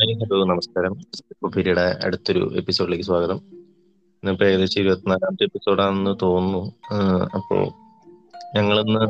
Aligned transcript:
Hello 0.00 0.44
നമസ്കാരം. 0.44 0.94
കുപ്പിരിയുടെ 1.42 2.00
അടുത്തൊരു 2.04 2.52
എപ്പിസോഡിലേക്ക് 2.56 3.04
സ്വാഗതം. 3.04 3.36
ഇന്നിപ്പോ 3.36 4.46
ഏകദേശം 4.46 4.80
ഇരുപത്തിനാലാമത്തെ 4.80 5.44
എപ്പിസോഡാണെന്ന് 5.44 6.16
തോന്നുന്നു. 6.22 6.72
അപ്പോ 7.34 7.56
ഞങ്ങളിന്ന് 8.56 9.00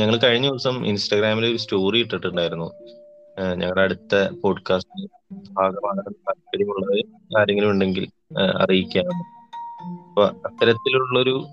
ഞങ്ങൾ 0.00 0.16
കഴിഞ്ഞ 0.16 0.48
ദിവസം 0.48 0.86
ഇൻസ്റ്റാഗ്രാമിൽ 0.86 1.46
ഒരു 1.46 1.56
സ്റ്റോറി 1.56 1.98
ഇട്ടിട്ടുണ്ടായിരുന്നു. 1.98 2.72
ഞങ്ങളുടെ 3.54 3.80
അടുത്ത 3.80 4.28
പോഡ്കാസ്റ്റ് 4.42 5.10
ഭാഗമാകാൻ 5.52 6.12
താല്പര്യമുള്ളത്. 6.12 7.04
ആരെങ്കിലും 7.38 7.70
ഉണ്ടെങ്കിൽ 7.70 8.08
അറിയിക്കാം. 8.38 9.06
അപ്പൊ 10.08 10.24
അത്തരത്തിലുള്ളൊരു 10.24 11.44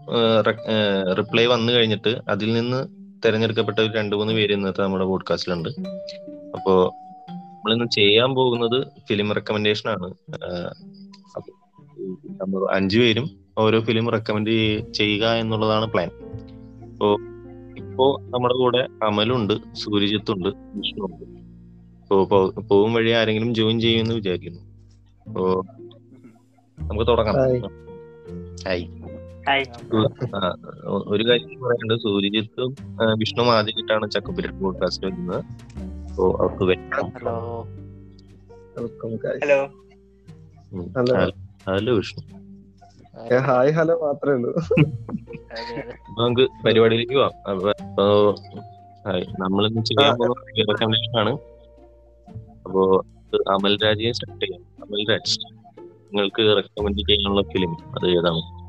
റിപ്ലൈ 1.20 1.46
വന്നു 1.46 1.74
കഴിഞ്ഞിട്ട് 1.74 2.22
അതിൽ 2.30 2.54
നിന്ന് 2.54 2.88
തെരഞ്ഞെടുക്കപ്പെട്ട 3.26 3.80
ഒരു 3.80 3.92
രണ്ടു 3.98 4.16
മൂന്ന് 4.16 4.34
പേര് 4.34 4.54
ഇന്നത്തെ 4.54 4.82
നമ്മുടെ 4.82 5.06
പോഡ്കാസ്റ്റിലുണ്ട്. 5.06 5.70
അപ്പോ 6.56 6.94
നമ്മളിന്ന് 7.64 7.92
ചെയ്യാൻ 7.92 8.36
പോകുന്നത് 8.36 8.88
ഫിലിം 9.10 9.34
റെക്കമെൻഡേഷൻ 9.34 9.90
ആണ്. 9.90 10.08
നമ്മൾ 12.42 12.76
അഞ്ചു 12.76 13.00
പേരും 13.00 13.30
ഓരോ 13.58 13.80
ഫിലിം 13.80 14.10
റെക്കമെൻഡ് 14.10 14.50
ചെയ്യുക 14.92 15.28
എന്നുള്ളതാണ് 15.28 15.86
പ്ലാൻ 15.86 16.10
അപ്പോ 16.92 17.18
ഇപ്പോ 17.78 18.18
നമ്മുടെ 18.22 18.54
കൂടെ 18.54 18.88
അമലുണ്ട് 19.04 19.54
സൂര്യജിത്ത് 19.74 20.32
ഉണ്ട് 20.32 20.50
വിഷ്ണു 20.50 21.06
ഉണ്ട് 21.06 21.24
അപ്പോ 22.02 22.50
പോകും 22.50 22.94
വഴി 22.94 23.12
ആരെങ്കിലും 23.12 23.56
ജോയിൻ 23.56 23.82
ചെയ്യുമെന്ന് 23.82 24.16
വിചാരിക്കുന്നു. 24.16 24.62
അപ്പോ 25.28 25.66
നമുക്ക് 26.80 27.08
തുടങ്ങാം. 27.08 27.36
ഹായ്. 28.68 28.84
ഒരു 30.86 31.24
കാര്യം 31.30 31.48
പറയുന്നുണ്ട് 31.48 32.04
സൂര്യജിത്തും 32.04 32.76
വിഷ്ണു 33.18 33.44
ആദ്യമായിട്ടാണ് 33.44 34.12
ചക്കപ്പുര 34.12 34.52
പോഡ്കാസ്റ്റ് 34.52 35.06
വരുന്നത്. 35.06 35.44
അപ്പോ 36.14 36.38
അവർക്ക് 36.40 36.64
welcome 36.64 37.10
hello 37.10 37.62
hello. 39.42 39.66
Hello. 40.98 41.32
Hello- 41.68 41.96
Vishnu 41.96 42.38
hi 43.38 43.72
hello 43.72 43.96
മാത്രമേ 44.04 44.34
ഉള്ളൂ 44.34 44.54
അപ്പൊ 45.96 46.24
നമുക്ക് 46.24 46.64
പരിപാടിയിലേക്ക് 46.66 47.14
പോവാം 47.14 47.32
അപ്പൊ 47.50 48.36
നമ്മൾ 49.40 49.68
ചെയ്യാൻ 49.84 50.18
പോകുന്ന 50.18 50.64
റെക്കമെൻഡേഷൻ 50.64 51.20
ആണ് 51.20 51.30
അപ്പോ 52.66 53.06
അമൽ 53.54 53.78
രാജിയെ 53.84 54.12
സ്റ്റാർട്ട് 54.12 54.46
ചെയ്യാം. 54.46 54.62
അമൽ 54.62 55.12
രാജ്. 55.12 55.40
നിങ്ങൾക്ക് 56.14 56.58
റെക്കമെൻഡ് 56.58 56.98
ചെയ്യാനുള്ള 56.98 57.42
ഫിലിം 57.42 57.72
അത് 57.72 58.10
ഏതാണ്? 58.10 58.64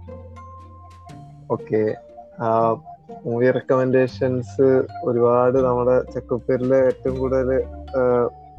ഓക്കെ. 1.52 1.94
മൂവി 3.24 3.50
റെക്കമെൻഡേഷൻസ് 3.50 4.66
ഒരുപാട് 5.04 5.58
നമ്മുടെ 5.64 5.96
ചെക്കപ്പേരിൽ 6.12 6.72
ഏറ്റവും 6.80 7.18
കൂടുതൽ 7.18 7.50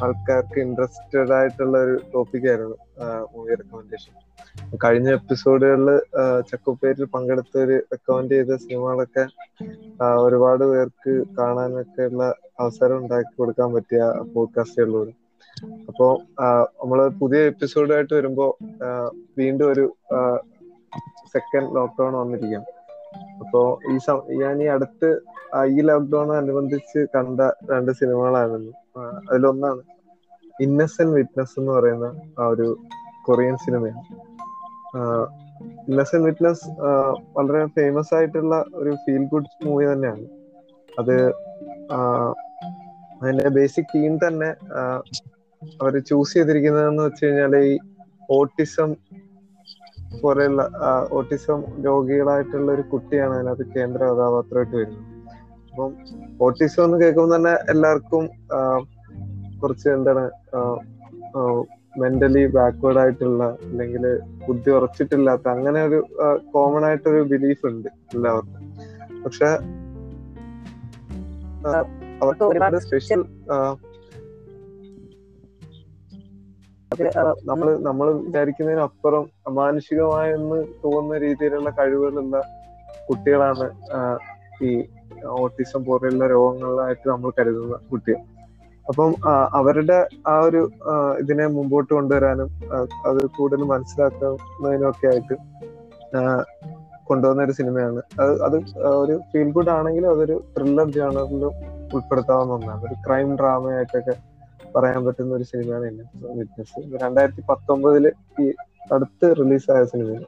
ആൾക്കാർക്ക് 0.01 0.59
ഇൻട്രസ്റ്റഡ് 0.59 1.33
ആയിട്ടുള്ള 1.33 1.77
ഒരു 1.77 1.99
ടോപ്പിക് 2.13 2.47
ആയിരുന്നു 2.49 2.77
മൂവി 3.33 3.55
റെക്കമെൻഡേഷൻ 3.55 4.13
കഴിഞ്ഞ 4.77 5.09
എപ്പിസോഡുകളിൽ 5.11 5.89
ചക്കുപ്പേരിൽ 6.41 7.05
പങ്കെടുത്തവര് 7.05 7.77
റെക്കമെൻഡ് 7.91 8.33
ചെയ്ത 8.35 8.55
സിനിമകളൊക്കെ 8.55 9.23
ഒരുപാട് 10.21 10.63
പേർക്ക് 10.65 11.11
കാണാനൊക്കെ 11.37 12.05
ഉള്ള 12.05 12.23
അവസരം 12.59 12.97
ഉണ്ടാക്കി 12.97 13.33
കൊടുക്കാൻ 13.37 13.73
പറ്റിയ 13.73 14.01
പോഡ്കാസ്റ്റുകളിലൂടെ 14.33 15.13
അപ്പോ 15.87 16.07
ആ, 16.39 16.47
നമ്മൾ 16.81 16.99
പുതിയ 17.19 17.39
എപ്പിസോഡായിട്ട് 17.47 18.13
വരുമ്പോ 18.13 18.45
വീണ്ടും 19.37 19.67
ഒരു 19.71 19.85
സെക്കൻഡ് 21.33 21.75
ലോക്ക്ഡൌൺ 21.75 22.13
വന്നിരിക്കുകയാണ് 22.13 22.71
അപ്പോ 23.41 23.61
ഈ 23.91 23.95
ഞാൻ 24.41 24.55
ഈ 24.63 24.67
അടുത്ത് 24.75 25.09
ഈ 25.75 25.81
ലോക്ക്ഡൌൺ 25.89 26.29
അനുബന്ധിച്ച് 26.35 26.99
കണ്ട 27.15 27.41
രണ്ട് 27.71 27.91
സിനിമകളായിരുന്നു. 27.99 28.71
അതിലൊന്നാണ് 29.29 29.81
ഇന്നസെന്റ് 30.63 31.15
വിറ്റ്നസ് 31.17 31.55
എന്ന് 31.59 31.71
പറയുന്ന 31.71 32.07
ആ 32.39 32.45
ഒരു 32.47 32.67
കൊറിയൻ 33.25 33.55
സിനിമയാണ്. 33.65 34.03
ഇന്നസെന്റ് 35.89 36.25
വിറ്റ്നസ് 36.25 36.65
വളരെ 37.37 37.61
ഫേമസ് 37.77 38.13
ആയിട്ടുള്ള 38.17 38.55
ഒരു 38.73 38.91
ഫീൽ 39.03 39.23
ഗുഡ് 39.33 39.51
മൂവി 39.65 39.85
തന്നെയാണ്. 39.91 40.25
അത് 40.99 41.15
അതിന്റെ 43.21 43.49
ബേസിക് 43.57 43.91
തീം 43.95 44.13
തന്നെ 44.27 44.49
അവർ 45.81 45.93
ചൂസ് 46.09 46.33
ചെയ്തിരിക്കുന്നതെന്ന് 46.33 47.03
വെച്ച് 47.03 47.25
കഴിഞ്ഞാൽ 47.25 47.55
ഈ 47.69 47.77
ഓട്ടിസം 48.31 48.89
പോലെയുള്ള 50.21 50.61
ഓട്ടിസം 51.11 51.59
രോഗികളായിട്ടുള്ള 51.85 52.69
ഒരു 52.71 52.83
കുട്ടിയാണ് 52.93 53.33
അതിനകത്ത് 53.37 53.65
കേന്ദ്ര 53.75 54.01
കഥാപാത്രമായിട്ട് 54.11 54.75
വരുന്നത്. 54.75 55.05
അപ്പം 55.69 55.91
ഓട്ടിസം 56.45 56.83
എന്ന് 56.83 56.97
കേൾക്കുമ്പോൾ 57.01 57.35
തന്നെ 57.35 57.53
എല്ലാവർക്കും 57.73 58.25
കുറച്ച് 59.61 59.87
എന്താണ് 59.89 60.25
മെന്റലി 62.01 62.43
ബാക്ക്വേർഡ് 62.55 62.99
ആയിട്ടുള്ള 62.99 63.43
അല്ലെങ്കിൽ 63.67 64.05
ബുദ്ധി 64.47 64.71
ഉറച്ചിട്ടില്ലാത്ത 64.71 65.47
അങ്ങനെ 65.47 65.81
ഒരു 65.87 65.99
കോമൺ 66.53 66.85
ആയിട്ടൊരു 66.85 67.21
ബിലീഫ് 67.33 67.65
ഉണ്ട് 67.71 67.89
എല്ലാവർക്കും. 68.15 68.61
പക്ഷെ 69.25 69.49
അവർക്ക് 72.21 72.43
ഒരുപാട് 72.43 72.77
സ്പെഷ്യൽ 72.87 73.21
നമ്മൾ 77.49 77.67
നമ്മൾ 77.87 78.07
വിചാരിക്കുന്നതിനപ്പുറം 78.25 79.25
അമാനുഷികമായെന്ന് 79.49 80.59
തോന്നുന്ന 80.83 81.17
രീതിയിലുള്ള 81.25 81.69
കഴിവുകളുള്ള 81.79 82.37
കുട്ടികളാണ് 83.07 83.67
ഈ 84.67 84.71
ഓട്ടിസം 85.41 85.81
പോലെയുള്ള 85.87 86.27
രോഗങ്ങളായിട്ട് 86.27 87.05
നമ്മൾ 87.09 87.31
കരുതുന്ന 87.37 87.77
കുട്ടികൾ. 87.91 88.21
അപ്പം 88.89 89.11
അവരുടെ 89.59 89.97
ആ 90.27 90.35
ഒരു 90.47 90.61
ഇതിനെ 91.21 91.45
മുമ്പോട്ട് 91.57 91.91
കൊണ്ടുവരാനും 91.93 92.49
അത് 93.09 93.21
കൂടുതൽ 93.37 93.63
മനസ്സിലാക്കുന്നതിനും 93.73 94.87
ഒക്കെ 94.89 95.07
ആയിട്ട് 95.11 95.35
കൊണ്ടുവന്ന 97.09 97.41
ഒരു 97.47 97.53
സിനിമയാണ്. 97.59 98.01
അത് 98.21 98.31
അത് 98.47 98.57
ഒരു 99.01 99.15
ഫീൽ 99.31 99.49
ഗുഡ് 99.57 99.71
ആണെങ്കിലും 99.77 100.09
അതൊരു 100.13 100.35
ത്രില്ലർ 100.55 100.87
ജേണറിലും 100.97 101.53
ഉൾപ്പെടുത്താവുന്ന 101.95 102.53
ഒന്നാണ്. 102.57 102.81
ഒരു 102.87 102.95
ക്രൈം 103.05 103.29
ഡ്രാമയായിട്ടൊക്കെ 103.41 104.15
പറയാൻ 104.75 105.01
പറ്റുന്ന 105.05 105.35
ഒരു 105.39 105.45
സിനിമയാണ് 105.51 105.85
വിറ്റ്നസ് 106.39 106.81
രണ്ടായിരത്തി 107.03 107.43
പത്തൊമ്പതിൽ 107.49 108.05
ഈ 108.41 108.45
അടുത്ത് 108.95 109.27
റിലീസായ 109.39 109.83
സിനിമയാണ്. 109.93 110.27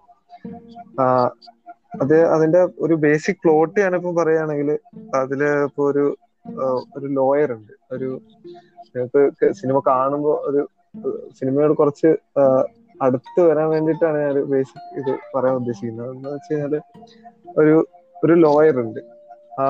അത് 2.04 2.16
അതിന്റെ 2.36 2.62
ഒരു 2.86 2.96
ബേസിക് 3.04 3.42
പ്ലോട്ട് 3.44 3.78
ഞാനിപ്പോ 3.84 4.12
പറയുകയാണെങ്കിൽ 4.20 4.70
അതിൽ 5.22 5.42
ഇപ്പൊ 5.68 5.84
ഒരു 5.92 6.06
ഒരു 6.98 7.08
ലോയർ 7.20 7.50
ഉണ്ട്. 7.58 7.74
ഒരു 7.96 8.10
നിങ്ങൾക്ക് 8.96 9.48
സിനിമ 9.60 9.78
കാണുമ്പോൾ 9.88 10.36
ഒരു 10.50 10.62
സിനിമയോട് 11.40 11.74
കുറച്ച് 11.80 12.10
അടുത്ത് 13.02 13.42
വരാൻ 13.48 13.68
വേണ്ടിയിട്ടാണ് 13.74 14.18
ഞാൻ 14.26 14.38
ബേസിക് 14.52 14.88
ഇത് 15.00 15.12
പറയാൻ 15.34 15.56
ഉദ്ദേശിക്കുന്നത്. 15.60 16.10
എന്ന് 16.14 16.30
വെച്ച് 16.36 16.54
കഴിഞ്ഞാൽ 16.54 16.76
ഒരു 17.62 17.76
ഒരു 18.24 18.36
ലോയർ 18.46 18.76
ഉണ്ട്. 18.86 19.02
ആ 19.64 19.66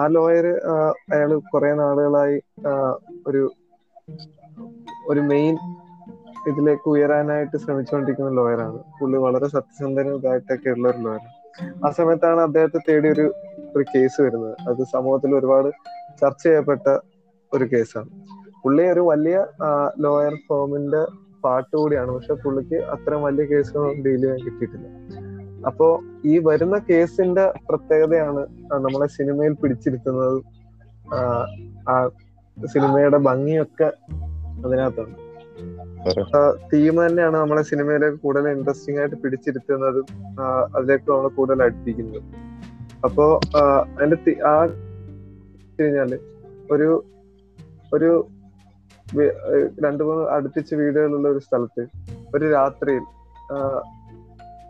ആ 0.00 0.02
ലോയർ 0.16 0.46
അയാൾ 1.12 1.30
കുറെ 1.52 1.70
നാളുകളായി 1.80 2.36
ഒരു 3.26 3.42
ഒരു 5.08 5.20
മെയിൻ 5.20 5.58
ഇതിലേക്ക് 6.48 6.88
ഉയരാനായിട്ട് 6.90 7.56
ശ്രമിച്ചുകൊണ്ടിരിക്കുന്ന 7.56 8.30
ലോയറാണ് 8.30 8.78
പുള്ളി 9.00 9.18
വളരെ 9.18 9.46
സത്യസന്ധനായിട്ടൊക്കെ 9.46 10.70
ഉള്ള 10.70 10.88
ഒരു 10.88 10.98
ലോയറാണ് 10.98 11.40
ആ 11.86 11.90
സമയത്താണ് 11.90 12.40
അദ്ദേഹത്തെ 12.40 12.80
തേടി 12.88 13.08
ഒരു 13.08 13.34
ഒരു 13.76 13.84
കേസ് 13.94 14.20
വരുന്നത്. 14.20 14.56
അത് 14.68 14.82
സമൂഹത്തിൽ 14.84 15.34
ഒരുപാട് 15.34 15.68
ചർച്ച 16.20 16.42
ചെയ്യപ്പെട്ട 16.42 16.98
ഒരു 17.54 17.64
കേസാണ് 17.64 18.10
പുള്ളി 18.62 18.84
ഒരു 18.92 19.00
വലിയ 19.00 19.46
ലോയർ 19.98 20.34
ഫോമിന്റെ 20.48 21.02
പാർട്ട് 21.44 21.76
കൂടിയാണ്. 21.76 22.10
പക്ഷെ 22.12 22.34
പുള്ളിക്ക് 22.34 22.74
അത്രയും 22.74 23.22
വലിയ 23.22 23.44
കേസുകളൊന്നും 23.44 24.02
ഡീൽ 24.04 24.20
ചെയ്യാൻ 24.20 24.38
കിട്ടിയിട്ടില്ല. 24.46 24.86
അപ്പോ 25.66 26.02
ഈ 26.24 26.38
വരുന്ന 26.38 26.78
കേസിന്റെ 26.90 27.52
പ്രത്യേകതയാണ് 27.68 28.46
നമ്മളെ 28.72 29.06
സിനിമയിൽ 29.06 29.52
പിടിച്ചിരുത്തുന്നതും 29.52 30.44
സിനിമയുടെ 32.66 33.16
ഭംഗിയൊക്കെ 33.16 33.92
അതിനകത്തുണ്ട്. 34.66 35.18
തീം 36.72 37.06
തന്നെയാണ് 37.06 37.36
നമ്മളെ 37.36 37.62
സിനിമയിലേക്ക് 37.62 38.16
കൂടുതൽ 38.16 38.48
ഇൻട്രസ്റ്റിംഗ് 38.48 39.00
ആയിട്ട് 39.00 39.16
പിടിച്ചിരുത്തുന്നതും 39.16 40.06
അതിലേക്ക് 40.76 41.10
നമ്മൾ 41.10 41.28
കൂടുതൽ 41.28 41.62
അടുപ്പിക്കുന്നത്. 41.62 42.22
അപ്പോ 43.04 43.40
അതിന്റെ 43.56 44.36
ആ 44.46 44.66
കഴിഞ്ഞാൽ 45.80 46.18
ഒരു 46.70 47.04
ഒരു 47.94 48.28
രണ്ടു 49.16 49.86
രണ്ട് 49.86 50.04
മൂന്ന് 50.04 50.24
അടുപ്പിച്ച് 50.30 50.74
വീടുകളുള്ള 50.74 51.28
ഒരു 51.28 51.38
സ്ഥലത്ത് 51.38 51.86
ഒരു 52.36 52.50
രാത്രിയിൽ 52.50 53.02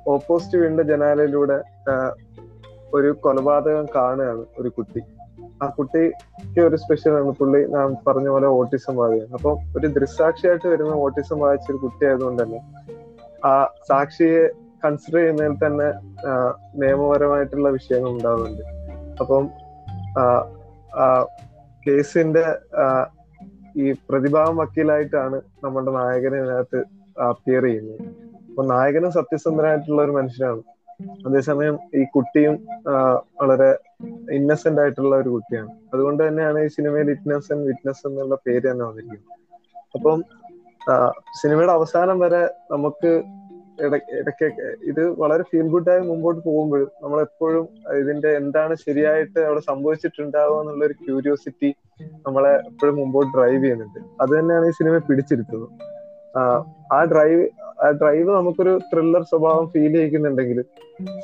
ഓപ്പോസിറ്റ് 0.08 0.58
വീടിന്റെ 0.58 0.82
ജനാലയിലൂടെ 0.82 1.62
ഒരു 2.94 3.16
കൊലപാതകം 3.20 3.86
കാണുകയാണ് 3.94 4.44
ഒരു 4.58 4.68
കുട്ടി. 4.68 5.00
ആ 5.62 5.66
കുട്ടിക്ക് 5.66 6.60
ഒരു 6.60 6.76
സ്പെഷ്യൽ 6.76 7.14
ആണ്. 7.18 7.32
പുള്ളി 7.40 7.60
ഞാൻ 7.74 7.96
പറഞ്ഞ 8.06 8.28
പോലെ 8.28 8.46
ഓട്ടിസം 8.58 8.94
ബാധയാണ് 8.96 9.32
അപ്പം 9.32 9.56
ഒരു 9.78 9.86
ദൃസാക്ഷിയായിട്ട് 9.86 10.66
വരുന്ന 10.68 10.94
ഓട്ടിസം 11.04 11.38
ബാധിച്ച 11.38 11.70
ഒരു 11.70 11.78
കുട്ടി 11.78 12.04
ആയതുകൊണ്ട് 12.06 12.42
തന്നെ 12.42 12.60
ആ 13.46 13.52
സാക്ഷിയെ 13.88 14.42
കൺസിഡർ 14.84 15.16
ചെയ്യുന്നതിൽ 15.18 15.56
തന്നെ 15.66 15.88
നിയമപരമായിട്ടുള്ള 16.80 17.68
വിഷയങ്ങൾ 17.68 18.10
ഉണ്ടാവുന്നുണ്ട്. 18.10 18.64
അപ്പം 19.20 19.44
കേസിന്റെ 21.86 22.44
ഈ 23.76 23.92
പ്രതിഭാവം 24.08 24.56
വക്കീലായിട്ടാണ് 24.56 25.36
നമ്മുടെ 25.64 25.90
നായകനെ 25.90 26.38
ഇതിനകത്ത് 26.38 26.80
അപ്പിയർ 27.28 27.62
ചെയ്യുന്നത്. 27.62 28.00
അപ്പൊ 28.48 28.62
നായകനും 28.66 29.12
സത്യസന്ധനായിട്ടുള്ള 29.12 30.00
ഒരു 30.02 30.10
മനുഷ്യനാണ്. 30.10 30.62
അതേസമയം 31.26 31.78
ഈ 31.94 32.02
കുട്ടിയും 32.14 32.54
വളരെ 33.40 33.70
ഇന്നസെന്റ് 34.32 34.80
ആയിട്ടുള്ള 34.80 35.16
ഒരു 35.16 35.28
കുട്ടിയാണ്. 35.28 35.68
അതുകൊണ്ട് 35.94 36.28
തന്നെയാണ് 36.28 36.58
ഈ 36.58 36.66
സിനിമയിൽ 36.66 37.10
ഇറ്റ്നസ് 37.10 37.52
ആൻഡ് 37.52 37.66
വിറ്റ്നസ് 37.66 38.06
എന്നുള്ള 38.06 38.38
പേര് 38.46 38.70
തന്നെ 38.70 38.84
വന്നിരിക്കുന്നത്. 38.84 39.40
അപ്പം 39.94 40.24
സിനിമയുടെ 41.42 41.72
അവസാനം 41.72 42.18
വരെ 42.18 42.50
നമുക്ക് 42.70 43.22
ഇടയ്ക്ക് 43.80 44.76
ഇത് 44.84 45.08
വളരെ 45.08 45.42
ഫീൽ 45.42 45.68
ഗുഡായി 45.68 46.00
മുമ്പോട്ട് 46.00 46.44
പോകുമ്പോഴും 46.44 46.90
നമ്മൾ 47.02 47.20
എപ്പോഴും 47.20 47.68
ഇതിന്റെ 47.96 48.36
എന്താണ് 48.36 48.74
ശരിയായിട്ട് 48.74 49.40
അവിടെ 49.40 49.60
സംഭവിച്ചിട്ടുണ്ടാവുക 49.60 50.60
എന്നുള്ള 50.60 50.84
ഒരു 50.84 50.92
ക്യൂരിയോസിറ്റി 50.92 51.74
നമ്മളെ 52.26 52.50
എപ്പോഴും 52.50 52.96
മുമ്പോട്ട് 52.96 53.36
ഡ്രൈവ് 53.36 53.62
ചെയ്യുന്നുണ്ട്. 53.62 53.98
അത് 54.22 54.38
തന്നെയാണ് 54.38 54.66
ഈ 54.66 54.70
സിനിമ 54.70 54.98
പിടിച്ചിരുത്തുന്നത്. 54.98 55.68
ആ, 56.92 57.04
ഡ്രൈവ് 57.04 57.48
ഡ്രൈവ് 58.00 58.30
നമുക്കൊരു 58.36 58.72
ത്രില്ലർ 58.90 59.22
സ്വഭാവം 59.22 59.66
ഫീൽ 59.72 59.92
ചെയ്യിക്കുന്നുണ്ടെങ്കിൽ 59.92 60.58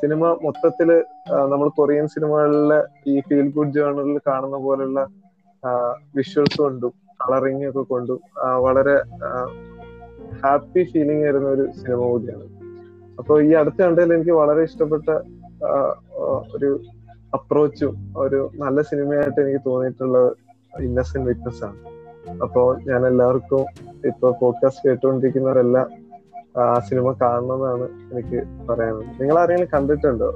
സിനിമ 0.00 0.31
മൊത്തത്തിൽ 0.44 0.91
നമ്മൾ 1.53 1.69
കൊറിയൻ 1.69 2.06
സിനിമകളിലെ 2.06 2.79
ഈ 3.06 3.14
ഫീൽ 3.20 3.49
ഗുഡ് 3.56 3.75
ജേണലിൽ 3.76 4.19
കാണുന്ന 4.29 4.56
പോലുള്ള 4.56 5.00
വിഷ്വൽസ് 6.17 6.58
കൊണ്ടും 6.62 6.93
കളറിംഗ് 7.25 7.69
ഒക്കെ 7.70 7.82
കൊണ്ടും 7.93 8.20
വളരെ 8.67 8.97
ഹാപ്പി 10.43 10.85
ഫീലിംഗ് 10.85 11.25
വരുന്ന 11.26 11.49
ഒരു 11.49 11.67
സിനിമ 11.81 12.00
കൂടിയാണ്. 12.11 12.47
അപ്പൊ 13.19 13.35
ഈ 13.41 13.50
അടുത്ത 13.52 13.79
കണ്ടതിൽ 13.82 14.14
എനിക്ക് 14.14 14.31
വളരെ 14.31 14.62
ഇഷ്ടപ്പെട്ട 14.62 15.11
ഒരു 16.56 16.70
അപ്രോച്ചും 17.35 17.94
ഒരു 18.17 18.41
നല്ല 18.62 18.82
സിനിമയായിട്ട് 18.91 19.41
എനിക്ക് 19.41 19.62
തോന്നിയിട്ടുള്ള 19.67 20.19
ഇന്നസെന്റ് 20.87 21.29
വിറ്റ്നസ് 21.29 21.64
ആണ്. 21.64 21.79
അപ്പോ 22.44 22.62
ഞാൻ 22.88 23.06
എല്ലാവർക്കും 23.06 23.64
ഇപ്പൊ 24.11 24.26
പോഡ്കാസ്റ്റ് 24.41 24.85
കേട്ടുകൊണ്ടിരിക്കുന്നവരെല്ലാം 24.88 25.87
ആ 26.61 26.64
സിനിമ 26.88 27.06
കാണണമെന്നാണ് 27.23 27.87
എനിക്ക് 28.12 28.38
പറയാനുള്ളത്. 28.69 29.11
നിങ്ങൾ 29.20 29.37
ആരെങ്കിലും 29.41 29.70
കണ്ടിട്ടുണ്ടോ 29.75 30.29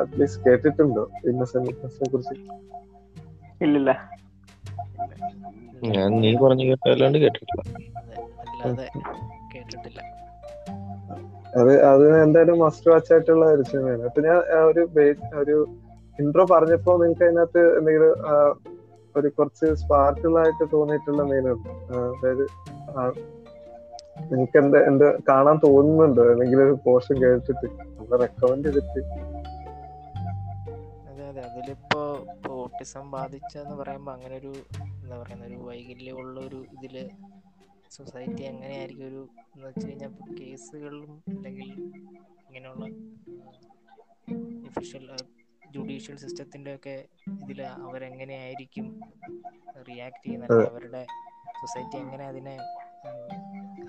അറ്റ്ലീസ്റ്റ് 0.00 0.42
കേട്ടിട്ടുണ്ടോ? 0.46 1.04
ഇന്നസെന്റ് 1.30 1.74
കുറിച്ച്? 2.14 2.34
ഇല്ലില്ല. 3.64 3.90
ഞാൻ 5.94 6.10
നീ 6.22 6.30
പറഞ്ഞു 6.42 6.64
കേട്ടല്ലാണ്ട് 6.70 7.18
കേട്ടിട്ടില്ല. 7.24 7.62
അല്ലാതെ 8.52 8.86
കേട്ടിട്ടില്ല. 9.54 10.00
അത് 11.60 11.72
അത് 11.90 12.04
എന്തായാലും 12.24 12.56
മസ്റ്റ് 12.64 12.88
വാച്ച് 12.90 13.12
ആയിട്ടുള്ള 13.14 13.44
ഒരു 13.56 13.64
സിനിമയാണ്. 13.70 14.02
അപ്പൊ 14.08 14.20
ഞാൻ 14.28 14.38
ഒരു 14.70 14.82
ഒരു 15.42 15.56
ഇൻട്രോ 16.22 16.44
പറഞ്ഞപ്പോ 16.54 16.92
നിങ്ങൾക്ക് 17.02 17.24
അതിനകത്ത് 17.28 17.62
എന്തെങ്കിലും 17.78 18.12
ഒരു 19.14 19.28
കുറച്ച് 19.36 19.66
സ്പാർക്കിൾ 19.80 20.32
ആയിട്ട് 20.42 20.64
തോന്നിയിട്ടുള്ള 20.74 21.20
എന്തെങ്കിലും 21.22 21.52
ഉണ്ടോ? 21.56 21.72
അതായത് 22.18 22.44
നിങ്ങൾക്ക് 24.20 24.58
എന്താ 24.58 24.78
എന്താ 24.80 25.18
കാണാൻ 25.28 25.60
തോന്നുന്നുണ്ടോ. 25.66 26.30
അല്ലെങ്കിൽ 26.30 26.62
ഒരു 26.62 26.78
പോർഷൻ 26.84 27.22
കേട്ടിട്ട്. 27.22 27.66
റെക്കമെൻഡ് 28.20 28.64
ചെയ്തിട്ട്. 28.66 29.00
അതെ 31.10 31.28
അതെ. 31.28 31.40
അതിലിപ്പോ 31.42 32.26
ഓട്ടിസം 32.50 33.10
ബാധിച്ചെന്ന് 33.10 33.76
പറയുമ്പോ 33.76 34.12
അങ്ങനെ 34.12 34.36
ഒരു 34.36 34.52
എന്താ 34.82 35.18
പറയുന്ന 35.18 35.44
ഒരു 35.44 35.54
വൈകല്യമുള്ള 35.54 36.40
ഒരു 36.40 36.64
ഇതിൽ 36.72 37.10
സൊസൈറ്റി 37.90 38.42
എങ്ങനെയായിരിക്കും 38.42 39.06
ഒരു 39.06 39.28
എന്ന് 39.56 39.66
വെച്ച് 39.66 39.86
കഴിഞ്ഞാൽ 39.86 40.10
കേസുകളിലും 40.40 41.22
അല്ലെങ്കിൽ 41.28 41.68
ഇങ്ങനെയുള്ള 42.48 42.84
ഒഫീഷ്യൽ 44.68 45.04
ജുഡീഷ്യൽ 45.74 46.16
സിസ്റ്റത്തിന്റെ 46.16 46.74
ഒക്കെ 46.74 47.04
ഇതിൽ 47.42 47.62
അവരെങ്ങനെയായിരിക്കും 47.62 49.00
റിയാക്ട് 49.88 50.26
ചെയ്യുന്നത് 50.26 50.70
അവരുടെ 50.70 51.06
സൊസൈറ്റി 51.60 51.96
എങ്ങനെ 51.96 52.26
അതിനെ 52.26 52.56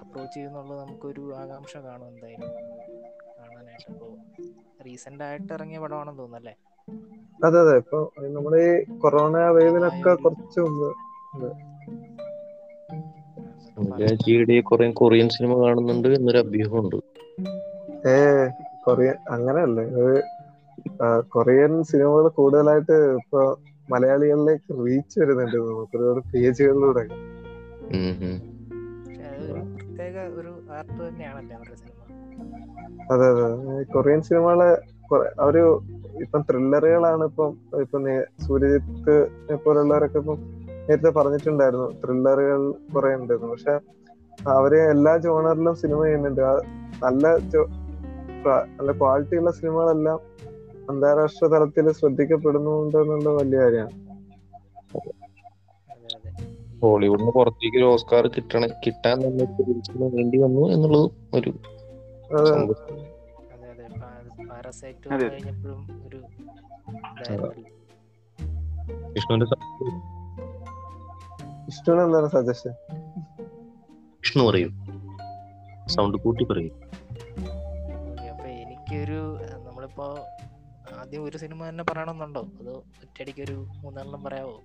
അപ്രോച്ച് 0.02 0.34
ചെയ്യുന്നുള്ളത് 0.34 0.80
നമുക്കൊരു 0.80 1.36
ആകാംക്ഷ 1.36 1.78
കാണും 1.78 2.08
എന്തായാലും. 2.08 2.52
കാണാനായിട്ട് 3.40 3.92
അപ്പോൾ 3.92 4.12
റീസെന്റ് 4.86 5.24
ആയിട്ട് 5.24 5.54
ഇറങ്ങിയ 5.54 5.80
പടമാണെന്ന് 5.80 6.20
തോന്നുന്നല്ലേ? 6.20 6.56
അതെ 7.46 7.60
അതെ. 7.60 7.78
ഇപ്പൊ 7.78 8.10
നമ്മുടെ 8.22 8.58
ഈ 8.58 8.98
കൊറോണ 9.00 9.38
വേവിനൊക്കെ 9.38 10.14
കുറച്ച് 10.16 10.60
മുമ്പ് 10.60 10.90
കൊറിയൻ 14.96 15.30
സിനിമ 15.30 15.66
കാണുന്നുണ്ട് 15.66 16.08
എന്നൊരു 16.08 16.38
അഭ്യൂഹമുണ്ട്. 16.38 16.96
ഏ 18.08 18.16
കൊറിയൻ 18.84 19.16
അങ്ങനെയല്ലേ? 19.30 19.86
ഒരു 19.86 20.22
കൊറിയൻ 21.22 21.84
സിനിമകൾ 21.84 22.28
കൂടുതലായിട്ട് 22.28 22.92
ഇപ്പൊ 22.92 23.56
മലയാളികളിലേക്ക് 23.92 24.86
റീച്ച് 24.86 25.20
വരുന്നുണ്ട്. 25.20 25.58
നമുക്ക് 25.58 25.98
ഒരുപാട് 25.98 26.20
പേജുകളിലൂടെ 26.34 27.06
പ്രത്യേക 29.50 30.18
ഒരു 30.40 30.52
ആർട്ട് 30.78 31.00
തന്നെയാണല്ലേ 31.02 31.56
അവരുടെ 31.58 31.78
സിനിമ. 31.82 31.94
അതെ 33.14 33.28
അതെ. 33.34 33.48
കൊറിയൻ 33.94 34.22
സിനിമകളെ 34.30 34.70
അവർ 35.40 35.56
ഇപ്പം 36.24 36.42
ത്രില്ലറുകളാണ് 36.50 37.24
ഇപ്പം 37.30 37.50
ഇപ്പൊ 37.84 37.98
സൂര്യജിത്ത് 38.46 39.16
പോലുള്ളവരൊക്കെ 39.66 40.20
ഇപ്പം 40.20 40.38
നേരത്തെ 40.88 41.10
പറഞ്ഞിട്ടുണ്ടായിരുന്നു 41.10 41.88
ത്രില്ലറുകൾ 42.02 42.62
കുറെ 42.94 43.12
ഉണ്ടായിരുന്നു 43.16 43.52
പക്ഷെ 43.54 43.76
അവർ 44.56 44.74
എല്ലാ 44.94 45.14
ജോണറിലും 45.18 45.76
സിനിമ 45.82 46.00
ചെയ്യുന്നുണ്ട്. 46.06 46.42
നല്ല 47.02 47.26
നല്ല 48.78 48.92
ക്വാളിറ്റി 49.00 49.36
ഉള്ള 49.38 49.52
സിനിമകളെല്ലാം 49.52 50.20
അന്താരാഷ്ട്ര 50.90 51.48
തലത്തിൽ 51.54 51.88
ശ്രദ്ധിക്കപ്പെടുന്നുണ്ട് 52.00 52.98
എന്നുള്ള 52.98 53.30
വലിയ 53.40 53.60
കാര്യമാണ്. 53.64 53.96
ഹോളിവുഡിന് 56.82 57.32
പുറത്തേക്ക് 57.32 57.78
ഒരു 57.78 57.86
ഓസ്കാർ 57.86 58.28
കിട്ടണ 58.28 58.68
കിട്ടാൻ 58.86 59.18
വേണ്ടി 60.16 60.38
വന്നു 60.38 60.64
എന്നുള്ളത് 60.68 61.12
ഒരു 61.34 61.50
വിഷ്ണു 74.20 74.44
പറയൂ. 74.44 74.70
സൗണ്ട് 75.88 76.18
കൂട്ടി 76.18 76.44
പറയൂ. 76.44 76.70
എനിക്കൊരു 78.64 79.20
നമ്മളിപ്പോ 79.68 80.06
ആദ്യം 81.00 81.24
ഒരു 81.24 81.38
സിനിമ 81.38 81.70
തന്നെ 81.70 81.84
പറയണമെന്നുണ്ടോ? 81.84 82.42
അതോ 82.62 82.76
ഒറ്റയടിക്ക് 83.04 83.42
ഒരു 83.42 83.58
മൂന്നെണ്ണം 83.82 84.24
പറയാവോ? 84.24 84.58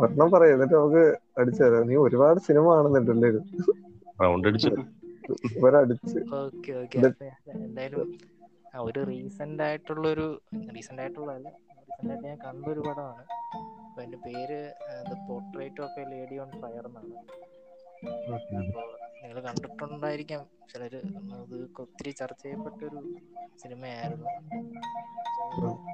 ഒരെണ്ണം 0.00 0.28
പറയ്. 0.30 0.52
എന്നിട്ട് 0.54 0.74
നമുക്ക് 0.74 1.04
അടിച്ചു 1.38 1.62
തരാം. 1.62 1.86
നീ 1.88 1.96
ഒരുപാട് 2.06 2.38
സിനിമ 2.48 2.66
കാണുന്നുണ്ടല്ലേ? 2.74 3.30
ഒരു 8.86 9.00
റീസെന്റ് 9.10 9.62
ആയിട്ടുള്ള 9.62 10.04
ഒരു 10.08 10.26
റീസെന്റ് 10.76 11.02
ആയിട്ടുള്ള 11.02 11.30
അല്ല 11.32 11.48
റീസെന്റ് 11.48 12.12
ആയിട്ട് 12.12 12.26
ഞാൻ 12.26 12.38
കണ്ടൊരു 12.46 12.80
പടമാണ്. 12.80 13.24
അപ്പൊ 13.86 14.02
എന്റെ 14.02 14.18
പേര് 14.26 14.58
the 15.10 15.14
portrait 15.28 15.82
of 15.82 16.00
a 16.00 16.04
lady 16.12 16.38
on 16.38 16.50
fire 16.62 16.84
എന്നാണ്. 16.86 17.14
അപ്പോ 18.64 18.82
നിങ്ങൾ 19.22 19.40
കണ്ടിട്ടുണ്ടായിരിക്കാം. 19.40 20.42
ചിലര് 20.72 21.00
അത് 21.38 21.56
ഒത്തിരി 21.80 22.10
ചർച്ച 22.10 22.42
ചെയ്യപ്പെട്ട 22.42 22.80
ഒരു 22.90 23.00
സിനിമയായിരുന്നു. 23.62 24.26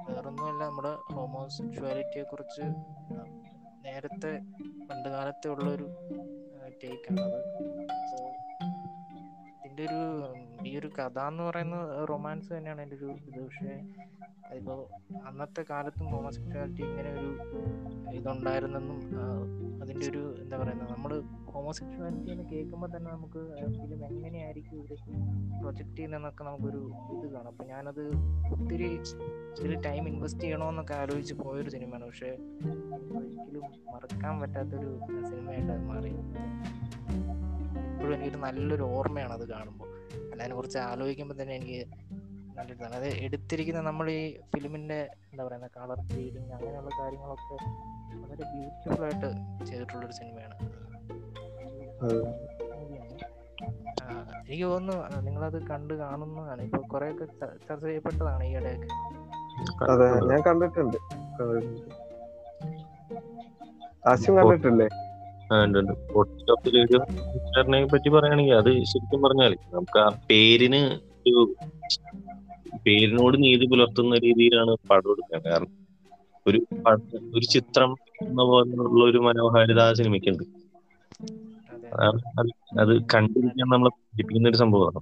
വേറൊന്നുമല്ല 0.09 0.61
നമ്മുടെ 0.65 0.93
ഹോമോസെക്ഷുവാലിറ്റിയെ 1.13 2.23
കുറിച്ച് 2.23 2.65
നേരത്തെ 3.87 4.31
പണ്ട് 4.89 5.09
കാലത്തെ 5.09 5.47
ഉള്ളൊരു 5.49 5.87
ടേക്കാണത് 6.83 7.39
അപ്പോൾ 9.77 9.85
ഇതിന്റെ 9.85 9.95
ഒരു 9.95 10.67
ഈ 10.67 10.71
ഒരു 10.79 10.87
കഥ 10.87 11.17
എന്ന് 11.31 11.43
പറയുന്ന 11.43 11.75
റൊമാൻസ് 12.09 12.47
തന്നെയാണ് 12.53 12.81
എന്റെ 12.81 12.95
ഒരു 12.95 13.07
ഇത്. 13.29 13.39
പക്ഷേ 13.43 13.73
അതിപ്പോ 14.49 14.73
അന്നത്തെ 15.25 15.61
കാലത്തും 15.69 16.05
ഹോമോസെക്ഷാലിറ്റി 16.13 16.81
ഇങ്ങനെ 16.81 17.09
ഒരു 17.17 17.29
ഇതുണ്ടായിരുന്നെന്നും 18.15 18.99
അതിന്റെ 19.81 20.05
ഒരു 20.09 20.23
എന്താ 20.41 20.57
പറയുന്നത് 20.57 20.89
നമ്മൾ 20.93 21.11
ഹോമോസെക്ഷാലിറ്റി 21.53 22.31
എന്ന് 22.31 22.45
കേൾക്കുമ്പോൾ 22.51 22.89
തന്നെ 22.95 23.09
നമുക്ക് 23.11 23.41
ഫിലിം 23.77 24.01
എങ്ങനെയായിരിക്കും 24.05 24.77
ഇവർ 24.79 24.93
പ്രൊജക്ട് 25.61 25.95
ചെയ്യുന്നതെന്നൊക്കെ 25.95 26.43
നമുക്കൊരു 26.43 26.81
ഇത് 27.15 27.27
കാണാം. 27.33 27.51
അപ്പൊ 27.53 27.65
ഞാനത് 27.65 28.03
ഒത്തിരി 28.55 28.89
ഇതിൽ 29.59 29.75
ടൈം 29.81 30.03
ഇൻവെസ്റ്റ് 30.13 30.41
ചെയ്യണമെന്നൊക്കെ 30.41 30.93
ആലോചിച്ച് 30.93 31.35
പോയൊരു 31.43 31.69
സിനിമയാണ്. 31.69 32.05
പക്ഷെ 32.05 32.31
ഒരിക്കലും 33.17 33.67
മറക്കാൻ 33.93 34.35
പറ്റാത്തൊരു 34.41 34.91
സിനിമയായിട്ട് 35.29 35.71
അത് 35.71 35.85
മാറി. 35.91 36.13
ഇപ്പോഴും 37.97 38.13
എനിക്കൊരു 38.15 38.37
നല്ലൊരു 38.37 38.83
ഓർമ്മയാണ് 38.83 39.33
അത് 39.33 39.49
കാണുമ്പോൾ. 39.49 39.87
അല്ല 40.31 40.39
അതിനെ 40.43 40.55
കുറിച്ച് 40.55 40.77
ആലോചിക്കുമ്പോൾ 40.77 41.35
തന്നെ 41.41 41.53
എനിക്ക് 41.55 41.79
നല്ലൊരിതാണ് 42.57 42.95
അത് 42.95 43.07
എടുത്തിരിക്കുന്ന 43.25 43.81
നമ്മൾ 43.81 44.11
ഈ 44.11 44.21
ഫിലിമിന്റെ 44.53 44.99
എന്താ 45.31 45.43
പറയുക 45.43 45.69
കളർ 45.77 45.99
ഗ്രീഡിങ് 46.11 46.51
അങ്ങനെയുള്ള 46.51 46.91
കാര്യങ്ങളൊക്കെ 46.99 47.55
വളരെ 48.21 48.43
ബ്യൂട്ടിഫുൾ 48.53 49.03
ആയിട്ട് 49.03 49.29
ചെയ്തിട്ടുള്ളൊരു 49.69 50.11
സിനിമയാണ്. 50.11 50.55
അതെ. 52.03 52.21
എനിക്ക് 54.49 54.65
തോന്നുന്നു 54.65 55.21
നിങ്ങളത് 55.21 55.57
കണ്ട് 55.67 55.93
കാണുന്നതാണ്. 55.93 56.61
ഇപ്പൊ 56.61 56.81
കുറെ 56.93 57.11
ഒക്കെ 57.11 57.25
ചർച്ച 57.67 57.83
ചെയ്യപ്പെട്ടതാണ് 57.85 58.43
ഈ 58.43 58.53
ഇടയൊക്കെ. 58.57 58.89
അതെ 59.91 60.07
ഞാൻ 60.31 60.41
കണ്ടിട്ടുണ്ട്. 60.41 60.97
കണ്ടിട്ടുണ്ട്. 64.09 64.87
കണ്ടിട്ടില്ലേ 65.49 66.83
നെ 67.67 67.79
പറ്റി 67.91 68.09
പറയുകയാണെങ്കിൽ 68.09 68.55
അത് 68.57 68.69
ശരിക്കും 68.91 69.19
പറഞ്ഞാൽ 69.23 69.53
നമുക്ക് 69.69 69.99
ആ 69.99 70.09
പേരിന് 70.29 70.81
ഒരു 71.25 71.41
പേരിനോട് 72.85 73.35
നീതി 73.43 73.65
പുലർത്തുന്ന 73.71 74.15
രീതിയിലാണ് 74.25 74.71
പടം 74.89 75.11
എടുക്കുന്നത്. 75.13 75.45
കാരണം 75.45 75.71
ഒരു 76.45 76.59
ഒരു 77.33 77.45
ചിത്രം 77.53 77.91
എന്ന 78.23 78.41
പോലുള്ള 78.49 79.03
ഒരു 79.09 79.19
മനോഹാരിത 79.27 79.81
ആ 79.83 79.93
സിനിമയ്ക്കുണ്ട്. 79.99 80.43
അതെ. 82.75 82.95
കണ്ടിരിക്കാൻ 83.13 83.67
നമ്മളെ 83.67 83.91
പഠിപ്പിക്കുന്ന 83.97 84.51
ഒരു 84.51 84.61
സംഭവമാണ്. 84.63 85.01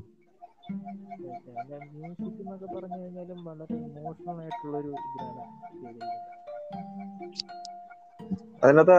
മ്യൂസിക് 1.90 2.40
എന്നൊക്കെ 2.44 2.68
പറഞ്ഞു 2.70 3.00
കഴിഞ്ഞാലും 3.00 3.40
വളരെ 3.48 3.78
ഇമോഷണൽ 3.84 4.40
ആയിട്ടുള്ള 4.40 4.76
ഒരു 4.82 4.92
ഇതിലാണ് 5.00 5.44
അതിനകത്ത് 8.64 8.98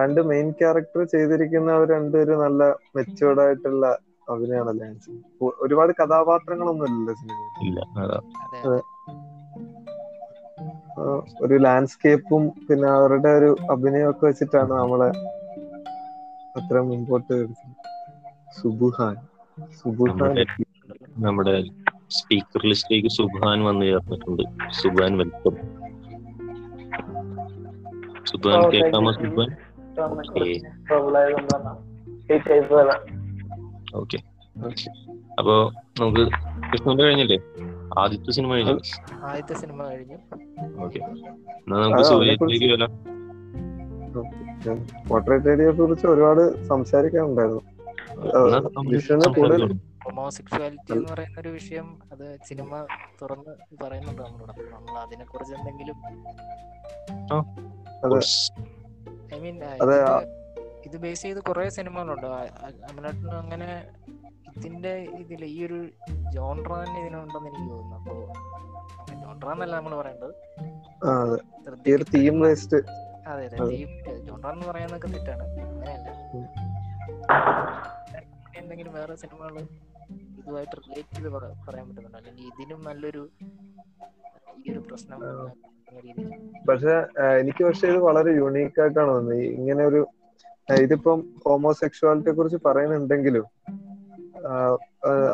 രണ്ട് 0.00 0.20
മെയിൻ 0.30 0.48
ക്യാരക്ടർ 0.60 1.02
ചെയ്തിരിക്കുന്ന 1.12 1.76
രണ്ടുപേരും 1.92 2.42
നല്ല 2.44 2.62
മെച്ചുവേർഡ് 2.96 3.42
ആയിട്ടുള്ള 3.44 3.86
അഭിനയാണല്ലേ 4.28 4.88
ഒരുപാട് 5.64 5.92
കഥാപാത്രങ്ങളൊന്നും 6.00 6.86
ഇല്ലല്ലോ 6.90 7.14
സിനിമ 7.20 8.80
ഒരു 11.44 11.56
ലാൻഡ്സ്കേപ്പും 11.64 12.42
പിന്നെ 12.66 12.88
അവരുടെ 12.96 13.30
ഒരു 13.38 13.50
അഭിനയമൊക്കെ 13.74 14.24
വെച്ചിട്ടാണ് 14.28 14.72
നമ്മളെ 14.80 15.08
അത്ര 16.58 16.80
മുമ്പോട്ട് 16.88 17.32
എടുത്തത്. 17.34 17.70
സുബുഹാൻ. 18.58 19.14
സുബുഹാൻ 19.78 20.18
നമ്മുടെ 20.20 20.44
നമ്മുടെ 21.26 21.54
സ്പീക്കർ 22.18 22.62
ലിസ്റ്റിലേക്ക് 22.70 23.10
സുബാൻ 23.16 23.58
വന്നു 23.68 23.84
ചേർന്നിട്ടുണ്ട്. 23.90 24.42
സുബാൻ 24.80 25.12
വെൽക്കം 25.20 25.54
ഓ, 28.34 28.50
thank 28.50 28.72
കേൾക്കാമോ 28.72 29.10
you. 29.10 29.20
സുബാൻ 29.20 29.56
ഓക്കേ. 33.94 34.18
അപ്പോ 35.38 35.72
നമുക്ക് 36.00 36.32
കൃഷ്ണന്റെ 36.72 37.04
കഴിഞ്ഞില്ലേ? 37.04 37.38
ആദ്യത്തെ 37.98 38.30
സിനിമ 38.30 38.54
കഴിഞ്ഞു? 38.54 38.80
ആദ്യത്തെ 39.22 39.54
സിനിമ 39.54 39.84
കഴിഞ്ഞു. 39.84 40.16
ഓക്കെ. 40.84 40.98
എന്നാ 40.98 41.78
നമുക്ക് 41.78 42.02
സൂര്യത്തിലേക്ക് 42.02 42.74
വരാം 42.74 43.12
പോർട്രേറ്റ് 45.08 45.48
ഐഡിയെ 45.48 45.70
കുറിച്ച് 45.70 46.06
ഒരുപാട് 46.06 46.64
സംസാരിക്കാനുണ്ടായിരുന്നു. 46.64 47.60
സംസാരിക്കാം. 49.08 50.96
എന്ന് 50.96 51.12
പറയുന്ന 51.12 51.40
ഒരു 51.40 51.48
വിഷയം 51.48 51.98
അത് 52.12 52.38
സിനിമ 52.48 52.86
തുറന്ന് 53.22 53.84
പറയുന്നുണ്ട് 53.84 54.22
നമ്മളോട്. 54.22 54.74
നമ്മൾ 54.74 54.98
അതിനെ 54.98 55.24
കുറിച്ച് 55.24 55.54
എന്തെങ്കിലും. 55.54 55.94
ഐ 59.34 59.38
മീൻ 59.38 59.60
ഇത് 60.86 60.96
ബേസ് 60.96 61.22
ചെയ്ത് 61.22 61.42
കുറെ 61.42 61.68
സിനിമകളുണ്ട്. 61.68 62.26
ആ- 62.26 62.48
അങ്ങനെ 63.32 63.86
ഇതിന്റെ 64.56 64.94
ഇതിൽ 64.94 65.44
ഈ 65.44 65.66
ഒരു 65.66 65.88
ജോൺട്ര 66.34 66.72
തന്നെ 66.72 67.00
ഇതിനുണ്ടെന്ന് 67.00 67.48
എനിക്ക് 67.48 67.70
തോന്നുന്നു. 67.70 67.96
അപ്പോ 67.96 68.32
ജോൺട്ര 69.22 69.48
എന്നല്ല 69.48 69.76
നമ്മൾ 69.76 69.96
പറയേണ്ടത്. 69.96 70.34
അതെ. 73.28 73.46
അതെ. 73.46 73.74
ജോൺട്ര 74.18 74.48
എന്ന് 74.48 74.66
പറയുന്നതൊക്കെ 74.66 75.08
തെറ്റാണ്. 75.08 75.42
അങ്ങനെയല്ല. 75.42 76.08
എന്തെങ്കിലും 78.56 78.92
വേറെ 78.92 79.16
സിനിമകൾ 79.16 79.66
ഇതുമായിട്ട് 80.42 80.76
റിലേറ്റ് 80.80 81.12
ചെയ്ത് 81.16 81.28
പറ- 81.34 81.52
പറയാൻ 81.66 81.84
പറ്റുന്നുണ്ട്. 81.88 82.18
അല്ലെങ്കിൽ 82.20 82.44
ഇതിനും 82.52 82.80
നല്ലൊരു 82.88 83.22
ഈ 84.58 84.72
ഒരു 84.72 84.80
പ്രശ്നം 84.88 85.20
പക്ഷെ 86.68 86.94
എനിക്ക് 87.40 87.62
പക്ഷെ 87.66 87.86
ഇത് 87.92 87.98
വളരെ 88.06 88.30
യുണീക്ക് 88.36 88.80
ആയിട്ടാണ് 88.82 89.10
തോന്നുന്നത്. 89.10 89.46
ഇങ്ങനെ 89.56 89.82
ഒരു 89.90 90.00
ഇതിപ്പം 90.78 91.18
ഹോമോസെക്ഷുവാലിറ്റിയെ 91.44 92.34
കുറിച്ച് 92.34 92.58
പറയുന്നുണ്ടെങ്കിലും 92.66 93.46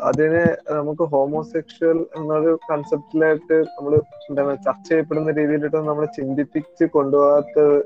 അതിനെ 0.08 0.42
നമുക്ക് 0.70 1.04
ഹോമോസെക്ഷൽ 1.12 1.98
എന്നൊരു 2.18 2.50
കൺസെപ്റ്റിലായിട്ട് 2.66 3.56
നമ്മൾ 3.68 3.92
എന്താണ് 4.28 4.52
ചർച്ച 4.66 4.88
ചെയ്യപ്പെടുന്ന 4.88 5.32
രീതിയിലിട്ട് 5.38 5.78
നമ്മൾ 5.88 6.04
ചിന്തിപ്പിച്ച് 6.16 6.84
കൊണ്ടുപോകാത്തത് 6.96 7.76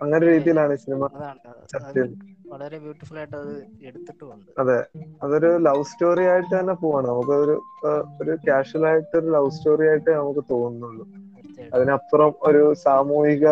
അങ്ങനെ 0.00 0.24
രീതിയിലാണ് 0.26 0.74
ഈ 0.74 0.82
സിനിമ 0.84 1.04
ചർച്ച 1.72 1.86
ചെയ്യുന്നത് 1.88 2.24
വളരെ 2.50 2.76
ബ്യൂട്ടിഫുൾ 2.84 3.16
ആയിട്ട് 3.20 3.36
അത് 3.40 3.54
എടുത്തിട്ടുമുണ്ട് 3.88 4.50
അതെ. 4.62 4.78
അതൊരു 5.22 5.50
ലവ് 5.66 5.84
സ്റ്റോറി 5.90 6.24
ആയിട്ട് 6.32 6.52
തന്നെ 6.54 6.74
പോവാണ്. 6.82 7.06
നമുക്ക് 7.08 7.34
ഒരു 7.44 7.54
ഒരു 8.22 8.34
കാഷ്വൽ 8.46 8.84
ആയിട്ട് 8.90 9.14
ഒരു 9.20 9.28
ലവ് 9.36 9.50
സ്റ്റോറി 9.56 9.86
ആയിട്ട് 9.90 10.10
നമുക്ക് 10.12 10.44
തോന്നുന്നുള്ളൂ. 10.52 11.04
അതിനപ്പുറം 11.72 12.32
ഒരു 12.48 12.62
സാമൂഹിക 12.84 13.46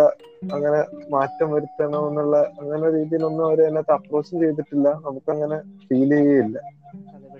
അങ്ങനെ 0.53 0.81
മാറ്റം 1.15 1.49
വരുത്തണം 1.55 2.03
എന്നുള്ള 2.09 2.37
അങ്ങനെ 2.61 2.87
രീതിയിലൊന്നും 2.97 3.45
അവർ 3.47 3.61
അതിനകത്ത് 3.65 3.95
അപ്രോച്ചും 3.97 4.37
ചെയ്തിട്ടില്ല. 4.43 4.89
നമുക്ക് 5.07 5.31
അങ്ങനെ 5.37 5.59
ഫീൽ 5.87 6.11
ചെയ്യുകയില്ല 6.13 6.59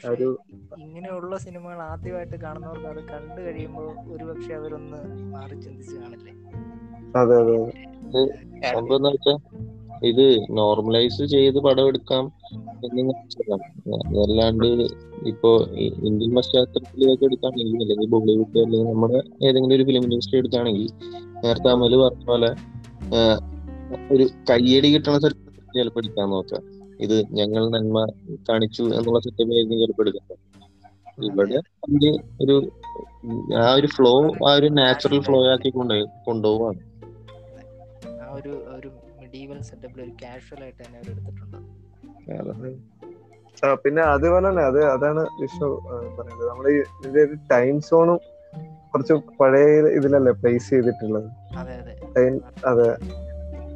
ഒരു 0.09 0.29
ഇങ്ങനെയുള്ള 0.85 1.35
സിനിമകൾ 1.45 1.79
ആദ്യമായിട്ട് 1.91 2.37
കാണുന്നവർക്ക് 2.43 2.89
അത് 2.93 3.03
കണ്ടു 3.13 3.41
കഴിയുമ്പോൾ 3.41 3.89
ഒരുപക്ഷെ 4.15 4.55
അവരൊന്ന് 4.59 5.01
മാറി 5.35 5.57
ചിന്തിച്ച് 5.65 5.97
കാണില്ലേ? 5.97 6.33
അതെ 7.15 7.37
അതെ 7.37 7.57
വെച്ചാ 9.09 9.35
ഇത് 10.03 10.37
നോർമലൈസ് 10.51 11.25
ചെയ്ത് 11.25 11.59
പടം 11.59 11.87
എടുക്കാം 11.87 12.33
എന്ന് 12.85 13.03
മനസ്സിലാക്കാം 13.03 13.61
അതല്ലാണ്ട് 14.09 14.67
ഇപ്പോ 15.27 15.51
ഇന്ത്യൻ 16.09 16.35
പശ്ചാത്തലത്തിലേക്ക് 16.35 17.25
എടുക്കുകയാണെങ്കിൽ 17.25 17.83
അല്ലെങ്കിൽ 17.83 18.09
ബോളിവുഡ് 18.09 18.59
അല്ലെങ്കിൽ 18.59 18.89
നമ്മുടെ 18.93 19.21
ഏതെങ്കിലും 19.47 19.77
ഒരു 19.77 19.83
ഫിലിം 19.83 20.03
ഇൻഡസ്ട്രി 20.03 20.39
എടുക്കുകയാണെങ്കിൽ 20.39 20.89
നേരത്തെ 21.45 21.69
അമൽ 21.69 21.97
പറഞ്ഞ 21.97 22.25
പോലെ 22.25 22.51
ഒരു 24.15 24.25
കയ്യടി 24.51 24.95
കിട്ടണ 24.95 25.19
സെറ്റപ്പ് 25.19 25.75
ചിലപ്പോൾ 25.75 26.01
എടുക്കാൻ 26.01 26.31
നോക്കാം. 26.31 26.63
ഇത് 27.01 27.17
ഞങ്ങൾ 27.31 27.69
നന്മ 27.69 28.07
കാണിച്ചു 28.49 28.83
എന്നുള്ള 28.83 29.19
സെറ്റപ്പ് 29.19 29.53
ആയിരിക്കും 29.55 29.81
ചിലപ്പോൾ 29.81 30.09
എടുക്കുന്നത്. 30.09 30.39
ഇവിടെ 31.25 31.59
ഒരു 32.43 32.73
ആ 33.57 33.75
ഒരു 33.75 33.87
ഫ്ലോ 33.87 34.13
ആ 34.49 34.53
ഒരു 34.55 34.67
നാച്ചുറൽ 34.67 35.21
ഫ്ലോ 35.21 35.53
ആക്കി 35.53 35.71
കൊണ്ട് 35.71 35.95
കൊണ്ടുപോവാണ്. 36.05 36.81
ആ 38.25 38.35
ഒരു 38.35 38.53
ഒരു 38.77 38.89
മിഡീവൽ 39.37 39.59
സെറ്റപ്പിൽ 39.69 39.99
ഒരു 40.05 40.13
കാഷ്വൽ 40.21 40.61
ആയിട്ട് 40.65 40.81
തന്നെ 40.81 40.99
അവർ 41.01 41.09
എടുത്തിട്ടുണ്ട്. 41.13 41.59
പിന്നെ 43.85 44.03
അതുപോലെ 44.15 44.47
തന്നെ 44.49 44.63
അത് 44.71 44.79
അതാണ് 44.95 45.23
വിഷ്ണു 45.41 45.69
പറയുന്നത് 46.17 46.47
നമ്മൾ 46.51 46.67
ഇതിന്റെ 46.73 47.21
ഒരു 47.27 47.37
ടൈം 47.53 47.77
സോണും 47.89 48.19
കുറച്ച് 48.91 49.15
പഴയ 49.41 49.67
ഇതിലല്ലേ 49.99 50.33
പ്ലേസ് 50.41 50.69
ചെയ്തിട്ടുള്ളത്? 50.73 51.29
അതെ 51.61 51.75
അതെ. 51.83 51.95
അതെ. 52.71 52.89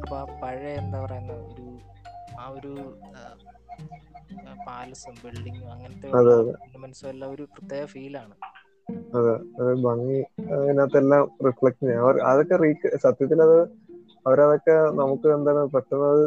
അപ്പൊ 0.03 0.15
ആ 0.17 0.25
പഴയ 0.41 0.73
എന്താ 0.81 0.99
പറയുന്ന 1.03 1.33
ഒരു 1.43 1.65
ആ 2.39 2.45
ഒരു 2.57 2.73
പാലസും 4.67 5.15
ബിൽഡിങ്ങും 5.23 5.69
അങ്ങനത്തെ 5.73 6.07
എല്ലാം 7.11 7.29
ഒരു 7.35 7.43
പ്രത്യേക 7.53 7.83
ഫീലാണ് 7.93 8.35
അതെ. 9.17 9.35
അത് 9.59 9.71
ഭംഗി 9.85 10.19
അതിനകത്തെല്ലാം 10.55 11.23
റിഫ്ലക്ട് 11.47 11.83
ചെയ്യാം. 11.83 12.01
അതൊക്കെ 12.31 12.55
സത്യത്തിൽ 13.05 13.41
അത് 13.47 13.57
അവരതൊക്കെ 14.25 14.73
നമുക്ക് 14.99 15.27
എന്താണ് 15.35 15.61
പെട്ടെന്ന് 15.73 16.09
അത് 16.09 16.23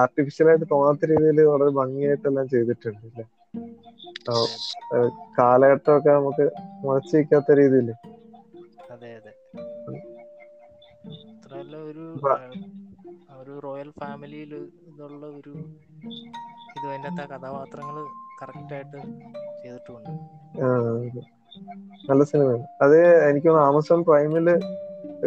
ആർട്ടിഫിഷ്യൽ 0.00 0.48
ആയിട്ട് 0.50 0.66
തോന്നാത്ത 0.72 1.10
രീതിയിൽ 1.12 1.40
വളരെ 1.46 1.70
ഭംഗിയായിട്ടെല്ലാം 1.78 2.46
ചെയ്തിട്ടുണ്ട് 2.52 3.06
അല്ലേ? 3.08 3.24
കാലഘട്ടമൊക്കെ 5.38 6.10
നമുക്ക് 6.12 6.44
മുളച്ചിരിക്കാത്ത 6.84 7.58
രീതിയിൽ 7.60 7.88
അതെ 8.94 9.10
അതെ. 9.18 9.32
മാത്രമല്ല 11.26 11.76
ഒരു 11.88 12.04
ഒരു 13.36 13.54
റോയൽ 13.64 13.88
ഫാമിലിയിൽ 13.98 14.52
ഇതുള്ള 14.90 15.24
ഒരു 15.38 15.54
ഇത് 16.76 16.86
അതിന്റെ 16.86 17.10
കഥാപാത്രങ്ങൾ 17.24 17.96
കറക്റ്റായിട്ട് 18.40 18.98
ചെയ്തിട്ടുമുണ്ട് 19.62 20.12
ആ, 20.58 20.66
നല്ല 22.08 22.22
സിനിമയാണ്. 22.30 22.64
അത് 22.82 22.96
എനിക്ക് 23.28 23.48
ആമസോൺ 23.64 24.00
പ്രൈമിൽ 24.08 24.48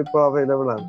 ഇപ്പൊ 0.01 0.17
അവൈലബിൾ 0.27 0.69
ആണ്. 0.75 0.86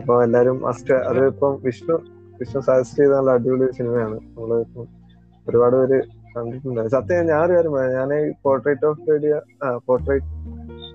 അപ്പൊ 0.00 0.14
എല്ലാരും 0.26 0.58
അസ്റ്റ് 0.70 0.94
അത് 1.10 1.22
ഇപ്പം 1.32 1.52
വിഷ്ണു 1.66 1.96
വിഷ്ണു 2.40 2.60
സജസ്റ്റ് 2.68 2.98
ചെയ്ത 3.00 3.12
നല്ല 3.18 3.30
അടിപൊളി 3.38 3.66
സിനിമയാണ് 3.78 4.16
നമ്മൾ 4.34 4.60
ഇപ്പം 4.66 4.86
ഒരുപാട് 5.46 5.76
പേര് 5.80 5.98
കണ്ടിട്ടുണ്ട്. 6.34 6.80
സത്യം 6.96 7.26
ഞാൻ 7.30 7.40
ഒരു 7.46 7.52
കാര്യം 7.56 7.72
പറയാം. 7.76 7.92
ഞാൻ 7.98 8.10
portrait 8.44 8.86
of 8.90 9.04
ലേഡിയ 9.10 9.34
portrait 9.86 10.26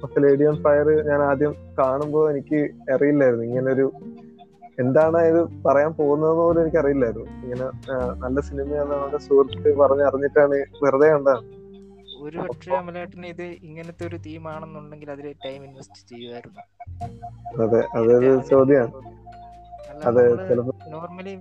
of 0.06 0.22
lady 0.26 0.46
on 0.52 0.58
fire 0.66 0.88
ഞാൻ 1.12 1.22
ആദ്യം 1.30 1.54
കാണുമ്പോൾ 1.80 2.26
എനിക്ക് 2.32 2.60
അറിയില്ലായിരുന്നു. 2.96 3.46
ഇങ്ങനെ 3.50 3.72
ഒരു 3.76 3.86
എന്താണ് 4.78 5.18
ഇത് 5.30 5.40
പറയാൻ 5.66 5.92
പോകുന്നതെന്ന് 5.94 6.44
പോലും 6.44 6.62
എനിക്ക് 6.62 6.80
അറിയില്ലായിരുന്നു 6.82 7.28
ഇങ്ങനെ 7.44 7.66
നല്ല 8.24 8.40
സിനിമയാണ് 8.48 8.92
നമ്മുടെ 8.94 9.20
സുഹൃത്ത് 9.26 9.74
പറഞ്ഞ് 9.82 10.06
അറിഞ്ഞിട്ടാണ് 10.10 10.56
വെറുതെ 10.84 11.10
കണ്ടതാണ് 11.14 11.50
ഒരു 12.24 12.38
പക്ഷേ 12.44 12.72
അമലേട്ടന് 12.78 13.28
ഇത് 13.34 13.46
ഇങ്ങനത്തെ 13.68 14.04
ഒരു 14.10 14.18
തീമാണെന്നുണ്ടെങ്കിൽ 14.26 15.10
അതിൽ 15.14 15.26
ടൈം 15.46 15.62
ഇൻവെസ്റ്റ് 15.68 16.02
ചെയ്യുമായിരുന്നു. 16.12 16.62
അതെ 17.64 17.82
അതൊരു 17.98 18.30
ചോദ്യമാണ് 18.52 19.12
അതെ 20.10 20.24
നോർമലി 20.94 21.34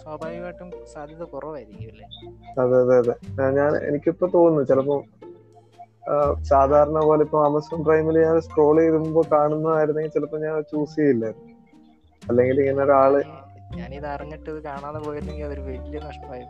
സ്വാഭാവികമായിട്ടും 0.00 0.70
സാധ്യത 0.92 1.24
കുറവായിരിക്കും 1.32 1.90
അല്ലേ? 1.92 2.06
അതെ 2.62 2.76
അതെ 2.82 2.96
അതെ. 3.02 3.14
ഞാൻ 3.58 3.72
എനിക്കിപ്പോ 3.88 4.26
തോന്നുന്നു 4.34 4.68
ചിലപ്പോ 4.70 4.96
സാധാരണ 6.48 6.98
പോലെ 7.06 7.22
ഇപ്പൊ 7.26 7.38
ആമസോൺ 7.44 7.80
പ്രൈമിൽ 7.86 8.16
ഞാൻ 8.24 8.38
സ്ക്രോൾ 8.46 8.76
ചെയ്യുമ്പോൾ 8.80 9.26
കാണുന്നതായിരുന്നെങ്കിൽ 9.32 10.14
ചിലപ്പോ 10.16 10.38
ഞാൻ 10.38 10.56
ചൂസ് 10.72 10.96
ചെയ്യില്ലായിരുന്നു. 10.96 11.50
അല്ലെങ്കിൽ 12.28 12.60
ഇങ്ങനെ 12.60 12.84
ഒരാൾ 12.84 13.24
ഞാനിത് 13.76 14.06
അറിഞ്ഞിട്ട് 14.06 14.50
ഇത് 14.50 14.62
കാണാതെ 14.62 14.98
പോയിരുന്നെങ്കിൽ 14.98 15.44
അതൊരു 15.44 15.60
വലിയ 15.60 16.00
നഷ്ടമായി. 16.00 16.42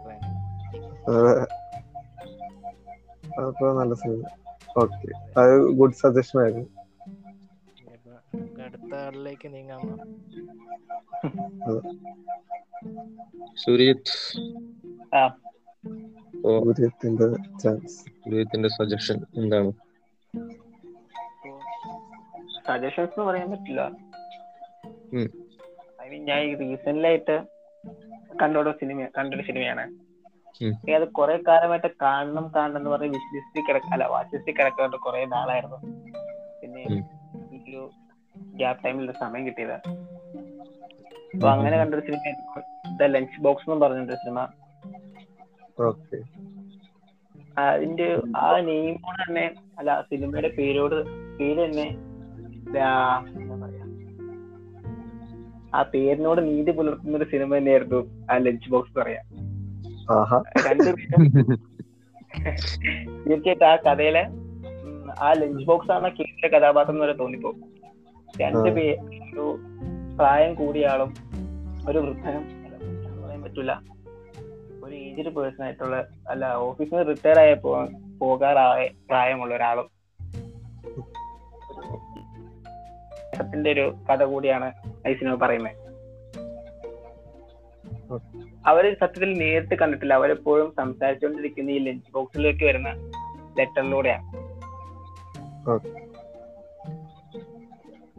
അപ്പൊ 3.41 3.81
നല്ല 3.81 3.95
സിനിമ. 3.95 4.25
ഓക്കെ. 4.79 5.41
അത് 5.41 5.61
ഗുഡ് 5.61 5.93
സജഷൻ 5.93 6.41
ആയിരുന്നു. 6.41 6.67
അടുത്ത 8.63 8.95
ആളിലേക്ക് 8.95 9.47
ആ. 15.17 15.29
സൂര്യത്തിന്റെ 16.43 17.59
ചാൻസ്. 17.59 18.05
സജഷൻ 18.69 19.27
എന്താണ്? 19.37 19.73
സജഷൻസ് 22.67 23.01
എന്ന് 23.01 23.23
പറയാൻ 23.23 23.51
പറ്റില്ല. 23.51 23.91
ഐ 26.05 26.11
മീൻ 26.11 26.23
ഞാൻ 26.29 26.41
റീസെന്റ് 26.63 27.07
ആയിട്ട് 27.11 27.37
കണ്ടോട 28.41 28.69
സിനിമ 28.81 29.07
കണ്ടൊരു 29.17 29.45
സിനിമയാണ് 29.49 29.85
ഇനി 30.77 30.93
അത് 30.99 31.07
കുറെ 31.19 31.37
കാലമായിട്ട് 31.47 31.91
കാണണം 32.03 32.47
കാണണം 32.55 32.79
എന്ന് 32.81 32.91
പറഞ്ഞ് 32.93 33.11
വിഷ് 33.15 33.31
ലിസ്റ്റിൽ 33.37 33.63
കിടക്ക 33.69 33.89
അല്ല 33.97 34.07
വാച്ച് 34.13 34.33
ലിസ്റ്റിൽ 34.35 34.55
കിടക്കാണ്ട് 34.55 34.97
കുറെ 35.05 35.21
നാളായിരുന്നു. 35.33 35.79
പിന്നെ 36.61 36.83
ഒരു 36.89 36.99
എനിക്കൊരു 37.45 37.83
ഗ്യാപ് 38.55 38.83
ടൈമിൽ 38.85 39.13
സമയം 39.23 39.45
കിട്ടിയത്. 39.49 39.77
അപ്പൊ 41.35 41.49
അങ്ങനെ 41.55 41.77
കണ്ടൊരു 41.81 42.05
സിനിമ 42.07 42.21
ദ 42.97 43.09
ലഞ്ച് 43.15 43.41
ബോക്സ് 43.45 43.67
എന്ന് 43.69 43.85
പറഞ്ഞൊരു 43.85 44.21
സിനിമ 44.25 44.41
അതിന്റെ 47.65 48.07
ആ 48.39 48.49
നെയിമോട് 48.69 49.21
തന്നെ 49.23 49.45
അല്ല 49.79 49.91
സിനിമയുടെ 50.11 50.51
പേരോട് 50.59 50.97
പേര് 51.39 51.59
തന്നെ 51.65 51.87
ആ, 55.75 55.83
പേരിനോട് 55.93 56.41
നീതി 56.47 56.73
പുലർത്തുന്ന 56.77 57.19
ഒരു 57.19 57.27
സിനിമ 57.31 57.51
തന്നെയായിരുന്നു 57.57 58.01
ആ 58.27 58.37
ലഞ്ച് 58.39 58.71
ബോക്സ് 58.73 58.95
പറയാ 58.99 59.21
രണ്ടുപേരും 60.67 61.23
തീർച്ചയായിട്ടും 63.25 63.67
ആ 63.67 63.77
കഥയിലെ 63.87 64.25
ആ 65.21 65.31
ലഞ്ച് 65.41 65.65
ബോക്സ് 65.65 65.93
ആണ് 65.93 66.09
കേന്ദ്ര 66.17 66.49
കഥാപാത്രം 66.55 66.99
വരെ 67.03 67.15
തോന്നിപ്പോ 67.21 67.51
രണ്ടുപേ 68.35 68.87
ഒരു 69.27 69.47
പ്രായം 70.19 70.53
കൂടിയാളും 70.55 71.11
ഒരു 71.89 71.99
വൃദ്ധനും 72.05 72.45
പറയാൻ 73.21 73.43
പറ്റൂല 73.45 73.73
ഒരു 74.85 74.95
ഏജ്ഡ് 75.03 75.33
പേഴ്സൺ 75.37 75.63
ആയിട്ടുള്ള 75.65 75.97
അല്ല 76.31 76.45
ഓഫീസിൽ 76.65 76.95
നിന്ന് 76.95 77.07
റിട്ടയർ 77.11 77.39
ആയ 77.41 77.53
പോകാറായ 78.21 78.81
പ്രായമുള്ള 79.09 79.55
ഒരാളും 79.55 79.89
ഒരു 83.73 83.85
കഥ 84.09 84.23
കൂടിയാണ് 84.27 84.69
ഈ 85.09 85.15
സിനിമ 85.15 85.35
പറയുന്നത് 85.35 85.77
അവർ 88.67 88.85
സത്യത്തിൽ 89.01 89.31
നേരിട്ട് 89.39 89.75
കണ്ടിട്ടില്ല. 89.75 90.15
അവരെപ്പോഴും 90.15 90.69
സംസാരിച്ചുകൊണ്ടിരിക്കുന്ന 90.77 91.71
ഈ 91.71 91.79
ലഞ്ച് 91.79 92.13
ബോക്സിലേക്ക് 92.15 92.65
വരുന്ന 92.65 92.91
ലെറ്ററിലൂടെയാണ് 93.59 94.25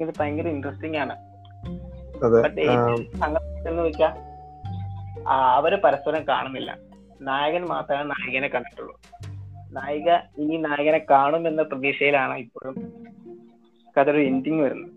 ഇത് 0.03 0.13
ഭയങ്കര 0.19 0.47
ഇൻട്രസ്റ്റിംഗ് 0.47 0.97
ആണ്. 0.97 1.15
എന്ന് 3.69 3.81
വെച്ചാൽ 3.83 4.13
അവർ 5.29 5.75
പരസ്പരം 5.75 6.23
കാണുന്നില്ല. 6.27 6.71
നായകൻ 7.21 7.63
മാത്രമേ 7.65 8.03
നായികനെ 8.03 8.47
കണ്ടിട്ടുള്ളൂ. 8.47 8.95
നായിക 9.71 10.09
ഇനി 10.41 10.57
നായകനെ 10.57 11.01
കാണുമെന്ന 11.09 11.61
പ്രതീക്ഷയിലാണ് 11.61 12.35
ഇപ്പോഴും 12.37 12.75
കഥ 13.97 14.09
ഒരു 14.09 14.21
എൻഡിങ് 14.29 14.61
വരുന്നത്. 14.61 14.94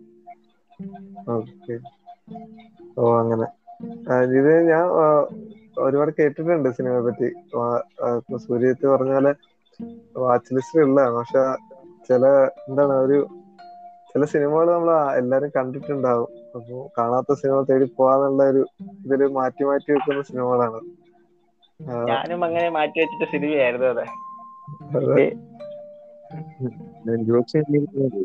ഓക്കെ. 1.34 1.76
ഓ 2.98 3.04
അങ്ങനെ. 3.20 3.46
ഇത് 4.40 4.52
ഞാൻ 4.70 4.84
ഒരുപാട് 5.86 6.10
കേട്ടിട്ടുണ്ട് 6.18 6.68
സിനിമയെ 6.78 7.02
പറ്റി. 7.08 7.28
സൂര്യത്ത് 8.46 8.86
പറഞ്ഞ 8.92 9.12
പോലെ 9.18 9.32
വാച്ച് 10.24 10.54
ലിസ്റ്റിൽ 10.56 10.82
ഉള്ളതാണ്. 10.86 11.16
പക്ഷെ 11.18 11.42
ചില 12.08 12.24
എന്താണ് 12.68 12.94
ഒരു 13.04 13.18
ചില 14.10 14.24
സിനിമകൾ 14.32 14.66
നമ്മൾ 14.74 14.90
എല്ലാരും 15.20 15.50
കണ്ടിട്ടുണ്ടാവും. 15.56 16.28
അപ്പൊ 16.56 16.76
കാണാത്ത 16.98 17.36
സിനിമ 17.40 17.58
തേടി 17.70 17.86
പോവാന്നുള്ള 17.98 18.44
ഒരു 18.52 18.62
ഇതിൽ 19.06 19.22
മാറ്റി 19.38 19.64
മാറ്റി 19.70 19.90
വെക്കുന്ന 19.94 20.22
സിനിമകളാണ്. 20.30 20.80
ഞാനും 22.08 22.40
അങ്ങനെ 22.46 22.68
മാറ്റി 22.76 22.98
വെച്ചിട്ട് 23.02 23.26
സിനിമയായിരുന്നു 23.34 23.88
അതെ. 23.90 24.06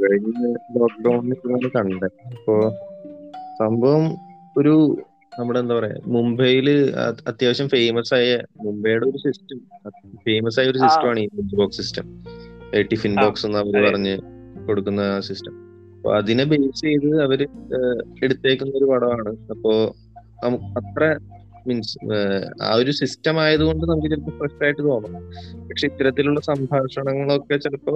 കഴിഞ്ഞ 0.01 0.51
ലോക്ക്ഡൌണിൽ 0.77 1.69
കണ്ടത് 1.77 2.07
അപ്പോ 2.31 2.55
സംഭവം 3.59 4.05
ഒരു 4.57 4.73
നമ്മുടെ 5.39 5.59
എന്താ 5.59 5.75
പറയാ 5.75 5.95
മുംബൈയിൽ 6.05 6.67
അത് 7.03 7.21
അത്യാവശ്യം 7.27 7.69
ഫേമസ് 7.69 8.13
ആയ 8.13 8.27
മുംബൈയുടെ 8.65 9.05
ഒരു 9.05 9.17
സിസ്റ്റം 9.17 9.59
ഫേമസ് 10.25 10.59
ആയ 10.59 10.65
ഒരു 10.65 10.77
സിസ്റ്റം 10.77 10.89
സിസ്റ്റമാണ് 10.89 11.19
ഈ 11.19 11.27
lunch 11.33 11.55
box 11.55 11.77
system 11.77 12.07
tiffin 12.91 13.13
box 13.15 13.45
എന്ന് 13.45 13.57
അവർ 13.57 13.75
അതെ. 13.75 13.85
പറഞ്ഞ് 13.87 14.13
കൊടുക്കുന്ന 14.67 15.03
സിസ്റ്റം 15.19 15.55
അപ്പൊ 15.95 16.13
അതിനെ 16.15 16.43
ബേസ് 16.43 16.81
ചെയ്ത് 16.81 17.21
അവർ 17.21 17.41
എടുത്തേക്കുന്ന 18.23 18.73
ഒരു 18.77 18.85
പടമാണ്. 18.85 19.31
അപ്പോ 19.51 19.71
അത്ര 20.77 21.03
മീൻസ് 21.67 21.97
ആ 22.63 22.71
ഒരു 22.81 22.91
സിസ്റ്റം 22.91 23.35
ആയതുകൊണ്ട് 23.41 23.83
നമുക്ക് 23.91 24.09
ചിലപ്പോൾ 24.13 24.35
ഫ്രഷ് 24.39 24.63
ആയിട്ട് 24.63 24.81
തോന്നും. 24.81 25.13
പക്ഷെ 25.69 25.85
ഇത്തരത്തിലുള്ള 25.87 26.39
സംഭാഷണങ്ങളൊക്കെ 26.39 27.57
ചിലപ്പോ 27.57 27.93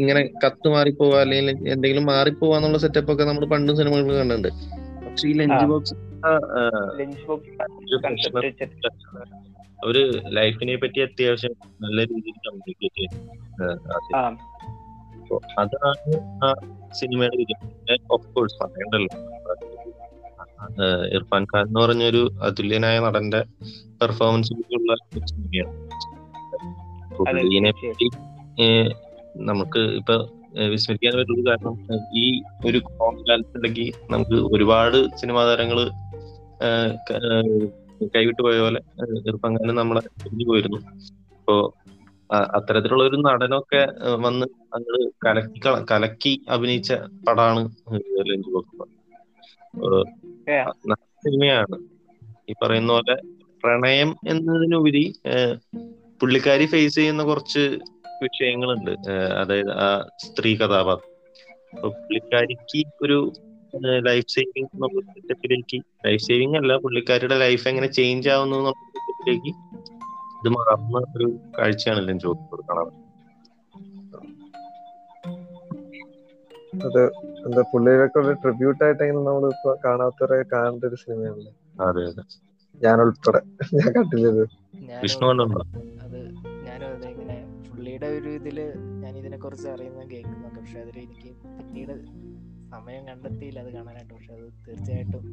ഇങ്ങനെ 0.00 0.22
കത്ത് 0.44 0.68
മാറിപ്പോവാ 0.68 1.18
അല്ലെങ്കിൽ 1.20 1.56
എന്തെങ്കിലും 1.74 2.06
മാറിപ്പോവാന്നുള്ള 2.06 2.78
സെറ്റപ്പ് 2.78 3.12
ഒക്കെ 3.12 3.24
നമ്മൾ 3.24 3.46
പണ്ടും 3.54 3.76
സിനിമകളിൽ 3.76 4.18
കണ്ടിട്ടുണ്ട്. 4.18 4.48
പക്ഷെ 5.06 5.28
ഈ 5.28 5.32
ലഞ്ച്. 5.32 5.64
ബോക്സ് 5.72 5.94
അവർ 9.84 9.96
ലൈഫിനെ 10.38 10.74
പറ്റി 10.76 11.00
അത്യാവശ്യം 11.00 11.54
നല്ല 11.82 11.98
രീതിയിൽ 12.10 12.36
കമ്മ്യൂണിക്കേറ്റ് 12.46 12.98
ചെയ്യുന്നു 12.98 13.20
അതാണ് 15.60 16.14
ആ 16.44 16.48
സിനിമയുടെ 16.92 17.96
ഓഫ് 18.10 18.28
കോഴ്സ് 18.34 18.56
പറയണ്ടല്ലോ. 18.62 19.10
ഇർഫാൻ 21.16 21.42
ഖാൻ 21.42 21.64
എന്ന് 21.66 21.80
പറഞ്ഞൊരു 21.80 22.22
അതുല്യനായ 22.40 22.98
നടന്റെ 22.98 23.40
പെർഫോമൻസ് 24.00 24.52
ഉള്ള 24.78 24.96
സിനിമയാണ് 25.30 25.72
നമുക്ക് 29.50 29.78
ഇപ്പൊ 29.78 30.14
വിസ്മരിക്കാൻ 30.72 31.12
പറ്റുള്ളൂ 31.18 31.42
കാരണം 31.50 31.74
ഈ 32.14 32.42
ഒരു 32.66 32.78
കാലത്തിലേക്ക് 33.28 33.86
നമുക്ക് 34.10 34.36
ഒരുപാട് 34.54 34.98
സിനിമാ 35.16 35.44
താരങ്ങൾ 35.44 35.80
കൈവിട്ട് 38.16 38.42
പോയ 38.42 38.58
പോലെ 38.60 38.80
ഇർഫാൻ 39.30 39.52
ഖാനും 39.58 39.74
നമ്മളെ 39.74 40.00
പിരിഞ്ഞു 40.22 40.46
പോയിരുന്നു. 40.48 40.80
അപ്പോ 41.38 41.54
അത്തരത്തിലുള്ള 42.30 43.04
ഒരു 43.04 43.16
നടനൊക്കെ 43.16 43.82
വന്ന് 44.14 44.46
അങ്ങോട്ട് 44.74 45.12
കലക്കി 45.26 45.60
കലക്കി 45.90 46.32
അഭിനയിച്ച 46.50 46.92
പടമാണ് 47.28 47.62
ലഞ്ച് 48.30 48.50
ബോക്സ്. 48.50 48.99
സിനിമയാണ് 51.24 51.78
ഈ 52.50 52.54
പറയുന്ന 52.62 52.92
പോലെ 52.92 53.16
പ്രണയം 53.64 54.16
എന്നതിനുപരി 54.28 55.14
പുള്ളിക്കാരി 56.22 56.66
ഫേസ് 56.66 56.94
ചെയ്യുന്ന 56.94 57.22
കുറച്ച് 57.22 57.78
വിഷയങ്ങളുണ്ട്. 58.22 58.90
അതായത് 59.40 59.70
ആ 59.70 60.08
സ്ത്രീ 60.18 60.56
കഥാപാത്രം. 60.56 61.10
അപ്പൊ 61.72 61.88
പുള്ളിക്കാരിക്ക് 61.88 62.86
ഒരു 63.02 63.32
ലൈഫ് 64.06 64.26
സേവിങ് 64.28 64.66
എന്നുള്ള 64.74 65.12
സെറ്റപ്പിലേക്ക് 65.12 65.82
ലൈഫ് 66.06 66.22
സേവിങ് 66.22 66.56
അല്ല 66.56 66.76
പുള്ളിക്കാരിയുടെ 66.76 67.38
ലൈഫ് 67.38 67.68
എങ്ങനെ 67.68 67.86
ചേഞ്ച് 67.86 68.28
ആവുന്നു 68.28 68.56
എന്നുള്ള 68.56 68.88
സെറ്റപ്പിലേക്ക് 68.88 69.52
ഇത് 70.40 70.48
മാറുന്ന 70.48 70.98
ഒരു 71.16 71.28
കാഴ്ചയാണ് 71.58 72.00
എല്ലാം 72.00 72.18
കാണാൻ. 72.70 72.99
അത് 76.86 77.02
എന്താ 77.46 77.62
പുള്ളിയിലൊക്കെ 77.72 78.18
ഒരു 78.20 78.32
ട്രിബ്യൂട്ട് 78.42 78.82
ആയിട്ടെങ്കിലും 78.84 79.24
നമ്മൾ 79.24 79.44
ഇപ്പൊ 79.48 79.70
കാണാത്തവരെ 79.84 80.38
കാണേണ്ട 80.52 80.84
ഒരു 80.84 80.98
സിനിമയാണ് 81.02 81.50
അതെ 81.80 82.02
അതെ. 82.10 82.22
ഞാൻ 82.80 82.96
ഉൾപ്പെടെ 83.00 83.40
ഞാൻ 83.74 83.88
കണ്ടില്ലത് 83.92 84.42
അത് 86.04 86.18
ഞാനും 86.66 86.88
അതെ 86.88 87.08
ഇങ്ങനെ 87.10 87.36
പുള്ളിയുടെ 87.66 88.08
ഒരു 88.16 88.30
ഇതിൽ 88.30 88.58
ഞാൻ 89.02 89.12
ഇതിനെ 89.16 89.38
കുറിച്ച് 89.38 89.66
കേൾക്കുന്നുണ്ട്. 90.12 90.58
പക്ഷെ 90.58 90.78
അതിൽ 90.80 90.98
എനിക്ക് 90.98 91.30
പിന്നീട് 91.58 91.94
സമയം 92.74 93.02
കണ്ടെത്തിയില്ല 93.08 93.60
അത് 93.60 93.70
കാണാനായിട്ട്. 93.76 94.12
പക്ഷെ 94.14 94.32
അത് 94.34 94.46
തീർച്ചയായിട്ടും 94.66 95.24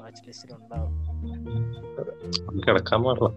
വാച്ച് 0.00 0.22
ലിസ്റ്റിൽ 0.26 0.52
ഉണ്ടാവും. 0.58 0.92
അത് 2.48 2.60
കിടക്കാൻ 2.66 3.00
പാടില്ല. 3.04 3.28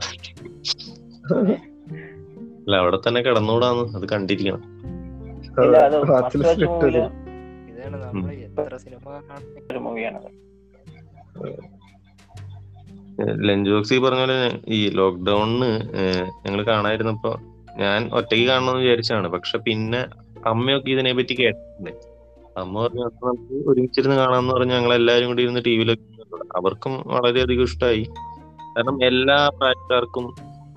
അല്ല 2.65 2.75
അവിടെ 2.75 2.99
തന്നെ 3.07 3.21
കിടന്നുകൂടാന്ന് 3.21 3.85
അത് 3.97 4.05
കണ്ടിരിക്കണം. 4.13 4.61
ഇതാണ് 5.53 5.95
നമ്മൾ 8.03 8.29
എത്ര 8.45 8.77
സിനിമ 8.77 9.03
കാണുന്ന 9.21 9.61
ഒരു 9.71 9.79
മൂവിയാണ് 9.79 10.19
ലഞ്ച് 13.47 13.69
ബോക്സ് 13.71 13.93
ഈ 13.93 13.99
പറഞ്ഞ 13.99 14.21
പോലെ 14.23 14.37
ഈ 14.67 14.89
ലോക്ക്ഡൌണിന് 14.89 15.69
ഞങ്ങൾ 16.45 16.61
കാണാതിരുന്നപ്പോ 16.63 17.31
ഞാൻ 17.77 18.01
ഒറ്റയ്ക്ക് 18.13 18.45
കാണണമെന്ന് 18.49 18.81
വിചാരിച്ചാണ് 18.81 19.27
പക്ഷെ 19.35 19.57
പിന്നെ 19.67 20.01
അമ്മയൊക്കെ 20.45 20.89
ഇതിനെ 20.91 21.11
പറ്റി 21.13 21.33
കേട്ടിട്ടുണ്ട്. 21.33 21.91
അമ്മ 22.57 22.73
പറഞ്ഞു 22.81 23.03
"അപ്പൊ 23.07 23.23
നമുക്ക് 23.29 23.55
ഒരുമിച്ചിരുന്ന് 23.71 24.17
കാണാന്ന് 24.17 24.53
പറഞ്ഞ് 24.53 24.73
ഞങ്ങൾ 24.73 24.93
എല്ലാവരും 24.93 25.29
കൂടി 25.29 25.43
ഇരുന്ന് 25.43 25.61
ടി 25.65 25.73
വിയിലൊക്കെ 25.77 26.09
അവർക്കും 26.57 26.93
വളരെയധികം 27.13 27.65
ഇഷ്ടമായി 27.69 28.03
കാരണം 28.75 28.97
എല്ലാ 29.09 29.37
പ്രായക്കാർക്കും 29.57 30.25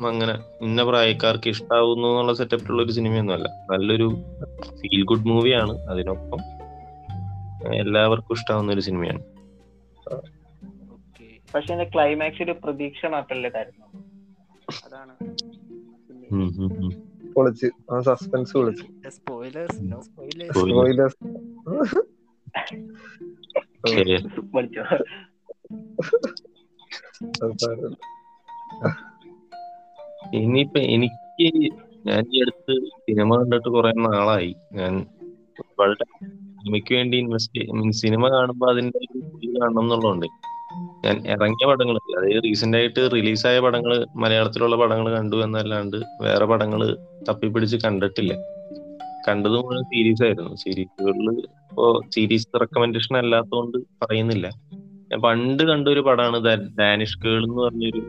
അങ്ങനെ 0.05 0.43
ഇന്ന 0.61 0.85
പ്രായക്കാർക്ക് 0.85 1.49
ഇഷ്ടാവുന്നു 1.49 2.09
എന്നുള്ള 2.09 2.35
സെറ്റപ്പിലുള്ള 2.35 2.83
ഒരു 2.83 2.93
സിനിമയൊന്നുമല്ല. 2.93 3.67
നല്ലൊരു 3.71 4.23
ഫീൽ 4.77 5.05
ഗുഡ് 5.05 5.27
മൂവിയാണ് 5.27 5.79
അതിനൊപ്പം 5.79 6.39
എല്ലാവർക്കും 7.75 8.35
ഇഷ്ടാവുന്ന 8.35 8.73
ഒരു 8.73 8.81
സിനിമയാണ്. 8.81 9.23
ഓക്കെ 10.93 11.39
പക്ഷെ 11.55 11.73
എന്റെ 11.73 11.91
ക്ലൈമാക്സ് 11.95 12.43
ഒരു 12.43 12.55
പ്രതീക്ഷ 12.65 13.07
തരുന്നു 13.07 14.03
അതാണ്. 14.87 15.17
പൊളിച്ച്. 17.33 17.67
ആ 17.93 18.01
സസ്പെൻസ് 18.01 18.53
പൊളിച്ച്. 18.53 19.09
Spoilers 19.09 19.79
no 19.81 20.01
spoilers 20.01 21.97
Spoilers. 23.87 24.25
Spoilers. 27.35 27.97
ഇനിയിപ്പോ 30.35 30.81
എനിക്ക് 30.81 31.69
ഞാൻ 32.07 32.25
ഈ 32.35 32.41
അടുത്ത് 32.41 32.87
സിനിമ 32.87 33.37
കണ്ടിട്ട് 33.37 33.69
കുറെ 33.69 33.93
നാളായി. 33.93 34.55
ഞാൻ 34.73 35.07
വളരെ 35.81 36.05
സിനിമയ്ക്ക് 36.25 36.95
വേണ്ടി 36.95 37.17
ഇൻവെസ്റ്റ് 37.17 37.91
സിനിമ 37.91 38.29
കാണുമ്പോൾ 38.29 38.71
അതിന്റെ 38.71 38.99
ഒരു 38.99 39.19
കാണണം 39.47 39.83
എന്നുള്ളതുണ്ട് 39.83 40.27
ഞാൻ 41.05 41.27
ഇറങ്ങിയ 41.27 41.67
പടങ്ങൾ 41.67 41.97
അതായത് 41.97 42.45
റീസെന്റ് 42.45 42.77
ആയിട്ട് 42.77 43.11
റിലീസായ 43.15 43.59
പടങ്ങൾ 43.61 44.07
മലയാളത്തിലുള്ള 44.17 44.77
പടങ്ങൾ 44.77 45.17
കണ്ടു 45.17 45.37
എന്നല്ലാണ്ട് 45.37 45.97
വേറെ 45.97 46.45
പടങ്ങൾ 46.45 46.97
തപ്പിപ്പിടിച്ച് 47.29 47.77
കണ്ടിട്ടില്ല. 47.85 48.35
കണ്ടത് 49.29 49.53
മുഴുവൻ 49.53 49.83
സീരീസ് 49.83 50.23
ആയിരുന്നു. 50.25 50.55
സീരീസുകളിൽ 50.55 51.31
ഇപ്പോ 51.31 52.01
സീരീസ് 52.15 52.61
റെക്കമെൻഡേഷൻ 52.61 53.17
അല്ലാത്തതുകൊണ്ട് 53.17 53.79
പറയുന്നില്ല. 53.79 54.47
ഞാൻ 55.12 55.21
പണ്ട് 55.21 55.62
കണ്ട 55.62 55.89
ഒരു 55.89 56.01
പടമാണ് 56.01 56.39
ഡാനിഷ് 56.79 57.19
ഗേൾ 57.19 57.45
എന്ന് 57.45 57.62
പറഞ്ഞൊരു 57.62 58.03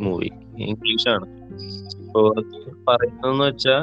മൂവി 0.00 0.30
ഇംഗ്ലീഷാണ് 0.58 1.43
ഇപ്പോ 2.00 2.20
പറയുന്നതെന്ന് 2.88 3.44
വെച്ചാ 3.44 3.76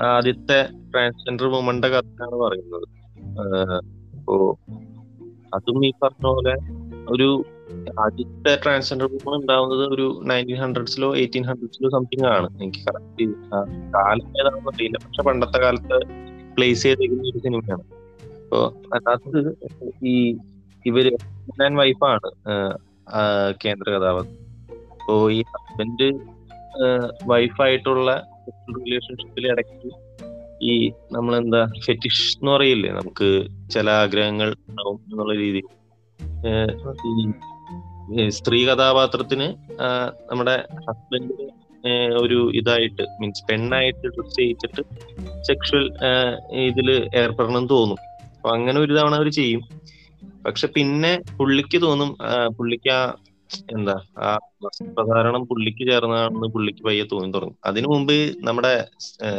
ആദ്യത്തെ 0.00 0.58
ട്രാൻസ്ജെൻഡർ 0.92 1.46
വുമന്റെ 1.52 1.88
കഥയാണ് 1.88 2.36
പറയുന്നത്. 2.44 2.86
അപ്പോ 4.16 4.58
അതും 5.54 5.86
ഈ 5.86 5.90
പറഞ്ഞ 6.02 6.24
പോലെ 6.26 6.54
ഒരു 7.14 7.28
ആദ്യത്തെ 8.00 8.52
ട്രാൻസ്ജെൻഡർ 8.64 9.06
വുമൺ 9.12 9.34
ഉണ്ടാവുന്നത് 9.40 9.84
ഒരു 9.94 10.06
നയന്റീൻ 10.24 10.56
ഹൺഡ്രഡ്സിലോ 10.56 11.16
എയ്റ്റീൻ 11.16 11.44
ഹൺഡ്രഡ്സിലോ 11.44 11.88
സംതിങ് 11.90 12.26
ആണ്. 12.26 12.48
എനിക്ക് 12.62 12.80
കറക്റ്റ് 12.86 13.26
കാലം 13.94 14.28
ഏതാണെന്ന് 14.40 14.70
അറിയില്ല. 14.74 14.98
പക്ഷെ 15.06 15.22
പണ്ടത്തെ 15.22 15.58
കാലത്ത് 15.58 15.98
പ്ലേസ് 16.54 16.82
ചെയ്തിരിക്കുന്ന 16.82 17.30
ഒരു 17.32 17.38
സിനിമയാണ്. 17.38 17.84
അപ്പോ 18.44 18.60
അതിനകത്ത് 18.94 19.40
ഈ 20.06 20.14
ഇവർ 20.86 21.06
ഹസ്ബൻഡ് 21.22 21.64
ആൻഡ് 21.64 21.78
വൈഫാണ് 21.78 22.30
കേന്ദ്ര 23.64 23.86
കഥാപാത്രം. 23.90 24.38
അപ്പോ 24.92 25.14
ഈ 25.30 25.42
ഹസ്ബൻഡ് 25.52 26.08
വൈഫായിട്ടുള്ള 27.30 28.10
റിലേഷൻഷിപ്പിൽ 28.78 29.44
ഇടയ്ക്ക് 29.52 29.90
ഈ 30.62 30.74
നമ്മളെന്താ 31.12 31.60
ഫെറ്റിഷ് 31.84 32.24
എന്ന് 32.38 32.50
പറയില്ലേ? 32.52 32.90
നമുക്ക് 33.00 33.28
ചില 33.74 33.86
ആഗ്രഹങ്ങൾ 34.02 34.48
ഉണ്ടാവും 34.68 34.98
എന്നുള്ള 35.10 35.34
ഈ 38.20 38.28
സ്ത്രീ 38.38 38.58
കഥാപാത്രത്തിന് 38.68 39.46
നമ്മുടെ 40.30 40.56
ഹസ്ബൻഡിന് 40.86 41.46
ഒരു 42.22 42.38
ഇതായിട്ട് 42.58 43.04
മീൻസ് 43.20 43.44
പെണ്ണായിട്ട് 43.48 44.06
ഡ്രസ് 44.16 44.36
ചെയ്യിച്ചിട്ട് 44.38 44.82
സെക്ഷൽ 45.48 45.84
ഇതിൽ 46.68 46.88
ഏർപ്പെടണം 47.22 47.64
തോന്നും. 47.72 48.00
അപ്പൊ 48.36 48.50
അങ്ങനെ 48.56 48.78
ഒരു 48.80 48.92
തവണ 48.98 49.14
അവർ 49.20 49.28
ചെയ്യും. 49.40 49.62
പക്ഷെ 50.46 50.66
പിന്നെ 50.76 51.12
പുള്ളിക്ക് 51.38 51.78
തോന്നും 51.82 52.10
പുള്ളിക്ക് 52.56 52.90
ആ 52.90 53.00
എന്താ 53.70 53.94
ആ 54.18 54.30
വസ്ത്രധാരണം 54.64 55.42
പുള്ളിക്ക് 55.46 55.84
ചേർന്നതാണെന്ന് 55.90 56.48
പുള്ളിക്ക് 56.54 56.82
പയ്യെ 56.84 57.04
തോന്നി 57.12 57.32
തുടങ്ങും. 57.32 57.58
അതിനു 57.64 57.88
മുമ്പ് 57.88 58.16
നമ്മുടെ 58.46 58.72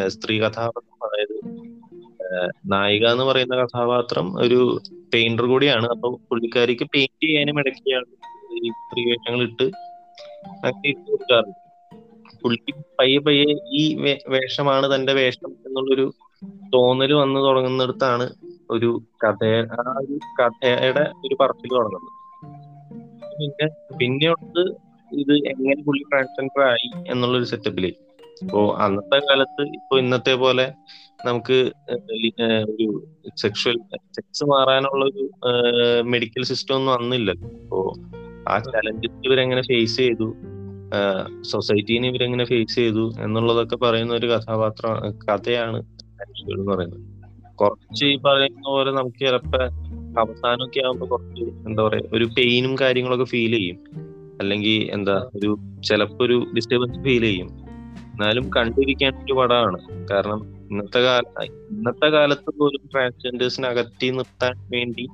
സ്ത്രീ 0.07 0.35
കഥാപാത്രം 0.39 1.05
അതായത് 1.07 1.37
നായിക 2.71 3.05
എന്ന് 3.07 3.23
പറയുന്ന 3.23 3.55
കഥാപാത്രം 3.55 4.27
ഒരു 4.45 4.59
പെയിന്റർ 5.13 5.45
കൂടിയാണ്. 5.45 5.87
അപ്പൊ 5.87 6.09
പുള്ളിക്കാരിക്ക് 6.29 6.85
പെയിന്റ് 6.93 7.27
ചെയ്യാനും 7.27 7.59
ഇടയ്ക്കാണ് 7.59 8.09
ഈ 8.55 8.69
സ്ത്രീ 8.79 9.03
വേഷങ്ങൾ 9.09 9.41
ഇട്ട് 9.49 9.67
അങ്ങനെ 10.55 10.87
ഇട്ട് 10.89 11.05
കൊടുക്കാറുണ്ട്. 11.11 11.59
പുള്ളിക്ക് 12.41 12.73
പയ്യെ 12.99 13.19
പയ്യെ 13.19 13.45
ഈ 13.79 13.83
വേഷമാണ് 14.35 14.95
തന്റെ 14.95 15.13
വേഷം 15.13 15.51
എന്നുള്ളൊരു 15.67 16.05
തോന്നൽ 16.73 17.13
വന്ന് 17.13 17.39
തുടങ്ങുന്നിടത്താണ് 17.39 18.25
ഒരു 18.71 18.89
കഥ 19.23 19.43
ആ 19.75 19.95
ഒരു 20.01 20.15
കഥയുടെ 20.39 21.03
ഒരു 21.25 21.35
പറച്ചിൽ 21.39 21.71
തുടങ്ങുന്നത്. 21.77 22.11
പിന്നെ 23.39 23.67
പിന്നെയുള്ളത് 23.97 24.63
ഇത് 25.11 25.33
എങ്ങനെ 25.47 25.83
പുള്ളി 25.83 26.03
ട്രാൻസ്ജെൻഡർ 26.03 26.61
ആയി 26.63 27.11
എന്നുള്ളൊരു 27.11 27.43
സെറ്റപ്പിൽ 27.43 27.85
ഇപ്പോ 28.41 28.75
അന്നത്തെ 28.75 29.19
കാലത്ത് 29.19 29.61
ഇപ്പൊ 29.61 29.99
ഇന്നത്തെ 29.99 30.33
പോലെ 30.35 30.73
നമുക്ക് 31.25 31.71
ഒരു 32.69 32.87
സെക്ഷൽ 33.37 33.77
സെക്സ് 34.15 34.43
മാറാനുള്ള 34.43 35.05
ഒരു 35.05 35.23
മെഡിക്കൽ 36.01 36.43
സിസ്റ്റം 36.43 36.75
ഒന്നും 36.75 36.93
അന്നില്ലല്ലോ. 36.93 37.49
അപ്പോ 37.49 37.93
ആ 38.49 38.59
ചലഞ്ചസ് 38.59 39.27
ഇവരെങ്ങനെ 39.27 39.61
ഫേസ് 39.61 39.97
ചെയ്തു 39.97 40.27
സൊസൈറ്റീനെ 41.41 42.07
ഇവരെങ്ങനെ 42.09 42.45
ഫേസ് 42.45 42.75
ചെയ്തു 42.75 43.11
എന്നുള്ളതൊക്കെ 43.19 43.75
പറയുന്ന 43.75 44.13
ഒരു 44.13 44.27
കഥാപാത്ര 44.27 44.87
കഥയാണ് 45.25 45.79
എന്ന് 46.53 46.71
പറയുന്നത്. 46.71 47.01
കുറച്ച് 47.55 48.05
ഈ 48.05 48.15
പറയുന്ന 48.17 48.69
പോലെ 48.69 48.91
നമുക്ക് 48.91 49.19
ചിലപ്പോ 49.19 49.59
അവസാനമൊക്കെ 50.17 50.81
ആകുമ്പോ 50.85 51.05
കുറച്ച് 51.07 51.45
എന്താ 51.67 51.83
പറയാ 51.83 52.03
ഒരു 52.13 52.25
പെയിനും 52.37 52.75
കാര്യങ്ങളൊക്കെ 52.81 53.25
ഫീൽ 53.25 53.51
ചെയ്യും. 53.51 53.77
അല്ലെങ്കിൽ 54.39 54.77
എന്താ 54.91 55.15
ഒരു 55.35 55.49
ചിലപ്പോ 55.83 56.25
ഒരു 56.25 56.37
ഡിസ്റ്റർബൻസ് 56.55 57.03
ഫീൽ 57.03 57.21
ചെയ്യും. 57.21 57.49
എന്നാലും 58.11 58.49
കണ്ടിരിക്കാൻ 58.49 59.13
ഒരു 59.23 59.33
പടമാണ് 59.33 59.79
കാരണം 60.11 60.41
ഇന്നത്തെ 60.71 60.99
കാല 60.99 61.23
ഇന്നത്തെ 61.45 62.07
കാലത്ത് 62.09 62.51
പോലും 62.59 62.83
ട്രാൻസ്ജെൻഡേഴ്സിനെ 62.93 63.67
അകറ്റി 63.67 64.09
നിർത്താൻ 64.09 64.55
വേണ്ടി 64.69 65.05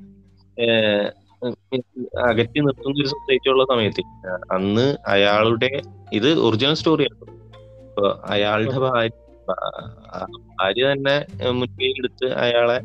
അകറ്റി 2.29 2.59
നിർത്തുന്ന 2.59 3.01
ഒരു 3.01 3.07
സൊസൈറ്റി 3.07 3.49
ഉള്ള 3.49 3.63
സമയത്ത് 3.69 4.03
അന്ന് 4.51 4.85
അയാളുടെ 5.07 5.71
ഇത് 6.13 6.29
ഒറിജിനൽ 6.39 6.73
സ്റ്റോറിയാണ് 6.73 7.17
അപ്പൊ 7.85 8.05
അയാളുടെ 8.25 8.79
ഭാര്യ 8.79 9.09
ഭാര്യ 10.59 10.83
തന്നെ 10.91 11.15
മുൻകൈ 11.51 11.89
എടുത്ത് 11.97 12.27
അയാളെ 12.35 12.77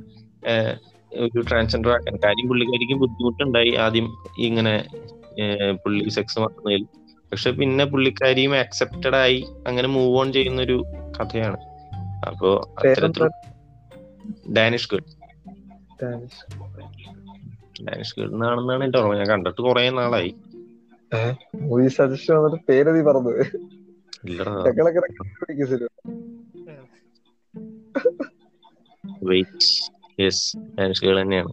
ഒരു 1.18 1.40
ട്രാൻസ്ജെൻഡർ 1.40 1.90
ആക്കാൻ. 1.90 2.16
കാര്യം 2.16 2.48
പുള്ളിക്കാരിക്ക് 2.48 2.94
ബുദ്ധിമുട്ടുണ്ടായി 2.94 3.74
ആദ്യം 3.74 4.08
ഇങ്ങനെ 4.38 4.74
പുള്ളി 5.84 6.08
സെക്സ് 6.08 6.38
മാറുന്നതിൽ 6.38 6.84
പക്ഷെ 7.32 7.50
പിന്നെ 7.50 7.84
പുള്ളിക്കാരിയും 7.84 8.56
ആക്സെപ്റ്റഡ് 8.56 9.16
ആയി. 9.16 9.44
അങ്ങനെ 9.66 9.88
മൂവ് 9.88 10.18
ഓൺ 10.18 10.32
ചെയ്യുന്ന 10.32 10.62
ഒരു 10.62 10.84
കഥയാണ്. 11.20 11.56
അപ്പോ 12.26 12.74
അത്തരത്തിൽ 12.78 13.28
ഡാനിഷ് 14.52 14.88
ഗേൾ 14.92 15.02
ഡാനിഷ്. 16.02 16.60
ഗേഡ് 17.82 18.20
ഗേൾ 18.20 18.32
എന്നാണെന്നാണ് 18.32 18.84
എന്റെ 18.84 18.98
ഓർമ്മ. 18.98 19.14
ഞാൻ 19.14 19.26
കണ്ടിട്ട് 19.26 19.62
കുറെ 19.62 19.90
നാളായി. 19.90 20.34
മൂവി 21.60 21.88
വന്നിട്ട് 22.00 22.64
പേര് 22.68 22.94
നീ 22.96 23.00
പറഞ്ഞു. 23.00 23.32
വെയിറ്റ് 29.22 29.95
യെസ് 30.18 30.44
ഗേൾ 31.04 31.16
തന്നെയാണ്. 31.22 31.52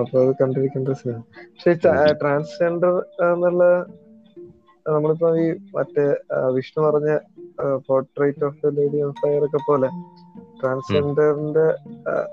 അപ്പൊ 0.00 0.16
അത് 0.22 0.32
കണ്ടിരിക്കേണ്ട 0.40 0.88
പക്ഷെ 0.90 1.72
ട്രാൻസ്ജെൻഡർ 2.22 2.94
എന്നുള്ള 3.26 3.64
നമ്മളിപ്പോ 4.86 5.28
ഈ 5.44 5.46
മറ്റേ 5.76 6.04
വിഷ്ണു 6.56 6.80
പറഞ്ഞ 6.84 7.10
portrait 7.88 8.44
of 8.48 8.70
lady 8.78 8.98
on 9.06 9.12
fire 9.22 9.42
ഒക്കെ 9.46 9.60
പോലെ 9.66 9.88
ട്രാൻസ്ജെൻഡറിന്റെ 10.60 11.66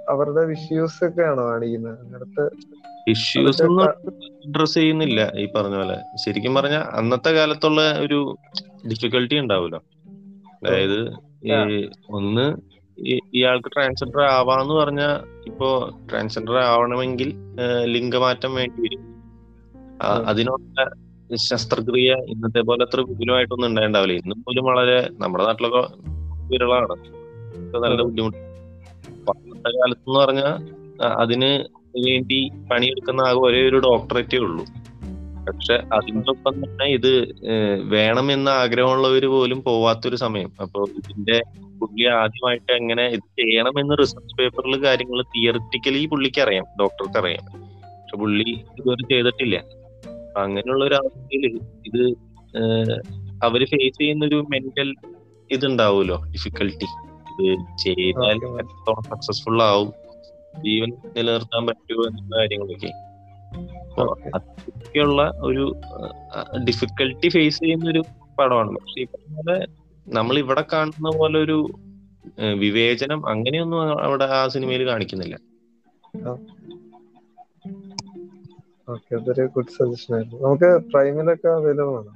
അവരുടെ 0.10 0.44
വിഷ്യൂസ് 0.52 1.00
ഒക്കെ 1.08 1.24
ആണോ 1.32 1.44
കാണിക്കുന്നത്? 1.50 1.98
അങ്ങനത്തെ 2.04 2.46
ഇഷ്യൂസ് 3.12 3.64
ഒന്നും 3.64 3.84
അഡ്രസ് 3.88 4.76
ചെയ്യുന്നില്ല 4.78 5.22
ഈ 5.42 5.46
പറഞ്ഞ 5.56 5.76
പോലെ. 5.82 5.98
ശരിക്കും 6.24 6.56
പറഞ്ഞ 6.60 6.78
അന്നത്തെ 7.00 7.32
കാലത്തുള്ള 7.38 7.82
ഒരു 8.06 8.20
ഡിഫിക്കൽട്ടി 8.92 9.36
ഉണ്ടാവുമല്ലോ 9.44 9.82
അതായത് 10.60 11.00
ഈ 11.46 11.90
ഒന്ന് 12.10 12.58
ഇയാൾക്ക് 13.34 13.70
ട്രാൻസ്ജെൻഡർ 13.76 14.22
ആവാന്ന് 14.22 14.74
പറഞ്ഞ 14.74 15.02
ഇപ്പോ 15.46 15.90
ട്രാൻസ്ജെൻഡർ 16.12 16.58
ആവണമെങ്കിൽ 16.58 17.34
ലിംഗമാറ്റം 17.84 18.56
വേണ്ടി 18.56 18.82
വരും. 18.82 19.02
അതിനുള്ള 20.26 20.90
ശസ്ത്രക്രിയ 21.36 22.14
ഇന്നത്തെ 22.14 22.60
പോലെ 22.60 22.84
അത്ര 22.84 23.02
വിപുലമായിട്ടൊന്നും 23.02 23.68
ഉണ്ടായിണ്ടാവില്ല. 23.68 24.14
ഇന്നും 24.14 24.42
പോലും 24.42 24.66
വളരെ 24.66 25.10
നമ്മുടെ 25.12 25.44
നാട്ടിലൊക്കെ 25.44 25.88
വിരളാണ്. 26.52 26.96
നല്ല. 27.76 28.02
ബുദ്ധിമുട്ട്. 28.02 28.38
പണ്ടത്തെ 29.26 29.70
കാലത്ത് 29.70 30.10
എന്ന് 30.10 30.20
പറഞ്ഞാൽ 30.20 30.76
അതിന് 31.04 31.66
വേണ്ടി 32.00 32.50
പണിയെടുക്കുന്ന 32.72 33.22
ആകെ 33.22 33.40
ഒരേ 33.40 33.70
ഒരു 33.70 33.78
ഡോക്ടറേറ്റേ 33.78 34.38
ഉള്ളൂ. 34.38 34.66
പക്ഷെ 35.48 35.76
അതിനൊപ്പം 35.94 36.54
തന്നെ 36.64 36.86
ഇത് 36.98 37.12
വേണമെന്ന 37.94 38.50
ആഗ്രഹമുള്ളവർ 38.64 39.26
പോലും 39.26 39.60
പോവാത്തൊരു 39.64 40.16
സമയം. 40.16 40.52
അപ്പൊ 40.62 40.80
ഇതിന്റെ 41.00 41.38
പുള്ളി 41.80 42.06
ആദ്യമായിട്ട് 42.20 42.72
എങ്ങനെ 42.72 43.06
ഇത് 43.08 43.26
ചെയ്യണമെന്ന് 43.40 43.96
റിസർച്ച് 44.02 44.36
പേപ്പറിൽ 44.40 44.76
കാര്യങ്ങൾ 44.86 45.20
തിയറിറ്റിക്കലി 45.36 46.02
പുള്ളിക്ക് 46.06 46.42
അറിയാം 46.42 46.68
ഡോക്ടർക്ക് 46.82 47.20
അറിയാം 47.22 47.46
പക്ഷെ 47.46 48.18
പുള്ളി 48.18 48.50
ഇതുവരെ 48.80 49.06
ചെയ്തിട്ടില്ല. 49.12 49.58
അങ്ങനെയുള്ള 50.44 50.84
ഒരു 50.86 50.96
അവസ്ഥയിൽ 50.96 51.46
ഇത് 51.90 52.04
അവർ 53.44 53.62
ഫേസ് 53.66 53.98
ചെയ്യുന്ന 53.98 54.26
ഒരു 54.26 54.40
മെന്റൽ 54.54 54.90
ഇതുണ്ടാവുമല്ലോ 55.50 56.18
ഡിഫിക്കൽട്ടി 56.34 56.88
ഇത് 57.32 57.48
ചെയ്താൽ 57.84 58.38
എത്രത്തോളം 58.62 59.04
സക്സസ്ഫുൾ 59.12 59.60
ആവും 59.64 59.92
ജീവൻ 60.66 60.92
നിലനിർത്താൻ 61.16 61.64
പറ്റുമോ 61.68 62.04
എന്നുള്ള 62.10 62.34
കാര്യങ്ങളൊക്കെ. 62.38 62.92
അതൊക്കെയുള്ള 64.36 65.22
ഒരു 65.50 65.66
ഡിഫിക്കൽട്ടി 66.68 67.30
ഫേസ് 67.30 67.60
ചെയ്യുന്ന 67.60 67.90
ഒരു 67.90 68.02
പടമാണ്. 68.40 68.70
പക്ഷെ 68.76 69.00
ഈ 69.02 69.06
പറഞ്ഞ 69.14 69.66
നമ്മൾ 70.08 70.36
ഇവിടെ 70.40 70.64
കാണുന്ന 70.74 71.10
പോലെ 71.18 71.38
ഒരു 71.40 71.58
വിവേചനം 72.64 73.20
അങ്ങനെയൊന്നും 73.30 73.80
അവിടെ 74.06 74.26
ആ 74.38 74.48
സിനിമയിൽ 74.48 74.84
കാണിക്കുന്നില്ല. 74.88 75.36
ഗുഡ് 79.56 79.72
നമുക്ക് 80.44 80.70
പ്രൈമിലൊക്കെ 80.92 81.48
അവൈലബിൾ 81.48 81.96
ആണ്? 82.00 82.12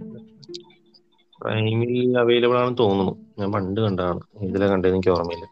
പ്രൈമിൽ 1.41 2.17
അവൈലബിൾ 2.19 2.57
ആണെന്ന് 2.57 2.77
തോന്നുന്നു. 2.77 3.13
ഞാൻ 3.39 3.51
പണ്ട് 3.51 3.81
കണ്ടതാണ്. 3.81 4.21
ഇതിലെ 4.47 4.67
കണ്ടത് 4.67 4.91
എനിക്ക് 4.93 5.09
ഓർമ്മയില്ല. 5.09 5.47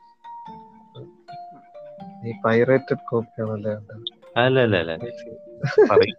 ഈ 2.28 2.34
പൈറേറ്റഡ് 2.45 3.04
കോപ്പി 3.10 3.41
ആണല്ലേ? 3.41 3.73
അല്ല 4.38 4.60
അല്ല 4.60 4.76
അല്ല 4.78 4.93
പറയ്- 5.91 6.17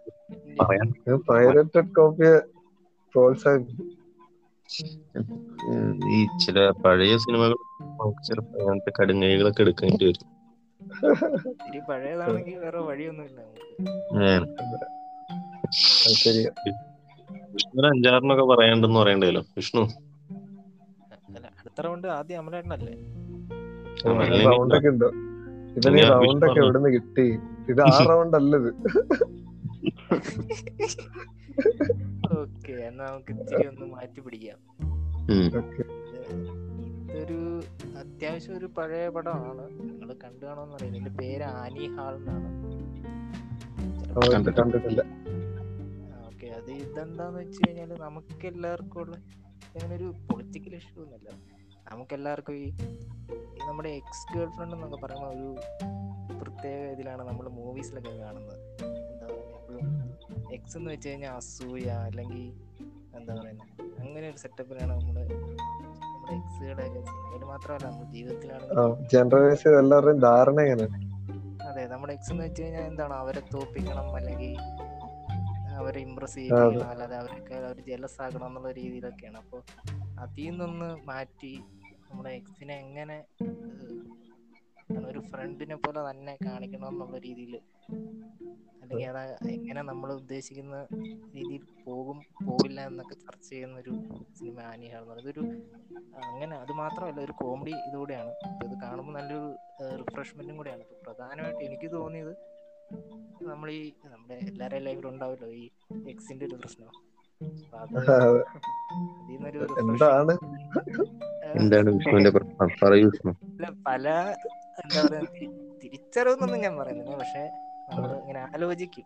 പറയാൻ. 0.59 0.87
പൈറേറ്റഡ് 1.29 1.93
കോപ്പിയെ 1.95 2.33
പ്രോത്സാഹിപ്പിക്കും. 3.13 3.85
ഈ 6.11 6.19
ചില 6.43 6.57
പഴയ 6.85 7.17
സിനിമകൾ 7.17 7.53
ചിലപ്പോൾ 8.27 8.59
അങ്ങനത്തെ 8.61 8.91
കടുങ്ങൈകളൊക്കെ 8.99 9.61
എടുക്കേണ്ടി 9.61 10.05
വരും. 10.05 10.27
പഴയതാണെങ്കിൽ 11.87 12.57
വേറെ 12.57 12.79
വഴിയൊന്നുമില്ല 12.79 13.39
വിഷ്ണു 17.53 17.87
അഞ്ചാറിനൊക്കെ 17.87 18.43
പറയണ്ടെന്ന് 18.43 18.99
പറയണ്ടല്ലോ 18.99 19.41
വിഷ്ണു. 19.57 19.83
അടുത്ത 21.59 21.81
റൗണ്ട് 21.81 22.07
ആദ്യം 22.07 22.39
അമലേട്ടനല്ലേ 22.39 22.95
അല്ലെങ്കിൽ 24.15 24.47
റൗണ്ട് 24.47 24.75
ഒക്കെ 24.75 24.87
ഉണ്ടോ? 24.87 25.09
ഇവന് 25.77 26.01
റൗണ്ടൊക്കെ 26.11 26.47
റൗണ്ട് 26.47 26.59
എവിടുന്ന് 26.59 26.89
കിട്ടി? 26.89 27.25
ഇത് 27.69 27.81
ആ 27.87 27.97
റൗണ്ട് 28.09 28.37
അല്ലത് 28.37 28.69
ഓക്കെ 32.39 32.73
എന്നാ 32.87 33.03
നമുക്ക് 33.05 33.31
ഇത്തിരി 33.35 33.63
ഒന്ന് 33.69 33.85
മാറ്റി 33.93 34.19
പിടിക്കാം. 34.25 34.57
ഇതൊരു 37.03 37.39
അത്യാവശ്യം 38.01 38.53
ഒരു 38.59 38.67
പഴയ 38.77 39.05
പടമാണ്. 39.15 39.63
നിങ്ങൾ 39.89 40.09
കണ്ടു 40.23 40.43
കാണോന്ന് 40.45 40.75
അറിയില്ല. 40.77 40.95
ഇതിന്റെ 40.95 41.13
പേര് 41.21 41.45
ആനി 41.61 41.85
ഹാൾ 41.95 42.15
എന്നാണ്. 42.19 42.49
ഓക്കെ 46.25 46.47
അത് 46.57 46.71
ഇതെന്താന്ന് 46.83 47.39
വെച്ച് 47.39 47.59
കഴിഞ്ഞാൽ 47.63 47.93
നമുക്ക് 48.05 48.45
എല്ലാവർക്കും 48.51 49.01
ഉള്ള 49.03 49.15
അങ്ങനെ 49.71 49.93
ഒരു 49.99 50.07
പൊളിറ്റിക്കൽ 50.29 50.75
ഇഷ്യൂ 50.79 50.97
ഒന്നുമല്ല 51.03 51.29
നമുക്ക് 51.91 52.13
എല്ലാവർക്കും 52.17 52.55
ഈ 52.55 52.67
ഈ 53.55 53.61
നമ്മുടെ 53.67 53.91
എക്സ് 53.99 54.25
ഗേൾ 54.33 54.49
ഫ്രണ്ട് 54.55 54.75
എന്നൊക്കെ 54.77 54.99
പറയുന്ന 55.03 55.27
ഒരു 55.35 55.47
പ്രത്യേക 56.39 56.81
ഇതിലാണ് 56.93 57.23
നമ്മൾ 57.29 57.45
മൂവീസിലൊക്കെ 57.59 58.13
കാണുന്നത്. 58.21 58.57
എന്താ 59.11 59.25
പറയുക 59.27 59.55
എപ്പോഴും 59.57 59.87
എക്സ് 60.57 60.77
എന്ന് 60.77 60.89
വെച്ച് 60.93 61.09
കഴിഞ്ഞാൽ 61.09 61.33
അസൂയ 61.39 61.87
അല്ലെങ്കിൽ 62.07 62.41
എന്താ 63.17 63.33
പറയുന്നത് 63.39 63.71
അങ്ങനെ 64.01 64.25
ഒരു 64.31 64.39
സെറ്റപ്പിലാണ് 64.43 64.91
നമ്മൾ 64.93 65.15
നമ്മുടെ 66.05 66.35
എക്സുകളെ 66.37 66.85
സിനിമയിൽ 67.07 67.43
മാത്രമല്ല 67.51 67.85
നമ്മുടെ 67.87 68.09
ജീവിതത്തിലാണ് 68.15 68.65
എല്ലാവരുടെയും 69.81 70.21
ധാരണ 70.27 70.59
അതെ 71.69 71.83
നമ്മുടെ 71.91 72.13
എക്സ് 72.13 72.31
എന്ന് 72.33 72.43
വെച്ച് 72.45 72.61
കഴിഞ്ഞാൽ 72.63 72.85
എന്താണ് 72.91 73.13
അവരെ 73.13 73.41
തോപ്പിക്കണം 73.53 74.07
അല്ലെങ്കിൽ 74.15 74.53
അവരെ 75.79 75.99
ഇമ്പ്രസ് 76.05 76.35
ചെയ്യണം 76.39 76.87
അല്ലാതെ 76.91 77.15
അവരൊക്കെ 77.19 77.53
അവർ 77.59 77.77
ജലസ് 77.89 78.17
ആകണം 78.23 78.47
എന്നുള്ള 78.47 78.71
രീതിയിലൊക്കെയാണ്. 78.79 79.37
അപ്പോൾ 79.43 79.61
അതിൽ 80.23 80.45
നിന്നൊന്ന് 80.45 80.89
മാറ്റി 81.05 81.51
നമ്മുടെ 82.05 82.31
എക്സിനെ 82.39 82.75
എങ്ങനെ 82.85 83.17
ഒരു 85.09 85.19
ഫ്രണ്ടിനെ 85.29 85.75
പോലെ 85.75 86.09
തന്നെ 86.09 86.37
കാണിക്കണം 86.45 86.87
എന്നുള്ള 86.87 87.17
രീതിയിൽ 87.17 87.59
അല്ലെങ്കിൽ 88.81 89.11
അത് 89.11 89.19
എങ്ങനെ 89.55 89.81
നമ്മൾ 89.81 90.13
ഉദ്ദേശിക്കുന്ന 90.13 90.87
രീതിയിൽ 91.35 91.85
പോകും 91.85 92.21
പോകില്ല 92.47 92.81
എന്നൊക്കെ 92.81 93.15
ചർച്ച 93.15 93.49
ചെയ്യുന്ന 93.49 93.79
ഒരു 93.79 93.93
സിനിമ 94.37 94.61
ആനിയാണെന്ന് 94.71 95.11
പറയുന്നത്. 95.11 95.35
ഒരു 95.35 95.41
അങ്ങനെ 96.23 96.55
അത് 96.55 96.73
മാത്രമല്ല 96.73 97.21
ഒരു 97.21 97.33
കോമഡി 97.41 97.73
ഇതുകൂടെയാണ് 97.87 98.31
അപ്പൊ 98.45 98.67
ഇത് 98.67 98.81
കാണുമ്പോൾ 98.81 99.11
നല്ലൊരു 99.11 99.55
റിഫ്രഷ്മെന്റും 100.01 100.57
കൂടെയാണ്. 100.57 100.81
ഇപ്പൊ 100.81 100.95
പ്രധാനമായിട്ട് 101.05 101.63
എനിക്ക് 101.63 101.91
തോന്നിയത് 101.91 102.37
നമ്മൾ 103.43 103.71
ഈ 103.71 103.93
നമ്മുടെ 104.05 104.39
എല്ലാവരുടെയും 104.49 104.83
ലൈഫിൽ 104.83 105.07
ഉണ്ടാവില്ലോ 105.07 105.61
ഈ 105.61 105.69
എക്സിന്റെ 106.13 106.45
ഒരു 106.45 106.55
പ്രശ്നം. 106.55 106.91
എന്താണ്? 109.81 110.37
എന്താണ് 111.53 111.89
വിഷ്ണുവിന്റെ 111.89 112.29
പ്രശ്നം? 112.29 112.69
പറയൂ 112.81 113.07
വിഷ്ണു. 113.07 113.31
പല 113.85 114.35
എന്താ 114.85 115.01
പറയാ 115.07 115.21
തിരിച്ചറിവെന്നൊന്നും 115.83 116.59
ഞാൻ 116.59 116.77
പറയുന്നില്ല. 116.77 117.17
പക്ഷെ 117.17 117.51
നമ്മൾ 117.89 118.11
ഇങ്ങനെ 118.11 118.39
ആലോചിക്കും. 118.39 119.05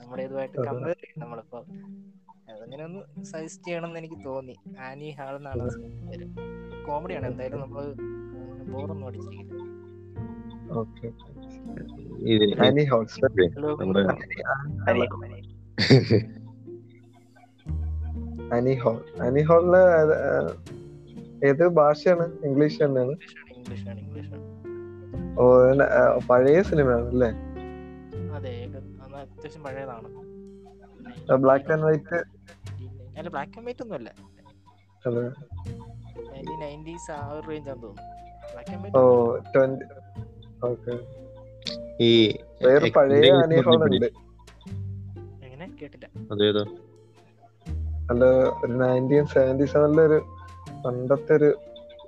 നമ്മുടെ 0.00 0.22
ഇതുമായിട്ട് 0.22 0.58
കമ്പയർ 0.58 0.96
ചെയ്യും. 1.02 1.20
നമ്മളിപ്പോ 1.24 1.58
അതങ്ങനെ 2.54 2.84
ഒന്ന് 2.84 3.24
സജസ്റ്റ് 3.24 3.66
ചെയ്യണമെന്ന് 3.66 3.98
എനിക്ക് 3.98 4.24
തോന്നി. 4.24 4.56
ആനി 4.80 5.10
ഹാൾ 5.10 5.36
എന്നാണ് 5.36 5.62
പേര്. 6.10 6.26
കോമഡിയാണ്. 6.86 7.26
എന്തായാലും 7.26 7.60
നമ്മൾ 7.60 7.94
ബോറൊന്നും 8.72 9.06
അടിച്ചിരിക്കില്ല. 9.06 9.62
ഏത് 21.48 21.68
ഭാഷയാണ്? 21.68 22.26
ഇംഗ്ലീഷ് 22.44 22.82
തന്നെയാണ്. 22.82 23.14
ഇംഗ്ലീഷാണ് 23.56 24.00
ഇംഗ്ലീഷാണ്. 24.00 24.53
പഴയ 26.30 26.62
സിനിമയാണ് 26.62 27.08
അല്ലേ 27.08 27.30
അതെ 28.34 28.48
ഏക- 28.48 29.02
അത് 29.02 29.14
അത്യാവശ്യം 29.14 29.62
പഴയതാണ്. 29.62 30.08
ബ്ലാക്ക് 31.34 31.72
ആൻഡ് 31.72 31.82
വൈറ്റ് 31.82 32.18
അല്ല 33.18 33.28
ബ്ലാക്ക് 33.28 33.58
ആൻഡ് 33.58 33.66
വൈറ്റ് 33.66 33.82
ഒന്നും 33.82 33.96
അല്ല 33.96 34.10
ഈ 42.00 42.10
പഴയ 42.88 43.30
ഉണ്ട്. 43.86 44.08
എങ്ങനെ? 45.44 45.76
കേട്ടില്ല. 45.82 46.06
അതേതോ 46.32 46.64
അല്ല 48.10 48.24
ഒരു 48.64 48.72
നയന്റീൻ 48.72 49.26
പണ്ടത്തെ 50.84 51.32
ഒരു 51.34 51.50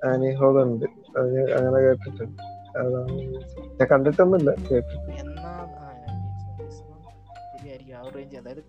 ആനി 0.07 0.35
ഹോൾ 0.35 0.63
ഉണ്ട്. 0.63 0.85
അത് 1.19 1.55
അങ്ങനെ 1.55 1.77
കേട്ടിട്ടുണ്ട്. 1.77 2.46
ഞാൻ 2.77 3.89
കണ്ടിട്ടൊന്നുമില്ല. 3.93 4.51
കേട്ടിട്ട് 4.51 4.97
ആ, 5.41 5.51
1970s 5.79 6.83
ഒന്നും 6.83 7.13
ശരിയായിരിക്കും 7.53 7.97
ആ 7.97 8.03
ഒരു 8.03 8.17
റേഞ്ച് 8.17 8.37
അതായത് 8.37 8.63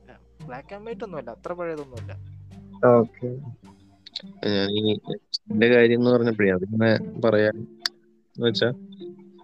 ബ്ലാക്ക് 0.48 0.76
ആൻഡ് 0.76 0.86
വൈറ്റ് 0.88 1.04
ഒന്നുമല്ല 1.04 1.30
അത്ര 1.30 1.54
പഴയതൊന്നുമല്ല. 1.54 2.12
ഓക്കെ. 2.86 3.28
ഞാൻ 4.48 4.70
ഈ 4.72 5.00
എന്റെ 5.52 5.68
കാര്യം 5.68 6.00
എന്ന് 6.00 6.12
പറഞ്ഞപ്പോഴേ 6.12 6.52
അതിങ്ങനെ 6.52 7.22
പറയാൻ 7.26 7.56
എന്ന് 7.58 8.48
വെച്ചാ 8.48 8.70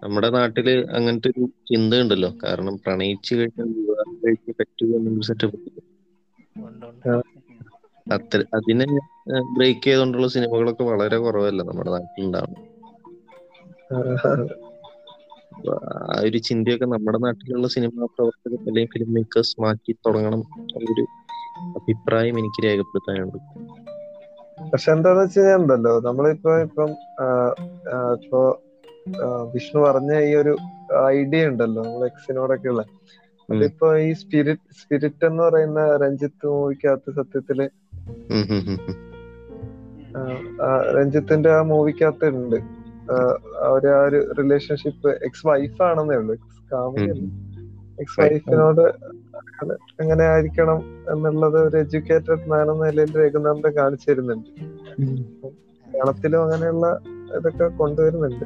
നമ്മുടെ 0.04 0.30
നാട്ടിൽ 0.30 0.88
അങ്ങനത്തെ 0.92 1.28
ഒരു 1.28 1.46
ചിന്ത 1.70 1.94
ഉണ്ടല്ലോ. 1.94 2.34
കാരണം 2.44 2.78
പ്രണയിച്ചു 2.78 3.36
കഴിഞ്ഞാൽ 3.36 3.68
വിവാഹം 3.78 4.16
കഴിച്ച് 4.26 4.84
എന്നൊരു 4.84 5.22
സെറ്റപ്പ്. 5.22 5.60
അത്ര 8.12 8.44
അതിനെ 8.54 8.86
ബ്രേക്ക് 9.58 9.84
ചെയ്തുകൊണ്ടുള്ള 9.84 10.28
സിനിമകളൊക്കെ 10.28 10.84
വളരെ 10.84 11.18
കുറവല്ല 11.18 11.64
നമ്മുടെ 11.64 11.90
നാട്ടിലുണ്ടാവുന്നത്. 11.90 12.73
ആ 13.94 13.96
ഒരു 16.28 16.38
ചിന്തയൊക്കെ 16.48 16.86
നമ്മുടെ 16.86 17.18
നാട്ടിലുള്ള 17.18 17.68
സിനിമാ 17.68 18.06
പ്രവർത്തകർ 18.16 18.58
അല്ലെങ്കിൽ 18.68 18.92
ഫിലിം 18.94 19.10
മേക്കേഴ്സ് 19.14 19.56
മാറ്റി 19.64 19.92
തുടങ്ങണം 20.06 20.42
എന്നൊരു 20.78 21.06
അഭിപ്രായം 21.80 22.36
എനിക്ക് 22.42 22.60
രേഖപ്പെടുത്താനുണ്ട്. 22.66 23.40
പക്ഷെ 24.74 24.90
എന്താന്ന് 24.92 25.24
വെച്ച് 25.24 25.40
കഴിഞ്ഞാൽ 25.40 25.58
ഉണ്ടല്ലോ 25.62 25.94
നമ്മളിപ്പോ 26.08 26.52
ഇപ്പം 26.66 26.90
ഇപ്പൊ 28.18 28.42
വിഷ്ണു 29.54 29.80
പറഞ്ഞ 29.86 30.12
ഈ 30.28 30.30
ഒരു 30.42 30.54
ഐഡിയ 31.14 31.50
ഉണ്ടല്ലോ 31.52 31.80
നമ്മൾ 31.86 32.04
എക്സിനോടൊക്കെ 32.06 32.70
ഉള്ള. 32.74 32.84
അതിപ്പോ 33.50 33.88
ഈ 34.08 34.10
സ്പിരിറ്റ് 34.22 34.76
സ്പിരിറ്റ് 34.82 35.26
എന്ന് 35.30 35.42
പറയുന്ന 35.44 35.82
രഞ്ജിത്ത് 36.04 36.46
മൂവിക്കകത്ത് 36.54 37.12
സത്യത്തിൽ 37.20 37.60
രഞ്ജിത്തിന്റെ 40.98 41.52
ആ 41.58 41.62
മൂവിക്കകത്ത് 41.72 42.26
ഉണ്ട്. 42.42 42.58
അവർ 43.60 43.88
ആ 43.88 44.04
ഒരു 44.04 44.34
റിലേഷൻഷിപ്പ് 44.34 45.10
എക്സ് 45.10 45.48
വൈഫ് 45.48 45.82
ആണെന്നേ 45.82 46.16
ഉള്ളൂ. 46.16 46.34
എക്സ് 46.34 46.74
കാമുകി 46.74 47.20
ഉം. 47.20 47.54
എക്സ് 48.00 48.22
വൈഫിനോട് 48.22 49.14
എങ്ങനെ 50.02 50.24
ആയിരിക്കണം 50.24 50.78
എന്നുള്ളത് 51.12 51.68
ഒരു 51.68 51.78
എഡ്യൂക്കേറ്റഡ് 51.78 52.48
മാൻ 52.48 52.72
എന്ന 52.72 52.86
നിലയിൽ 52.86 53.18
രഘുനാഥൻ 53.18 53.78
കാണിച്ചു 53.78 54.12
തരുന്നുണ്ട്. 54.12 54.50
മലയാളത്തിലും 55.02 56.44
അങ്ങനെയുള്ള 56.44 57.00
ഇതൊക്കെ 57.38 57.68
കൊണ്ടുവരുന്നുണ്ട്. 57.68 58.46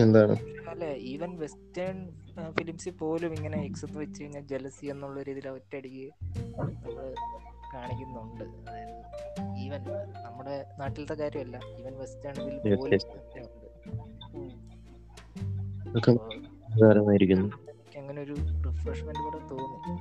എന്താണ്? 0.00 0.36
അല്ല 0.70 0.84
ഈവൻ 0.92 1.38
വെസ്റ്റേൺ 1.38 2.08
ഫിലിംസിൽ 2.50 2.90
പോലും 2.90 3.32
ഇങ്ങനെ 3.32 3.64
എക്സ് 3.64 3.86
വെച്ച് 3.96 4.22
കഴിഞ്ഞാൽ 4.22 4.42
ജലസി 4.42 4.86
എന്നുള്ള 4.86 5.22
രീതിയിൽ 5.22 5.48
ഒറ്റയടിക്ക് 5.48 6.10
നമ്മൾ 6.58 7.51
കാണിക്കുന്നുണ്ട്. 7.74 8.44
അതായത് 8.44 9.56
ഈവൻ 9.58 9.84
നമ്മുടെ 10.22 10.64
നാട്ടിലത്തെ 10.78 11.14
കാര്യമല്ല 11.14 11.60
ഈവൻ 11.80 11.98
വെസ്റ്റേൺ 11.98 12.34
Yes, 12.68 12.78
പോലും. 12.78 13.22
അങ്ങനെ 17.98 18.22
ഒരു 18.22 18.34
റിഫ്രഷ്മെന്റ് 18.68 19.20
കൂടെ 19.20 19.38
തോന്നി. 19.38 19.92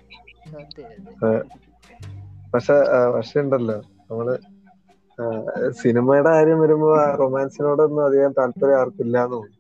പക്ഷെ 2.51 2.73
പക്ഷെ 3.15 3.39
ഉണ്ടല്ലോ. 3.39 3.75
നമ്മൾ 4.11 4.39
സിനിമയുടെ 5.69 6.29
കാര്യം 6.29 6.59
വരുമ്പോ 6.59 6.89
റൊമാൻസിനോടൊന്നും 7.19 8.05
അധികം 8.05 8.31
താല്പര്യം 8.37 8.79
ആർക്കില്ല 8.79 9.25
തോന്നുന്നു 9.25 9.57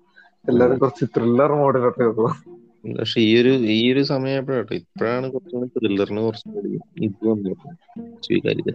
എല്ലാരും 0.49 0.77
കുറച്ച് 0.77 1.05
ത്രില്ലർ 1.05 1.51
മോഡിലൊക്കെ 1.53 2.05
പോകും 2.07 2.33
പക്ഷെ 2.99 3.21
ഈ 3.21 3.41
ഒരു 3.41 3.49
ഈ 3.49 3.93
ഒരു 3.93 4.03
സമയം 4.03 4.37
എപ്പോഴാട്ടോ 4.37 4.75
ഇപ്പോഴാണ് 4.75 5.31
കുറച്ചുകൂടി 5.31 5.69
ത്രില്ലറിന് 5.79 6.21
കുറച്ചുകൂടി 6.21 6.79
ഇത് 7.01 7.27
വന്നത്. 7.27 7.57
സ്വീകാര്യത. 8.25 8.71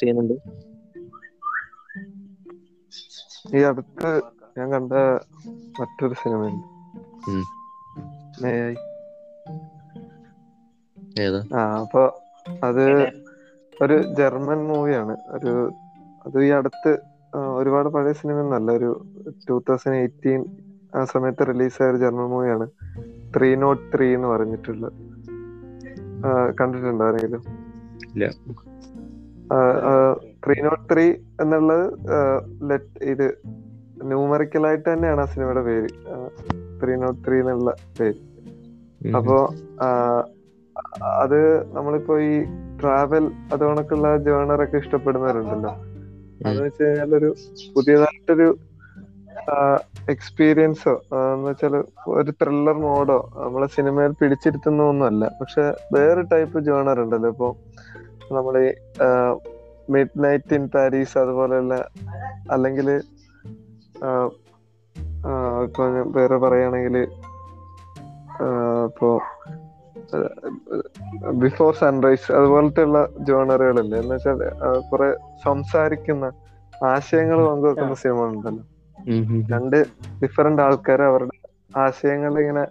ചെയ്യുന്നുണ്ട്. 0.00 0.34
ഈ 3.56 3.60
അടുത്ത് 3.62 4.08
ഞാൻ 4.58 4.70
കണ്ട 4.70 4.92
മറ്റൊരു 5.80 6.14
സിനിമയുണ്ട്. 6.14 6.66
ആ 11.54 11.60
അപ്പൊ 11.80 12.02
അത് 12.64 12.84
ഒരു 13.82 14.14
ജർമ്മൻ 14.18 14.58
മൂവിയാണ്. 14.68 15.16
ഒരു 15.30 15.70
അത് 16.26 16.44
ഈ 16.44 16.50
അടുത്ത് 16.50 16.98
ഒരുപാട് 17.54 17.88
പഴയ 17.88 18.12
സിനിമ 18.12 18.40
എന്നല്ല 18.40 18.70
ഒരു 18.72 19.04
ടൂ 19.48 19.58
തൗസൻഡ് 19.58 19.96
എയ്റ്റീൻ 19.96 20.44
ആ 20.94 21.04
സമയത്ത് 21.04 21.46
റിലീസായ 21.48 21.90
ഒരു 21.90 21.96
ജർമ്മൻ 21.96 22.28
മൂവിയാണ്. 22.28 22.66
ത്രീ 23.36 23.54
നോട്ട് 23.54 23.96
ത്രീ 23.96 24.14
എന്ന് 24.14 24.28
പറഞ്ഞിട്ടുള്ള. 24.28 24.90
കണ്ടിട്ടുണ്ടോ 26.60 27.04
ആരെങ്കിലും? 27.06 27.42
ത്രീ 30.46 30.54
നോട്ട് 30.62 30.94
ത്രീ 30.94 31.12
എന്നുള്ളത് 31.40 31.84
ഇത് 33.02 33.38
ന്യൂമറിക്കലായിട്ട് 34.02 34.92
തന്നെയാണ് 34.92 35.20
ആ 35.20 35.24
സിനിമയുടെ 35.24 35.62
പേര്. 35.62 35.88
ത്രീ 36.82 36.94
നോട്ട് 36.94 37.26
ത്രീ 37.26 37.40
എന്നുള്ള 37.40 37.74
പേര്. 38.00 38.18
അപ്പോ 39.16 39.54
അത് 41.22 41.38
നമ്മളിപ്പോ 41.76 42.14
ഈ 42.30 42.32
ട്രാവൽ 42.80 43.24
ജേണറൊക്കെ 43.60 43.96
ജേണർ 44.26 44.60
ഒക്കെ 44.64 44.76
ഇഷ്ടപ്പെടുന്നവരുണ്ടല്ലോ. 44.82 45.72
അതെന്ന് 46.40 46.62
വെച്ച് 46.66 46.82
കഴിഞ്ഞാൽ 46.82 47.14
ഒരു 47.20 47.30
പുതിയതായിട്ടൊരു 47.74 48.48
എക്സ്പീരിയൻസോ 50.12 50.92
എന്ന് 51.34 51.46
വെച്ചാൽ 51.48 51.74
ഒരു 52.18 52.30
ത്രില്ലർ 52.40 52.76
മോഡോ 52.84 53.18
നമ്മളെ 53.42 53.68
സിനിമയിൽ 53.76 54.12
പിടിച്ചിരുത്തുന്ന 54.20 54.88
ഒന്നുമല്ല 54.92 55.24
പക്ഷെ 55.40 55.64
വേറെ 55.94 56.22
ടൈപ്പ് 56.32 56.64
ജേണർ 56.68 56.98
ഉണ്ടല്ലോ. 57.04 57.30
ഇപ്പൊ 57.34 57.48
നമ്മൾ 58.36 58.56
മിഡ് 59.94 60.18
നൈറ്റ് 60.24 60.56
ഇൻ 60.58 60.64
പാരീസ് 60.74 61.16
അതുപോലെയുള്ള 61.18 61.74
അല്ലെങ്കിൽ 62.54 62.88
ഇപ്പൊ 65.66 65.84
വേറെ 66.18 66.36
പറയുകയാണെങ്കിൽ 66.44 66.96
ഇപ്പോ 68.88 69.08
ബിഫോർ 71.34 71.74
സൺറൈസ് 71.74 72.32
അതുപോലത്തെ 72.32 72.82
ഉള്ള 72.82 72.98
ജോണറുകളല്ലേ? 73.20 73.98
എന്ന് 73.98 74.14
വെച്ചാൽ 74.14 74.38
കുറെ 74.92 75.08
സംസാരിക്കുന്ന 75.44 76.26
ആശയങ്ങൾ 76.84 77.48
പങ്കുവെക്കുന്ന 77.48 77.94
സിനിമ 77.94 78.24
ഉണ്ടല്ലോ 78.26 78.64
ഉം, 78.98 79.22
ഉം, 79.24 79.34
ഉം. 79.34 79.42
രണ്ട് 79.50 79.76
ഡിഫറെന്റ് 80.22 80.62
ആൾക്കാർ 80.62 81.02
അവരുടെ 81.02 81.36
ആശയങ്ങൾ 81.78 82.40
ഇങ്ങനെ 82.40 82.64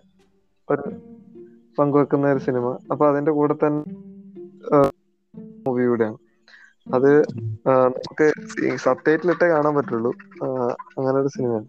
ഒരു 0.67 0.83
പങ്കുവെക്കുന്ന 1.77 2.27
ഒരു 2.27 2.39
സിനിമ. 2.39 2.65
അപ്പൊ 2.91 3.07
അതിന്റെ 3.07 3.31
കൂടെ 3.31 3.53
തന്നെ 3.53 3.83
മൂവി 5.65 5.87
കൂടെയാണ്. 5.87 6.17
അത് 6.93 7.09
നമുക്ക് 7.67 8.27
സബ് 8.77 9.05
ടൈറ്റിലിട്ടേ 9.07 9.47
കാണാൻ 9.47 9.75
പറ്റുള്ളൂ. 9.75 10.11
അങ്ങനെ 10.97 11.17
ഒരു 11.17 11.27
സിനിമയാണ്. 11.27 11.67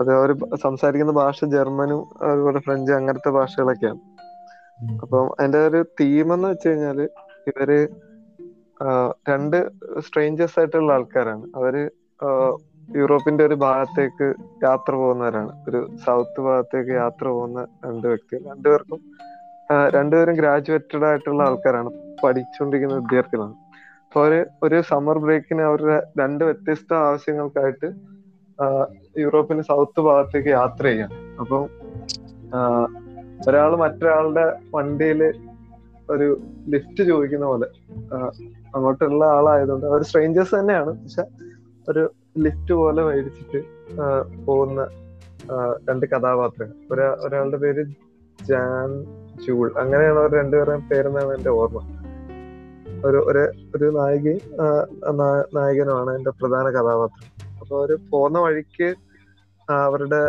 അത് 0.00 0.14
അവർ 0.14 0.30
സംസാരിക്കുന്ന 0.56 1.12
ഭാഷ 1.12 1.44
ജർമ്മനും 1.44 2.00
അതുപോലെ 2.22 2.60
ഫ്രഞ്ച് 2.60 2.92
അങ്ങനത്തെ 2.92 3.30
ഭാഷകളൊക്കെയാണ്. 3.30 4.00
അപ്പം 5.02 5.26
അതിന്റെ 5.38 5.60
ഒരു 5.66 5.80
തീം 6.00 6.34
എന്ന് 6.34 6.48
വെച്ച് 6.48 6.68
കഴിഞ്ഞാൽ 6.68 7.00
ഇവർ 7.50 7.70
രണ്ട് 9.30 9.58
സ്ട്രേഞ്ചേഴ്സ് 10.06 10.58
ആയിട്ടുള്ള 10.60 10.92
ആൾക്കാരാണ്. 10.92 11.44
അവർ 11.58 11.74
യൂറോപ്പിന്റെ 12.88 13.42
ഒരു 13.48 13.56
ഭാഗത്തേക്ക് 13.64 14.26
യാത്ര 14.64 14.92
പോകുന്നവരാണ്. 14.94 15.52
ഒരു 15.68 15.80
സൗത്ത് 16.06 16.40
ഭാഗത്തേക്ക് 16.46 16.92
യാത്ര 17.02 17.24
പോകുന്ന 17.28 17.60
രണ്ട് 17.84 18.06
വ്യക്തികൾ. 18.06 18.42
രണ്ടുപേർക്കും 18.50 19.00
രണ്ടുപേരും 19.94 20.34
ഗ്രാജുവേറ്റഡ് 20.34 21.06
ആയിട്ടുള്ള 21.10 21.42
ആൾക്കാരാണ്. 21.42 21.90
പഠിച്ചുകൊണ്ടിരിക്കുന്ന 22.24 22.98
വിദ്യാർത്ഥികളാണ്. 23.02 23.54
അപ്പൊ 24.06 24.20
അവർ 24.24 24.34
ഒരു 24.62 24.78
സമ്മർ 24.88 25.18
ബ്രേക്കിന് 25.18 25.62
അവരുടെ 25.62 25.98
രണ്ട് 26.20 26.42
വ്യത്യസ്ത 26.44 26.92
ആവശ്യങ്ങൾക്കായിട്ട് 27.06 27.88
യൂറോപ്പിന്റെ 28.58 29.20
യൂറോപ്പിന് 29.20 29.62
സൗത്ത് 29.70 30.00
ഭാഗത്തേക്ക് 30.00 30.48
യാത്ര 30.48 30.84
ചെയ്യാം 30.84 31.12
അപ്പം 31.40 31.64
ഒരാൾ 33.48 33.76
മറ്റൊരാളുടെ 33.76 34.44
വണ്ടിയിൽ 34.74 35.20
ഒരു 36.10 36.28
ലിഫ്റ്റ് 36.68 37.02
ചോദിക്കുന്ന 37.08 37.46
പോലെ 37.46 37.68
അങ്ങോട്ടുള്ള 38.74 39.24
ആളായതുകൊണ്ട് 39.24 39.86
അവർ 39.86 40.02
സ്ട്രേഞ്ചേഴ്സ് 40.02 40.54
തന്നെയാണ്. 40.54 40.92
പക്ഷെ 41.02 41.24
ഒരു 41.88 42.02
ലിഫ്റ്റ് 42.38 42.74
പോലെ 42.74 43.02
മേടിച്ചിട്ട് 43.02 43.60
പോകുന്ന 44.46 44.80
രണ്ട് 45.88 46.06
കഥാപാത്രങ്ങൾ. 46.06 46.76
ഒരാ 46.92 47.08
ഒരാളുടെ 47.20 47.56
പേര് 47.56 47.82
ജാൻ 48.48 48.90
ജൂൾ. 49.46 49.72
അങ്ങനെയാണ് 49.78 50.18
അവർ 50.18 50.32
രണ്ടുപേരുടെയും 50.38 50.88
പേരെന്നാണ് 50.88 51.32
എന്റെ 51.36 51.50
ഓർമ്മ. 51.50 51.80
ഒരു 53.06 53.18
ഒരു 53.30 53.42
ഒരു 53.76 53.86
നായികയും 53.98 54.40
നായകനുമാണ് 55.56 56.10
എന്റെ 56.16 56.30
പ്രധാന 56.30 56.66
കഥാപാത്രം. 56.70 57.26
അപ്പൊ 57.60 57.74
അവർ 57.78 57.90
പോകുന്ന 58.10 58.38
വഴിക്ക് 58.38 58.88
അവരുടെ 59.68 60.22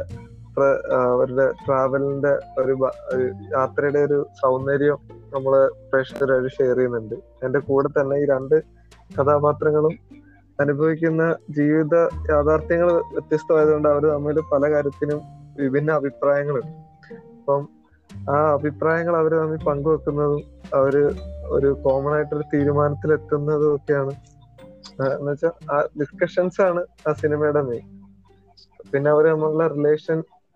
അവരുടെ 0.58 1.46
ട്രാവലിന്റെ 1.66 2.34
ഒരു 2.58 2.74
യാത്രയുടെ 3.52 4.00
ഒരു 4.00 4.18
സൗന്ദര്യം 4.42 4.98
നമ്മൾ 5.34 5.54
പ്രേക്ഷകരായിട്ട് 5.92 6.52
ഷെയർ 6.58 6.78
ചെയ്യുന്നുണ്ട്. 6.78 7.16
എന്റെ 7.46 7.60
കൂടെ 7.60 7.90
തന്നെ 7.98 8.16
ഈ 8.24 8.26
രണ്ട് 8.26 8.58
കഥാപാത്രങ്ങളും 9.18 9.96
അനുഭവിക്കുന്ന 10.60 11.24
ജീവിത 11.58 11.96
യാഥാർത്ഥ്യങ്ങൾ 12.32 12.90
വ്യത്യസ്തമായതുകൊണ്ട് 13.14 13.88
അവർ 13.90 14.04
തമ്മിൽ 14.14 14.40
പല 14.52 14.64
കാര്യത്തിനും 14.74 15.22
വിഭിന്ന 15.62 15.92
അഭിപ്രായങ്ങളുണ്ട്. 15.92 16.74
അപ്പം 17.38 17.64
ആ 18.30 18.38
അഭിപ്രായങ്ങൾ 18.58 19.16
അവർ 19.22 19.34
തമ്മിൽ 19.42 19.62
പങ്കുവെക്കുന്നതും 19.70 20.44
അവർ 20.80 20.96
ഒരു 21.56 21.70
കോമൺ 21.86 22.14
ആയിട്ടൊരു 22.18 22.46
തീരുമാനത്തിൽ 22.54 23.14
എത്തുന്നതും 23.14 23.72
ഒക്കെയാണ് 23.76 24.14
എന്ന് 25.16 25.32
വെച്ചാൽ 25.32 25.54
ആ 25.74 25.78
ഡിസ്കഷൻസ് 26.00 26.62
ആണ് 26.62 26.82
ആ 27.08 27.14
സിനിമയുടെ 27.22 27.62
മെയിൻ 27.62 27.86
പിന്നെ 28.92 29.10
അവർ 29.12 29.26
തമ്മിലുള്ള 29.32 29.66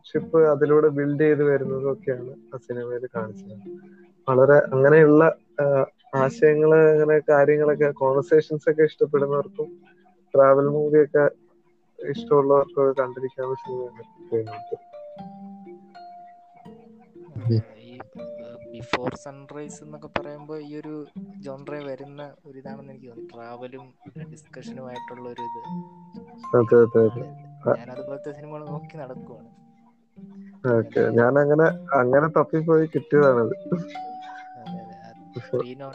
റിലേഷൻഷിപ്പ് 0.08 0.40
അതിലൂടെ 0.48 0.88
ബിൽഡ് 0.88 1.22
ചെയ്ത് 1.22 1.44
വരുന്നതും 1.44 1.92
ഒക്കെയാണ് 1.94 2.34
ആ 2.54 2.58
സിനിമയിൽ 2.58 3.04
കാണിച്ചത്. 3.16 3.56
വളരെ 4.30 4.58
അങ്ങനെയുള്ള 4.74 5.24
ആശയങ്ങൾ 6.16 6.72
അങ്ങനെ 6.92 7.16
കാര്യങ്ങളൊക്കെ 7.30 7.90
കോൺവെർസേഷൻസ് 7.92 8.70
ഒക്കെ 8.70 8.84
ഇഷ്ടപ്പെടുന്നവർക്കും 8.84 9.68
ട്രാവൽ 10.34 10.68
മൂവി 10.68 11.00
ഒക്കെ 11.04 11.26
ഇഷ്ടമുള്ളവർക്കും 12.00 12.94
കണ്ടിരിക്കാവുന്ന 13.00 13.58
സിനിമയാണ് 13.64 14.78
ബിഫോർ 18.72 19.12
സൺറൈസ് 19.16 19.80
എന്നൊക്കെ 19.84 20.10
പറയുമ്പോൾ 20.18 20.58
ഈ 20.62 20.72
ഒരു 20.80 20.96
ജോൺറെ 21.46 21.80
വരുന്ന 21.84 22.22
ഒരു 22.46 22.58
ഇതാണെന്ന് 22.58 22.92
എനിക്ക് 22.94 23.08
തോന്നുന്നു. 23.08 23.30
ട്രാവലും 23.34 23.86
ഡിസ്കഷനുമായിട്ടുള്ള 24.32 25.26
ഒരു 25.30 25.44
ഇത്. 25.50 25.62
ഞാനതുപോലത്തെ 27.80 28.32
സിനിമകൾ 28.32 28.64
നോക്കി 28.74 28.98
നടക്കുവാണ്. 28.98 29.50
ഓക്കെ. 30.78 31.02
ഞാൻ 31.20 31.34
അങ്ങനെ 31.40 31.66
അങ്ങനെ 31.98 32.28
തപ്പിപ്പോയി 32.28 32.86
കിട്ടിയതാണത് 32.86 33.54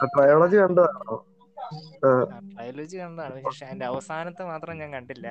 ട്രയോളജി 0.05 0.57
കണ്ടതാണോ? 0.57 1.17
ബയോളജി 2.59 2.97
കണ്ടതാണ്. 2.97 3.43
പക്ഷെ 3.43 3.67
അതിന്റെ 3.67 3.87
അവസാനത്തെ 3.87 4.43
മാത്രം 4.43 4.79
ഞാൻ 4.79 4.91
കണ്ടില്ല. 4.93 5.29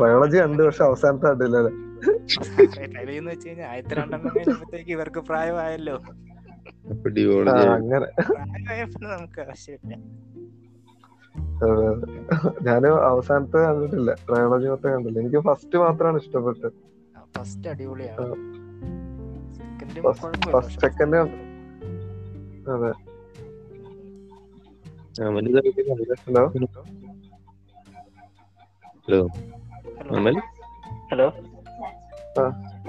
ബയോളജി 0.00 0.38
ഉണ്ട് 0.38 0.62
പക്ഷെ 0.62 0.84
അവസാനത്തെ 0.84 1.26
കണ്ടില്ല 1.26 1.56
ട്രയൽ 2.74 3.10
എന്ന് 3.10 3.30
വെച്ച് 3.30 3.48
കഴിഞ്ഞാൽ 3.48 3.68
ആദ്യത്തെ 3.68 3.94
രണ്ടെണ്ണം 3.94 4.32
കഴിഞ്ഞപ്പോഴത്തേക്ക് 4.36 4.90
ഇവർക്ക് 4.90 5.20
പ്രായമായല്ലോ. 5.20 5.96
ഞാനും 7.46 7.72
അങ്ങനെ. 7.74 8.08
നമുക്ക് 9.14 9.40
ആവശ്യമില്ല. 9.40 9.94
ഞാൻ 12.62 12.82
അവസാനത്തെ 13.12 13.58
കണ്ടിട്ടില്ല. 13.66 14.10
ബയോളജി 14.30 14.66
മൊത്തം 14.66 14.90
കണ്ടില്ല. 14.92 15.18
എനിക്ക് 15.20 15.40
ഫസ്റ്റ് 15.48 15.78
മാത്രമാണ് 15.78 16.18
ഇഷ്ടപ്പെട്ടത്. 16.22 16.72
ഫസ്റ്റ് 17.36 17.68
അടിപൊളിയാണ്. 17.68 18.34
ഫസ്റ്റ് 20.52 20.80
സെക്കൻഡ് 20.80 21.16
അതെ? 22.70 22.92
ഹലോ? 26.12 26.46
ഹലോ. 29.08 29.28
അമൽ? 30.16 30.40
ഹലോ. 31.12 31.32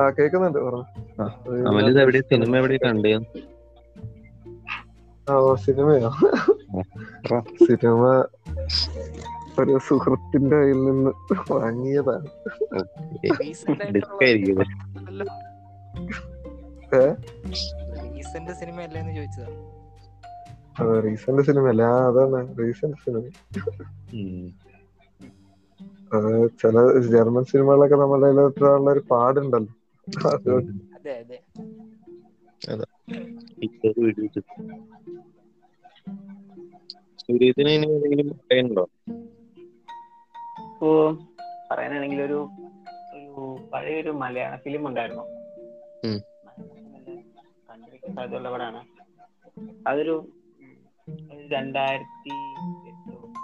ആ 0.01 0.09
കേക്കുന്നുണ്ട് 0.09 0.59
അമൽ 1.67 1.89
ഇത് 1.89 2.01
എവിടെ? 2.01 2.21
സിനിമ 2.21 2.57
എവിടെ 2.57 2.77
കണ്ടേ? 2.77 3.13
ആ 5.29 5.55
സിനിമയോ. 5.55 6.09
സിനിമ 7.65 8.25
ഒരു 9.59 9.79
സുഹൃത്തിന്റെ 9.87 10.55
കയ്യിൽ 10.55 10.79
നിന്ന് 10.85 11.11
വാങ്ങിയതാണ്? 11.51 12.27
റീസെന്റ് 18.15 18.51
സിനിമ 18.53 18.81
അല്ലേന്ന് 18.81 19.15
ചോദിച്ചതാ. 19.15 19.49
റീസെന്റ് 21.03 21.41
സിനിമയല്ല? 21.41 21.83
അല്ല 21.83 21.83
അതാണ്. 21.83 22.57
Recent 22.59 22.97
cinema. 22.97 23.21
ചില 26.61 26.75
ജർമ്മൻ 27.11 27.43
സിനിമകളൊക്കെ 27.43 27.95
നമ്മുടെ 27.95 28.23
കയ്യിലുള്ള 28.23 28.91
ഒരു 28.91 29.03
പാടുണ്ടല്ലോ. 29.11 29.73
സൂര്യത്തിന് 37.21 37.69
ഇനി 37.69 37.85
എന്തെങ്കിലും 37.85 38.27
പറയാനുണ്ടോ? 38.29 38.87
ഇപ്പോ 40.77 41.17
പറയാനാണെങ്കിൽ 41.71 42.21
ഒരു 42.21 42.49
ഒരു 43.13 43.55
പഴയൊരു 43.73 44.09
മലയാള 44.09 44.55
ഫിലിം 44.55 44.87
ഉണ്ടായിരുന്നു. 44.87 45.23
കണ്ടിരിക്കാൻ 47.69 48.15
സാധ്യതയുള്ള 48.15 48.51
പടമാണ് 48.51 48.81
അതൊരു 49.87 50.27
രണ്ടായിരത്തി 51.47 52.33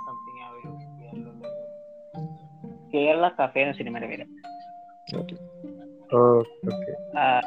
സംതിങ് 0.05 0.41
ആ 0.43 0.49
ഒരു 0.49 0.69
കേരള 2.93 3.27
കഫേ 3.27 3.61
എന്ന 3.61 3.73
സിനിമയുടെ 3.73 4.07
പേര്. 4.07 4.25
ഓക്കെ. 5.17 5.35
ആ, 7.19 7.39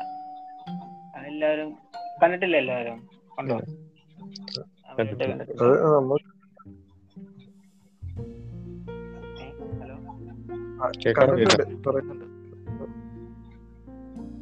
എല്ലാവരും 1.26 1.78
കണ്ടിട്ടില്ല 2.22 2.56
എല്ലാവരും? 2.56 3.08
കണ്ടോ? 3.38 3.56
കണ്ടിട്ടില്ല. 4.98 6.35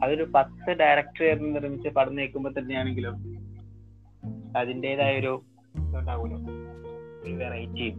അതൊരു 0.02 0.24
പത്ത് 0.34 0.70
ഡയറക്ടർ 0.70 1.52
നിർമ്മിച്ച 1.52 1.88
പടം 1.88 2.14
നീക്കുമ്പോ 2.16 2.50
തന്നെയാണെങ്കിലും 2.58 3.16
അതിന്റെതായ 4.56 5.18
ഒരു 5.18 5.42
ഇതുണ്ടാവുമല്ലോ. 5.76 6.38
ഒരു 7.24 7.34
വെറൈറ്റിയും 7.34 7.96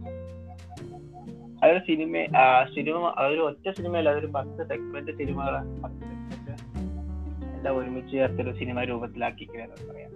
അതൊരു 1.62 1.78
സിനിമ 1.78 2.36
ആ 2.36 2.64
സിനിമ 2.64 3.14
അതൊരു 3.18 3.40
ഒറ്റ 3.40 3.70
സിനിമയല്ല 3.70 4.08
അതൊരു 4.08 4.26
പത്ത് 4.26 4.68
സെഗ്മെന്റ് 4.68 5.12
സിനിമകൾ 5.16 5.54
പത്ത് 5.84 6.00
സെഗ്മെന്റ് 6.00 7.68
ഒരുമിച്ച് 7.68 8.12
ചേർത്തൊരു 8.12 8.52
സിനിമ 8.58 8.82
രൂപത്തിലാക്കി 8.82 9.46
പറയാം. 9.46 10.12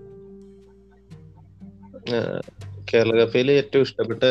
കേരള 2.94 3.24
കഫേയിൽ 3.24 3.50
ഏറ്റവും 3.50 3.82
ഇഷ്ടപ്പെട്ട 3.82 4.22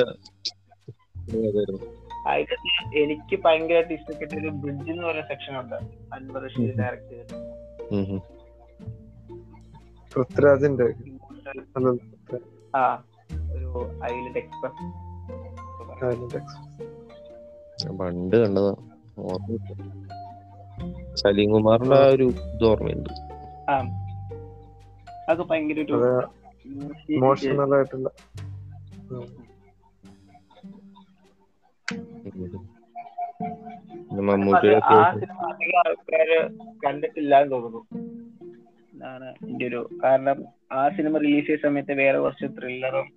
സിനിമ 1.29 1.45
ഏതായിരുന്നു? 1.45 1.98
അതിൽ 2.27 2.97
എനിക്ക് 2.97 3.39
ഭയങ്കരമായിട്ട് 3.45 3.93
ഇഷ്ടപ്പെട്ട 3.93 4.39
ഒരു 4.41 4.47
ബ്രിഡ്ജ് 4.47 4.91
എന്ന് 4.91 5.03
പറയുന്ന 5.03 5.27
സെക്ഷൻ 5.27 5.59
ഉണ്ട്. 5.59 5.75
അൻവർ 6.13 6.43
റഷീദ് 6.43 6.79
ഡയറക്ട് 6.79 7.09
ചെയ്ത 7.09 7.35
ഉം 7.91 8.13
ഉം. 8.13 8.21
പൃഥ്വിരാജിന്റെ 10.15 10.83
ആ 12.77 13.03
ഒരു 13.53 13.89
ഐലൻഡ് 14.03 14.37
എക്സ്പ്രസ് 14.37 15.09
പണ്ട് 17.99 18.35
കണ്ടതാ. 18.35 18.75
സലീം 21.15 21.51
കുമാറിന്റെ 21.51 21.95
ആ 21.95 22.05
ഒരു 22.05 22.23
ഇത് 22.23 22.65
ഓർമ്മയുണ്ട്. 22.65 23.09
ആ. 23.71 23.81
അതൊക്കെ 25.29 25.53
ഭയങ്കര 25.53 25.81
ഒരു 25.81 26.23
ഇമോഷണൽ 27.09 27.75
ആയിട്ടുള്ള 27.75 28.09
ആൾക്കാര് 35.77 36.49
കണ്ടിട്ടില്ല 36.85 37.41
എന്ന് 37.41 37.51
തോന്നുന്നു. 37.51 38.09
എന്നാണ് 38.93 39.25
എന്റെ 39.25 39.67
ഒരു 39.67 39.89
കാരണം. 40.03 40.45
ആ 40.71 40.89
സിനിമ 40.89 41.17
റിലീസ് 41.17 41.47
ചെയ്ത 41.47 41.59
സമയത്ത് 41.63 41.91
വേറെ 41.91 42.19
കുറച്ച് 42.19 42.45
ത്രില്ലറും 42.45 43.07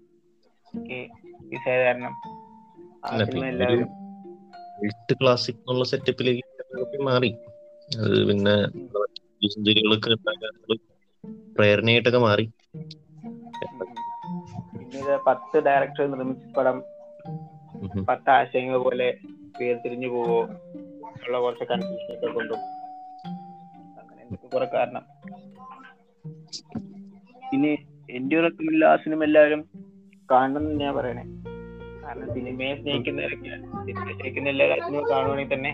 ഒക്കെ 0.79 1.09
റിലീസ് 1.45 1.69
ആയ 1.69 1.85
കാരണം. 1.85 2.13
ആ 3.05 3.25
സിനിമ 3.25 3.45
എല്ലാവരും 3.45 4.03
ക്ലാസിക് 5.13 5.57
എന്നുള്ള 5.57 5.85
സെറ്റപ്പിലേക്ക് 5.85 7.03
മാറി. 7.03 7.37
അത് 7.99 8.29
പിന്നെ 8.29 8.55
ഉണ്ടാക്കാനുള്ള 10.15 10.77
പ്രേരണയായിട്ടൊക്കെ 11.57 12.19
മാറി. 12.19 12.51
പിന്നീട് 14.79 15.21
പത്ത് 15.27 15.59
ഡയറക്ടർ 15.59 16.07
നിർമ്മിച്ച 16.07 16.55
പടം. 16.55 16.83
പത്ത് 18.09 18.31
ആശയങ്ങൾ 18.31 18.77
പോലെ 18.79 19.19
വേർതിരിഞ്ഞു 19.61 20.09
പോവോ? 20.09 20.41
ഉള്ള 21.27 21.41
കുറച്ച് 21.41 21.65
കൺഫ്യൂഷൻ 21.65 22.15
ഒക്കെ 22.15 22.27
കൊണ്ടും. 22.27 22.59
അങ്ങനെ 24.01 24.23
എന്തൊക്കെ 24.23 24.47
കുറെ 24.47 24.65
കാരണം. 24.65 25.05
പിന്നെ 27.53 27.73
എന്റെ 28.11 28.37
ഒരു 28.37 28.47
ആ 28.85 28.97
സിനിമ 28.97 29.25
എല്ലാവരും 29.25 29.63
കാണണം 30.31 30.59
എന്ന് 30.59 30.81
ഞാൻ 30.81 30.95
പറയണേ. 30.97 31.25
കാരണം 32.05 32.35
സിനിമയെ 32.35 32.75
സ്നേഹിക്കുന്നവരൊക്കെ 32.77 33.51
സിനിമയെ 33.87 34.15
സ്നേഹിക്കുന്ന 34.15 34.49
എല്ലാ 34.49 34.77
സിനിമ 34.87 35.11
കാണുവാണെങ്കിൽ 35.11 35.55
തന്നെ 35.55 35.73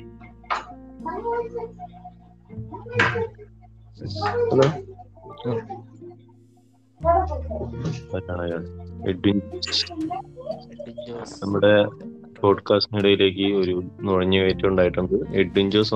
ഹലോ? 4.53 4.67
എഡ്വിൻ 9.09 9.37
ഇടയിലേക്ക് 9.37 9.93
നമ്മുടെ 11.43 11.87
പോഡ്കാസ്റ്റിനിടയിലേക്ക് 12.41 13.57
ഒരു 13.57 13.83
നുഴഞ്ഞുകയറ്റം 14.03 14.69
ഉണ്ടായിട്ടുണ്ട്. 14.69 15.15
Edwin 15.35 15.71
Jose. 15.71 15.95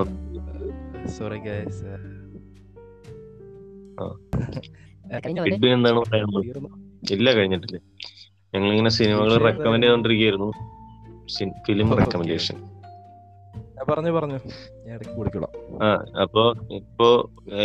Sorry 1.18 1.38
guys. 1.38 1.84
Edwin 5.26 5.72
എന്താണ് 5.72 5.98
പറയുന്നത്? 5.98 6.66
ഇല്ല 7.12 7.32
കഴിഞ്ഞിട്ടില്ല. 7.32 7.78
ഞങ്ങളിങ്ങനെ 8.55 8.90
സിനിമകൾ 8.90 9.36
റെക്കമെൻഡ് 9.36 9.84
ചെയ്തോണ്ടിരിക്കുകയായിരുന്നു. 9.84 10.53
ഫിലിം. 11.66 11.98
റെക്കമെൻഡേഷൻ 11.98 12.72
പറഞ്ഞു 13.91 14.12
പറഞ്ഞു. 14.16 14.39
ഇടയ്ക്ക് 14.93 15.14
കുടിക്കോളാം 15.18 15.53
ആ 15.85 15.89
അപ്പൊ 16.24 16.43
ഇപ്പൊ 16.78 17.09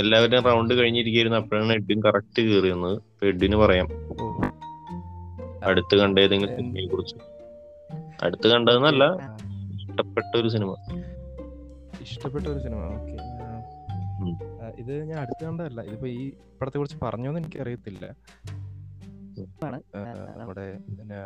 എല്ലാവരും 0.01 0.45
റൗണ്ട് 0.49 0.73
കഴിഞ്ഞിരിക്കുന്നു 0.79 1.37
അപ്പോഴാണ് 1.41 1.73
എഡിൻ 1.79 1.99
കറക്റ്റ് 2.05 2.41
കയറിയെന്ന് 2.47 2.91
എഡിന് 3.29 3.57
പറയാം. 3.63 3.87
അടുത്ത് 5.69 5.95
കണ്ട 6.01 6.17
ഏതെങ്കിലും 6.25 6.55
സിനിമയെ 6.59 6.87
കുറിച്ച്. 6.93 7.17
അടുത്ത് 8.25 8.47
കണ്ടതെന്നല്ല 8.53 9.03
ഇഷ്ടപ്പെട്ട 9.77 10.31
ഒരു 10.41 10.49
സിനിമ 10.55 10.71
ഇഷ്ടപ്പെട്ട 12.07 12.45
ഒരു 12.53 12.59
സിനിമ 12.65 12.81
ഓക്കെ 12.97 13.17
ഇത് 14.81 14.93
ഞാൻ 15.09 15.17
അടുത്ത് 15.23 15.43
കണ്ടതല്ല. 15.47 15.79
ഇതിപ്പോ 15.89 16.07
ഈ 16.19 16.23
പടത്തെ 16.59 16.77
കുറിച്ച് 16.79 16.97
പറഞ്ഞോന്ന് 17.03 17.39
എനിക്ക് 17.41 17.59
അറിയത്തില്ല 17.63 18.05
നമ്മുടെ 20.39 20.65
പിന്നെ 20.97 21.19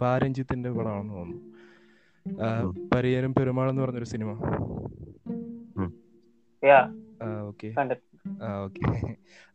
പാരഞ്ജിത്തിന്റെ 0.00 0.70
പടമാണെന്ന് 0.76 1.14
തോന്നുന്നു. 1.16 1.40
പരിയരും 2.94 3.34
പെരുമാൾ 3.34 3.70
എന്ന് 3.70 3.82
പറഞ്ഞൊരു 3.82 4.04
സിനിമ. 4.04 4.38
യാ. 6.64 6.92
ഓക്കെ. 7.42 7.74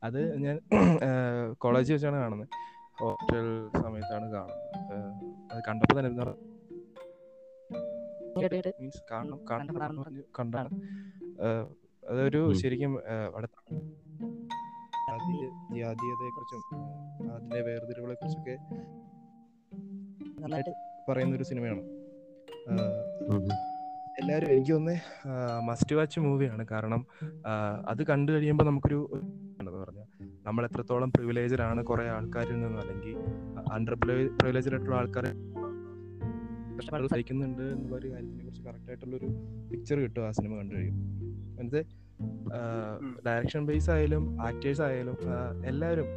അത് 0.03 0.37
ഞാൻ 0.37 0.59
കോളേജിൽ 1.53 1.93
വെച്ചാണ് 1.93 2.15
കാണുന്നത്. 2.15 2.47
ഹോസ്റ്റൽ 2.99 3.69
സമയത്താണ് 3.81 4.31
കാണുന്നത്. 4.31 4.63
കണ്ടപ്പോ 4.89 5.55
അത് 5.55 5.63
കണ്ടപ്പോൾ 5.67 5.99
തന്നെ 5.99 6.23
മീൻസ് 8.81 9.01
കാണണം 9.11 9.39
കാണണം 9.49 10.23
കണ്ടാണ്. 10.39 10.69
അതൊരു 12.09 12.53
ശരിക്കും 12.53 12.99
അവിടെ 13.33 13.47
ജാതീയതയെ 15.77 16.29
കുറിച്ചും 16.29 16.61
അതിന്റെ 17.31 17.61
വേർതിരിവുകളെ 17.61 18.13
കുറിച്ചൊക്കെ 18.13 18.57
പറയുന്ന 21.11 21.35
ഒരു 21.35 21.43
സിനിമയാണ്. 21.43 21.96
എല്ലാവരും 24.19 24.49
എനിക്ക് 24.51 24.73
തോന്നുന്നത് 24.73 25.01
മസ്റ്റ് 25.63 25.95
വാച്ച് 25.95 26.19
മൂവിയാണ് 26.19 26.67
കാരണം 26.71 27.05
അത് 27.87 28.03
കണ്ടു 28.03 28.31
കഴിയുമ്പോൾ 28.31 28.63
നമുക്കൊരു 28.63 28.99
എന്താ 29.59 29.71
പറഞ്ഞ 29.71 30.01
നമ്മൾ 30.47 30.65
എത്രത്തോളം 30.65 31.09
പ്രിവിലേജഡ് 31.11 31.61
ആണ് 31.61 31.83
കുറെ 31.83 32.09
ആൾക്കാരിൽ 32.09 32.53
നിന്നും 32.53 32.79
അല്ലെങ്കിൽ 32.79 33.15
അണ്ടർ 33.71 33.93
പ്രിവിലേജഡ് 34.39 34.73
ആയിട്ടുള്ള 34.73 34.95
ആൾക്കാർ 34.95 35.27
സഹിക്കുന്നുണ്ട് 37.07 37.61
എന്നുള്ള 37.61 37.95
ഒരു 37.95 38.07
കാര്യത്തിനെ 38.07 38.43
കുറിച്ച് 38.43 38.63
കറക്റ്റ് 38.67 38.89
ആയിട്ടുള്ള 38.89 39.15
ഒരു 39.15 39.29
പിക്ചർ 39.71 39.99
കിട്ടും 39.99 40.25
ആ 40.27 40.31
സിനിമ 40.31 40.55
കണ്ടു 40.55 40.75
കഴിയും 40.75 40.97
എന്നിട്ട് 41.59 41.81
ഡയറക്ഷൻ 43.25 43.65
ബേസ് 43.65 43.89
ആയാലും 43.89 44.41
ആക്ടേഴ്സ് 44.41 44.81
ആയാലും 44.81 45.17
എല്ലാവരും 45.65 46.07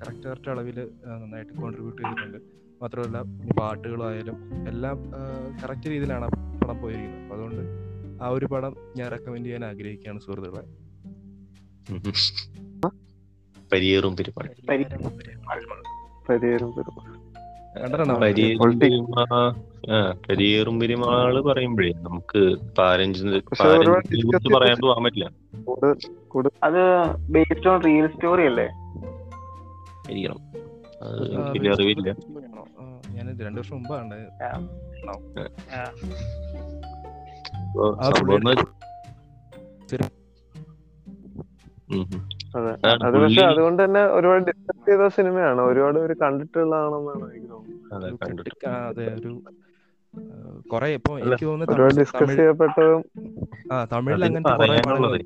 കറക്റ്റ് 0.00 0.26
കറക്റ്റ് 0.28 0.50
അളവിൽ 0.50 0.78
നന്നായിട്ട് 1.04 1.52
കോൺട്രിബ്യൂട്ട് 1.52 2.02
ചെയ്തിട്ടുണ്ട്. 2.02 2.38
മാത്രമല്ല 2.82 3.18
ഇനി 3.18 3.50
പാട്ടുകളായാലും 3.60 4.36
എല്ലാം 4.68 5.12
കറക്റ്റ് 5.62 5.90
രീതിയിലാണ് 5.90 6.24
ആ 6.24 6.28
പടം 6.28 6.78
പോയിരിക്കുന്നത്. 6.80 7.22
അപ്പൊ 7.22 7.34
അതുകൊണ്ട് 7.34 7.62
ആ 8.24 8.28
ഒരു 8.28 8.46
പടം 8.46 8.76
ഞാൻ 8.96 9.10
റെക്കമെൻഡ് 9.10 9.44
ചെയ്യാൻ 9.44 9.64
ആഗ്രഹിക്കുകയാണ് 9.64 10.20
സുഹൃത്തുക്കളെ. 10.20 10.64
പരിയേറും 13.72 14.16
പെരുമാൾ. 14.16 14.48
പെരുമാൾ 20.78 21.42
പറയുമ്പോഴേ 21.42 21.92
നമുക്ക് 21.92 22.40
പോകാൻ 24.82 25.02
പറ്റില്ല. 25.04 25.30
കൂടുതൽ 26.28 26.58
അത് 26.62 26.82
ബേസ്ഡ് 27.32 27.68
ഓൺ 27.68 27.84
റിയൽ 27.84 28.06
സ്റ്റോറി 28.06 28.46
അല്ലേ? 28.46 28.68
അറിവില്ല 31.02 32.10
ഞാൻ 33.10 33.38
രണ്ടു 33.38 33.60
വർഷം 33.60 33.76
മുമ്പാണ്. 33.76 34.14
അതെ. 42.56 42.72
പക്ഷെ 43.16 43.42
അതുകൊണ്ട് 43.42 43.84
തന്നെ 43.84 44.00
ഒരുപാട് 44.00 44.44
ഡിസ്കസ് 44.44 44.86
ചെയ്ത 44.86 45.08
സിനിമയാണ്. 45.08 45.60
ഒരുപാട് 45.62 45.98
പേര് 45.98 46.16
കണ്ടിട്ടുള്ളതാണെന്നാണ് 46.16 47.30
എനിക്ക് 47.30 47.50
തോന്നുന്നത്. 47.50 47.94
അതെ 47.94 48.10
കണ്ടിട്ട് 48.22 48.66
ആ, 48.68 48.74
ഒരു 49.16 49.32
കുറെ 50.68 50.88
ഇപ്പൊ 50.88 51.18
എനിക്ക് 51.18 51.46
തോന്നുന്നു 51.46 51.74
ഒരുപാട് 51.74 51.94
ഡിസ്കസ് 51.94 52.22
തമിഴ് 52.22 52.36
ചെയ്യപ്പെട്ടതും 52.36 53.02
ആ 53.72 53.84
തമിഴിൽ 53.84 54.24
അങ്ങനത്തെ 54.24 54.54
കുറെ 54.56 55.18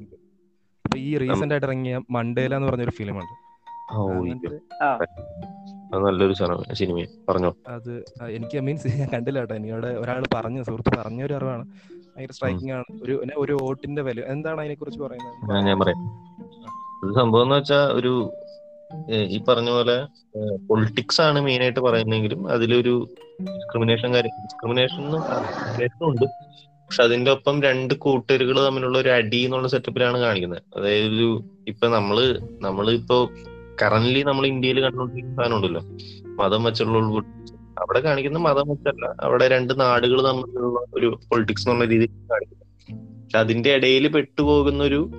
ഇപ്പൊ 0.85 0.99
ഈ 0.99 1.19
റീസെന്റ് 1.19 1.55
ആയിട്ട് 1.55 1.67
ഇറങ്ങിയ 1.67 2.01
മണ്ടേല 2.11 2.57
എന്ന് 2.57 2.69
പറഞ്ഞൊരു 2.69 2.91
ഫിലിമുണ്ട് 2.91 3.35
അത് 5.95 6.05
നല്ലൊരു 6.05 6.35
സിനിമ. 6.73 7.07
പറഞ്ഞോ. 7.29 7.55
അത് 7.69 8.05
എനിക്ക് 8.29 8.61
മീൻസ് 8.61 8.89
ഞാൻ 8.99 9.09
കണ്ടില്ല 9.13 9.39
കേട്ടോ. 9.39 9.55
എന്നോട് 9.55 9.87
ഒരാൾ 9.87 10.25
പറഞ്ഞു 10.35 10.63
സുഹൃത്ത് 10.63 10.97
പറഞ്ഞ 10.97 11.23
ഒരു 11.23 11.35
അറിവാണ്. 11.35 11.65
ഭയങ്കര 12.17 12.33
സ്ട്രൈക്കിംഗ് 12.33 12.73
ആണ്. 12.73 12.85
ഒരു 13.03 13.25
ഒരു 13.37 13.59
വോട്ടിന്റെ 13.63 14.03
വില. 14.03 14.21
എന്താണ് 14.21 14.61
അതിനെ 14.61 14.75
കുറിച്ച് 14.75 15.01
പറയുന്നത് 15.01 15.67
ഞാൻ 15.67 15.79
പറയാം. 15.79 16.01
സംഭവം 17.15 17.43
എന്ന് 17.43 17.57
വെച്ചാൽ 17.57 17.93
ഒരു 17.93 18.13
ഈ 19.11 19.39
പറഞ്ഞ 19.49 19.71
പോലെ 19.71 19.97
പൊളിറ്റിക്സ് 20.69 21.21
ആണ് 21.21 21.41
മെയിൻ 21.41 21.63
ആയിട്ട് 21.63 21.81
പറയുന്നെങ്കിലും 21.81 22.49
അതിലൊരു 22.49 23.09
ഡിസ്ക്രിമിനേഷൻ 23.43 24.15
കാര്യം 24.15 24.33
ഡിസ്ക്രിമിനേഷൻ 24.43 26.09
ഉണ്ട്. 26.09 26.25
പക്ഷെ 26.85 27.03
അതിന്റെ 27.03 27.31
ഒപ്പം 27.31 27.63
രണ്ട് 27.63 27.95
കൂട്ടരുകൾ 27.95 28.67
തമ്മിലുള്ള 28.67 28.99
ഒരു 28.99 29.09
അടി 29.09 29.37
എന്നുള്ള 29.37 29.69
സെറ്റപ്പിലാണ് 29.69 30.19
കാണിക്കുന്നത്. 30.19 30.63
അതായത് 30.77 31.07
ഒരു 31.07 31.45
ഇപ്പൊ 31.69 31.89
നമ്മൾ 31.89 32.39
നമ്മൾ 32.61 32.91
ഇപ്പോ 33.75 33.87
കറന്റ്ലി 33.87 34.21
നമ്മൾ 34.23 34.47
ഇന്ത്യയിൽ 34.47 34.81
കണ്ടുകൊണ്ടിരിക്കുന്ന 34.81 35.37
സാധനം 35.37 35.57
ഉണ്ടല്ലോ. 35.57 35.81
മതം 36.43 36.65
വെച്ചുള്ള 36.65 36.99
അവിടെ 37.81 38.01
കാണിക്കുന്ന 38.01 38.39
മതം 38.39 38.69
വെച്ചല്ല. 38.69 39.05
അവിടെ 39.21 39.49
രണ്ട് 39.49 39.81
നാടുകൾ 39.81 40.19
തമ്മിലുള്ള 40.29 40.81
ഒരു 40.95 41.19
പൊളിറ്റിക്സ് 41.31 41.69
എന്നുള്ള 41.69 41.85
രീതിയിൽ 41.85 42.11
കാണിക്കുന്നത് 42.31 42.69
പക്ഷെ 43.23 43.39
അതിന്റെ 43.39 43.71
ഇടയിൽ 43.75 44.09
പെട്ടുപോകുന്ന 44.09 44.85
ഒരു 44.85 45.11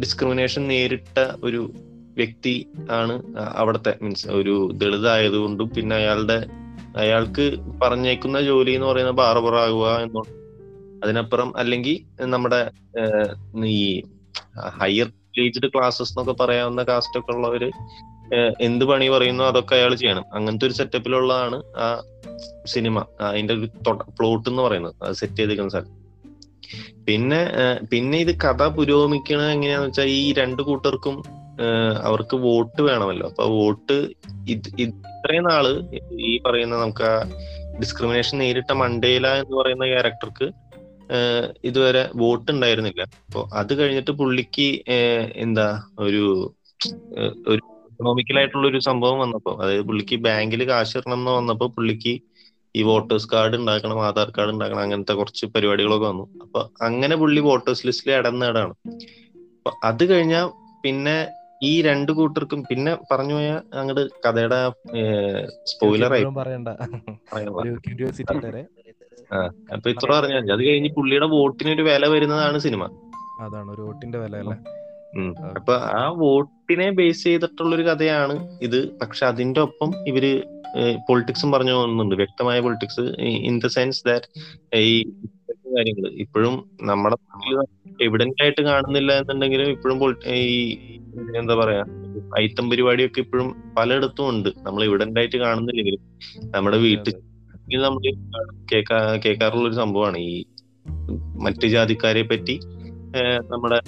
ഡിസ്ക്രിമിനേഷൻ 0.00 0.68
നേരിട്ട 0.68 1.18
ഒരു 1.44 1.72
വ്യക്തി 2.16 2.54
ആണ് 2.90 3.14
അവിടുത്തെ 3.54 3.98
മീൻസ് 4.02 4.28
ഒരു 4.28 4.70
ദളിത് 4.72 5.08
ആയതുകൊണ്ടും 5.08 5.68
പിന്നെ 5.76 5.96
അയാളുടെ 5.96 6.38
അയാൾക്ക് 6.96 7.44
പറഞ്ഞേക്കുന്ന 7.82 8.40
ജോലി 8.40 8.70
എന്ന് 8.70 8.86
പറയുന്നത് 8.86 9.14
ബാർബറാകുക 9.14 9.88
എന്നുള്ള 10.02 10.30
അതിനപ്പുറം 11.04 11.58
അല്ലെങ്കിൽ 11.58 12.24
നമ്മുടെ 12.24 12.70
ഈ 13.64 14.02
ഹയർ 14.80 15.08
ഏജ്ഡ് 15.40 15.68
ക്ലാസ്സസ് 15.68 16.12
എന്നൊക്കെ 16.12 16.44
പറയാവുന്ന 16.44 16.82
കാസ്റ്റ് 16.82 17.18
ഒക്കെ 17.18 17.32
ഉള്ളവര് 17.32 17.70
എന്ത് 18.60 18.84
പണി 18.84 19.08
പറയുന്നു 19.08 19.44
അതൊക്കെ 19.44 19.74
അയാൾ 19.74 19.94
ചെയ്യണം. 19.94 20.24
അങ്ങനത്തെ 20.32 20.66
ഒരു 20.66 20.72
സെറ്റപ്പിലുള്ളതാണ് 20.72 21.62
ആ 21.76 22.02
സിനിമ 22.66 23.04
അതിന്റെ 23.20 23.54
ഒരു 23.54 23.66
പ്ലോട്ട് 24.18 24.48
എന്ന് 24.48 24.62
പറയുന്നത്. 24.62 24.94
അത് 25.02 25.14
സെറ്റ് 25.14 25.34
ചെയ്തിരിക്കുന്ന 25.34 25.70
സ്ഥലം. 25.70 25.92
പിന്നെ 27.04 27.40
പിന്നെ 27.90 28.18
ഇത് 28.18 28.32
കഥ 28.40 28.62
പുരോഗമിക്കണത് 28.68 29.50
എങ്ങനെയാന്ന് 29.50 29.88
വെച്ചാൽ 29.88 30.04
ഈ 30.04 30.32
രണ്ടു 30.32 30.62
കൂട്ടർക്കും 30.62 31.22
അവർക്ക് 32.02 32.36
വോട്ട് 32.36 32.82
വേണമല്ലോ. 32.82 33.28
അപ്പൊ 33.28 33.44
വോട്ട് 33.44 33.96
ഇത് 34.48 34.68
ഇത് 34.78 34.80
ഇത്രയും 34.80 35.44
നാൾ 35.44 35.66
ഈ 36.20 36.38
പറയുന്ന 36.38 36.76
നമുക്ക് 36.76 37.08
ഡിസ്ക്രിമിനേഷൻ 37.78 38.38
നേരിട്ട 38.38 38.72
മണ്ടേല 38.72 39.26
എന്ന് 39.26 39.56
പറയുന്ന 39.56 39.86
ക്യാരക്ടർക്ക് 39.86 40.46
ഇതുവരെ 41.68 42.02
വോട്ട് 42.16 42.48
ഉണ്ടായിരുന്നില്ല 42.50 43.02
അപ്പൊ 43.20 43.42
അത് 43.60 43.72
കഴിഞ്ഞിട്ട് 43.78 44.12
പുള്ളിക്ക് 44.20 44.68
എന്താ 45.44 45.68
ഒരു 46.06 46.24
ഒരു 47.48 47.60
ഇക്കണോമിക്കൽ 47.90 48.36
ആയിട്ടുള്ള 48.40 48.66
ഒരു 48.68 48.80
സംഭവം 48.88 49.18
വന്നപ്പോ 49.22 49.52
അതായത് 49.60 49.84
പുള്ളിക്ക് 49.88 50.16
ബാങ്കിൽ 50.26 50.62
കാശ് 50.68 50.96
ഇടണം 50.98 51.16
എന്ന് 51.18 51.32
വന്നപ്പോ 51.38 51.66
പുള്ളിക്ക് 51.76 52.12
ഈ 52.74 52.82
വോട്ടേഴ്സ് 52.88 53.28
കാർഡ് 53.28 53.56
ഉണ്ടാക്കണം 53.60 53.98
ആധാർ 54.08 54.28
കാർഡ് 54.30 54.52
ഉണ്ടാക്കണം 54.54 54.82
അങ്ങനത്തെ 54.82 55.14
കുറച്ച് 55.20 55.44
പരിപാടികളൊക്കെ 55.54 56.06
വന്നു. 56.06 56.24
അപ്പൊ 56.44 56.60
അങ്ങനെ 56.80 57.14
പുള്ളി 57.22 57.40
വോട്ടേഴ്സ് 57.46 57.86
ലിസ്റ്റിൽ 57.88 58.12
ഇടം 58.18 58.36
ഇടാണ് 58.42 58.74
അപ്പൊ 59.58 59.72
അത് 59.88 60.04
കഴിഞ്ഞാൽ 60.10 60.46
പിന്നെ 60.84 61.16
ഈ 61.62 61.72
രണ്ട് 61.82 62.10
കൂട്ടർക്കും 62.18 62.60
പിന്നെ 62.68 62.92
പറഞ്ഞു 63.10 63.34
പോയ 63.34 63.48
അങ്ങോട്ട് 63.78 64.04
കഥയുടെ 64.24 64.58
സ്പോയിലർ 65.70 66.12
ആയി. 66.12 66.26
പറയണ്ട. 67.32 67.58
അപ്പൊ 69.74 69.88
ഇത്ര 69.90 70.08
പറഞ്ഞാൽ 70.12 70.52
അത് 70.52 70.62
കഴിഞ്ഞ് 70.68 70.90
പുള്ളിയുടെ 70.96 71.26
വോട്ടിന് 71.26 71.70
ഒരു 71.70 71.82
വില 71.82 72.06
വരുന്നതാണ് 72.06 72.58
സിനിമ. 72.58 72.84
അതാണ് 73.44 73.68
ഒരു 73.74 73.82
വോട്ടിന്റെ 73.86 74.18
വില 74.18 74.36
അല്ലേ. 74.42 74.56
അപ്പൊ 75.58 75.74
ആ 75.98 76.04
വോട്ടിനെ 76.22 76.90
ബേസ് 76.90 77.24
ചെയ്തിട്ടുള്ള 77.24 77.72
ഒരു 77.76 77.82
കഥയാണ് 77.82 78.34
ഇത്. 78.62 78.80
പക്ഷെ 79.00 79.26
അതിന്റെ 79.26 79.60
ഒപ്പം 79.60 79.90
ഇവർ 80.06 80.24
പൊളിറ്റിക്സും 81.08 81.52
പറഞ്ഞു 81.52 81.72
പോകുന്നുണ്ട്. 81.72 82.14
വ്യക്തമായ 82.14 82.58
politics 82.60 83.04
in 83.50 83.54
the 83.64 83.70
sense 83.76 84.02
that 84.08 84.26
ഈ 84.90 84.94
കാര്യങ്ങൾ 85.76 86.06
ഇപ്പോഴും 86.24 86.54
നമ്മുടെ 86.90 87.16
എവിഡന്റ് 88.06 88.42
ആയിട്ട് 88.42 88.62
കാണുന്നില്ല 88.62 89.12
എന്നുണ്ടെങ്കിലും 89.20 89.70
ഇപ്പോഴും 89.76 89.98
ഈ 90.34 90.50
എന്താ 91.38 91.54
പറയാ 91.54 91.82
ഐറ്റം 92.40 92.70
പരിപാടിയൊക്കെ 92.70 93.20
ഇപ്പോഴും 93.20 93.48
പലയിടത്തും 93.78 94.28
ഉണ്ട്. 94.28 94.50
നമ്മൾ 94.66 94.84
എവിഡന്റ് 94.84 95.18
ആയിട്ട് 95.20 95.36
കാണുന്നില്ലെങ്കിലും 95.36 96.02
നമ്മുടെ 96.54 96.76
വീട്ടിൽ 96.76 97.14
നമ്മൾ 97.76 98.00
കേൾക്കാ 98.72 99.18
കേൾക്കാറുള്ള 99.24 99.68
ഒരു 99.68 99.74
സംഭവമാണ്. 99.74 100.18
ഈ 100.18 100.44
മറ്റു 101.42 101.66
ജാതിക്കാരെ 101.66 102.22
പറ്റി 102.22 102.60
നമ്മുടെ 103.50 103.80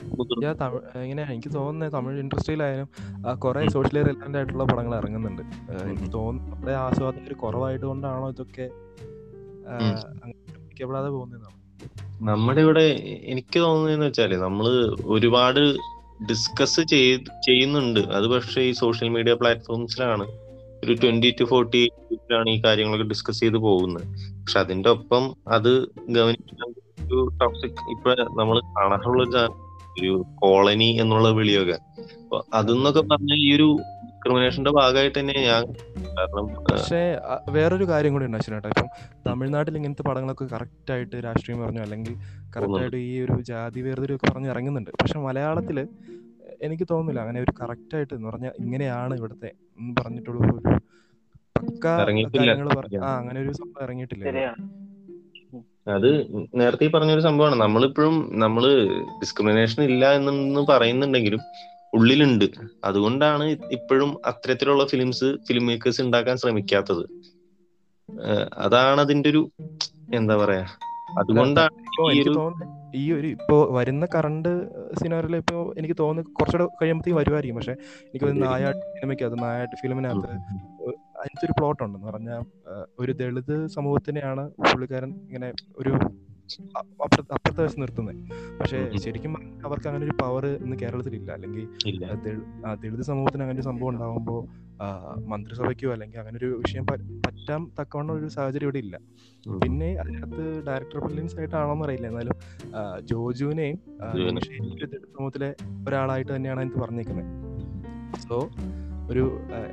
ഇങ്ങനെ 0.98 1.22
എനിക്ക് 1.22 1.54
തോന്നുന്നത് 1.54 1.92
തമിഴ് 1.92 2.18
ഇൻഡസ്ട്രിയിലായാലും 2.18 2.88
കുറെ 3.38 3.68
സോഷ്യലി 3.68 4.02
റിലവന്റ് 4.02 4.38
ആയിട്ടുള്ള 4.38 4.64
പടങ്ങൾ 4.64 4.96
ഇറങ്ങുന്നുണ്ട്. 4.96 5.42
എനിക്ക് 5.84 6.12
തോന്നുന്നു 6.12 6.50
നമ്മുടെ 6.50 6.72
ആസ്വാദകർ 6.72 7.32
കുറവായതുകൊണ്ടാണോ 7.32 8.30
ഇതൊക്കെ 8.30 8.70
ആ, 9.68 9.74
ഉം. 9.78 9.96
അങ്ങനെ 10.22 11.10
പോകുന്നതാണ് 11.10 11.56
നമ്മുടെ 12.22 12.60
ഇവിടെ 12.60 12.84
എനിക്ക് 13.24 13.60
തോന്നുന്നതെന്ന് 13.60 14.06
വെച്ചാൽ 14.06 14.38
നമ്മൾ 14.38 14.94
ഒരുപാട് 15.04 15.60
ഡിസ്കസ് 16.30 16.80
ചെയ്യുന്നുണ്ട്. 16.80 18.00
അത് 18.00 18.26
പക്ഷേ 18.28 18.60
ഈ 18.60 18.72
സോഷ്യൽ 18.72 19.08
മീഡിയ 19.08 19.34
പ്ലാറ്റ്ഫോംസിലാണ് 19.34 20.26
ഒരു 20.84 20.94
ട്വന്റി 21.02 21.30
ടു 21.40 21.44
ഫോർട്ടി 21.50 21.82
ആണ് 22.38 22.50
ഈ 22.54 22.58
കാര്യങ്ങളൊക്കെ 22.66 23.06
ഡിസ്കസ് 23.12 23.40
ചെയ്ത് 23.44 23.58
പോകുന്നത്. 23.66 24.04
പക്ഷെ 24.40 24.58
അതിന്റെ 24.64 24.90
ഒപ്പം 24.96 25.24
അത് 25.56 25.72
ഒരു 27.04 27.20
ടോക്സിക് 27.40 27.80
ഇപ്പൊ 27.94 28.10
നമ്മൾ 28.40 28.56
കാണാറുള്ള 28.76 29.22
ഒരു 29.96 30.12
കോളനി 30.42 30.90
എന്നുള്ള 31.02 31.28
വിളിയൊക്കെ. 31.38 31.78
അപ്പൊ 32.22 32.38
അതെന്നൊക്കെ 32.58 33.02
പറഞ്ഞ 33.12 33.32
ഈ 33.44 33.48
ഒരു 33.56 33.66
ഡിസ്ക്രിമിനേഷന്റെ 34.04 34.72
ഭാഗമായിട്ട് 34.78 35.16
തന്നെ 35.18 35.34
ഞാൻ 35.48 35.62
കാരണം 36.16 36.46
പക്ഷേ 36.68 37.00
വേറൊരു 37.56 37.84
കാര്യം 37.90 38.12
കൂടി 38.14 38.24
ഉണ്ട് 38.28 38.38
ചേട്ടാ 38.46 38.68
ഇപ്പം 38.72 38.88
തമിഴ്നാട്ടിൽ 39.26 39.76
ഇങ്ങനത്തെ 39.78 40.04
പടങ്ങളൊക്കെ 40.08 40.46
കറക്റ്റ് 40.54 40.92
ആയിട്ട് 40.94 41.16
രാഷ്ട്രീയം 41.26 41.60
പറഞ്ഞു? 41.64 41.82
അല്ലെങ്കിൽ 41.86 42.14
കറക്റ്റ് 42.56 42.80
ആയിട്ട് 42.82 43.00
ഈ 43.10 43.12
ഒരു 43.24 43.36
ജാതി 43.50 43.82
വേർതിരിവൊക്കെ 43.86 44.28
പറഞ്ഞ് 44.32 44.50
ഇറങ്ങുന്നുണ്ട്. 44.54 44.90
പക്ഷെ 45.02 45.18
മലയാളത്തിൽ 45.26 45.78
എനിക്ക് 46.66 46.86
തോന്നുന്നില്ല 46.90 47.20
അങ്ങനെ 47.24 47.40
ഒരു 47.44 47.52
കറക്റ്റ് 47.60 47.94
ആയിട്ട് 47.96 48.12
എന്ന് 48.16 48.28
പറഞ്ഞാൽ 48.30 48.54
ഇങ്ങനെയാണ് 48.62 49.12
ഇവിടുത്തെ 49.20 49.50
പറഞ്ഞിട്ടുള്ള. 49.98 50.42
ഒരു 50.46 50.76
പക്ക 51.58 51.86
ഇറങ്ങിയിട്ടില്ല. 52.02 52.50
കാര്യങ്ങൾ 52.50 53.04
ആ 53.04 53.16
അങ്ങനെ 53.18 53.40
ഒരു 53.40 53.52
സംഭവം 53.52 53.84
ഇറങ്ങിയിട്ടില്ല. 53.86 54.24
അത് 55.88 56.08
നേരത്തെ 56.54 56.84
ഈ 56.84 56.90
പറഞ്ഞൊരു 56.90 57.20
സംഭവമാണ്. 57.20 57.56
നമ്മളിപ്പോഴും 57.60 58.16
നമ്മൾ 58.32 58.64
ഡിസ്ക്രിമിനേഷൻ 59.20 59.80
ഇല്ല 59.82 60.12
എന്നൊന്ന് 60.14 60.60
പറയുന്നുണ്ടെങ്കിലും 60.70 61.40
ഉള്ളിലുണ്ട്. 61.94 62.44
അതുകൊണ്ടാണ് 62.84 63.44
ഇപ്പോഴും 63.72 64.10
അത്തരത്തിലുള്ള 64.26 64.84
ഫിലിംസ് 64.86 65.28
ഫിലിം 65.48 65.66
മേക്കേഴ്സ് 65.66 66.02
ഉണ്ടാക്കാൻ 66.02 66.36
ശ്രമിക്കാത്തത്. 66.36 67.04
അതാണ് 68.58 69.00
അതിന്റെ 69.00 69.28
ഒരു 69.30 69.42
എന്താ 70.14 70.36
പറയാ? 70.36 70.66
അതുകൊണ്ടാണ് 71.18 71.74
ഈ 71.74 72.10
എനിക്ക് 72.10 72.30
ഒരു 72.30 72.40
ഈ 72.94 73.12
ഒരു 73.12 73.26
ഇപ്പോ 73.26 73.72
വരുന്ന 73.72 74.06
കറണ്ട് 74.14 74.48
സിനാറിൽ 74.94 75.36
ഇപ്പോ 75.36 75.74
എനിക്ക് 75.76 75.96
തോന്നുന്നു 75.98 76.30
കുറച്ചുകൂടെ 76.32 76.66
കഴിയുമ്പോഴത്തേക്ക് 76.80 77.18
വരുമായിരിക്കും 77.18 77.56
പക്ഷെ 77.56 77.74
എനിക്ക് 78.06 78.42
നായാട്ട് 78.42 78.82
സിനിമയ്ക്കകത്ത് 78.94 79.42
നായാട്ട് 79.42 79.76
ഫിലിമിനകത്ത് 79.76 80.30
അതിനകത്ത് 81.16 81.46
ഒരു 81.46 81.52
പ്ലോട്ട് 81.58 81.82
ഉണ്ടെന്ന് 81.82 82.06
പറഞ്ഞാൽ 82.06 82.42
ഒരു 82.98 83.12
ദളിത് 83.12 83.66
സമൂഹത്തിനെയാണ് 83.68 84.44
പുള്ളിക്കാരൻ 84.62 85.12
ഇങ്ങനെ 85.26 85.48
ഒരു 85.78 85.92
അപ്പുറത്തെ 87.00 87.62
വശം 87.62 87.80
നിർത്തുന്നത് 87.80 88.16
പക്ഷെ. 88.60 88.78
ശരിക്കും 88.98 89.32
അവർക്ക് 89.64 89.88
അങ്ങനെ 89.88 90.04
ഒരു 90.04 90.14
പവർ 90.22 90.46
ഇന്ന് 90.56 90.76
അല്ലെങ്കിൽ 91.28 91.62
ഇല്ല. 91.86 92.04
അല്ലെങ്കിൽ 92.06 92.40
ദളിത് 92.82 93.02
സമൂഹത്തിന് 93.02 93.42
അങ്ങനെ 93.42 93.58
ഒരു 93.58 93.66
സംഭവം 93.68 93.88
ഉണ്ടാകുമ്പോൾ 93.88 94.40
മന്ത്രിസഭയ്ക്കോ 95.30 95.90
അല്ലെങ്കിൽ 95.94 96.18
അങ്ങനെ 96.18 96.36
ഒരു 96.38 96.48
വിഷയം 96.62 96.84
പറ്റാൻ 96.86 97.60
തക്കവണ്ണം 97.78 98.12
ഒരു 98.18 98.28
സാഹചര്യം 98.34 98.66
ഇവിടെ 98.68 98.80
ഇല്ല. 98.84 98.96
പിന്നെ 99.62 99.88
അതിനകത്ത് 100.02 100.44
ഡയറക്ടർ 100.66 100.98
ബ്രില്യൻസ് 101.04 101.36
ആയിട്ടാണോന്ന് 101.38 101.84
അറിയില്ല. 101.86 102.06
എന്നാലും 102.06 102.36
ജോജുവിനെയും 103.10 103.78
സമൂഹത്തിലെ 105.16 105.50
ഒരാളായിട്ട് 105.88 106.32
തന്നെയാണ് 106.36 106.60
എനിക്ക് 106.62 106.80
പറഞ്ഞേക്കുന്നത് 106.84 107.30
സോ 108.26 108.36
ഒരു 109.10 109.24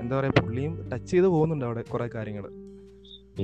എന്താ 0.01 0.14
പറയാ 0.20 0.34
പുള്ളിയും 0.41 0.74
ടച്ച് 0.91 1.12
ചെയ്ത് 1.12 1.28
പോകുന്നുണ്ട് 1.28 1.66
അവിടെ 1.66 1.82
കുറെ 1.93 2.08
കാര്യങ്ങൾ 2.16 2.45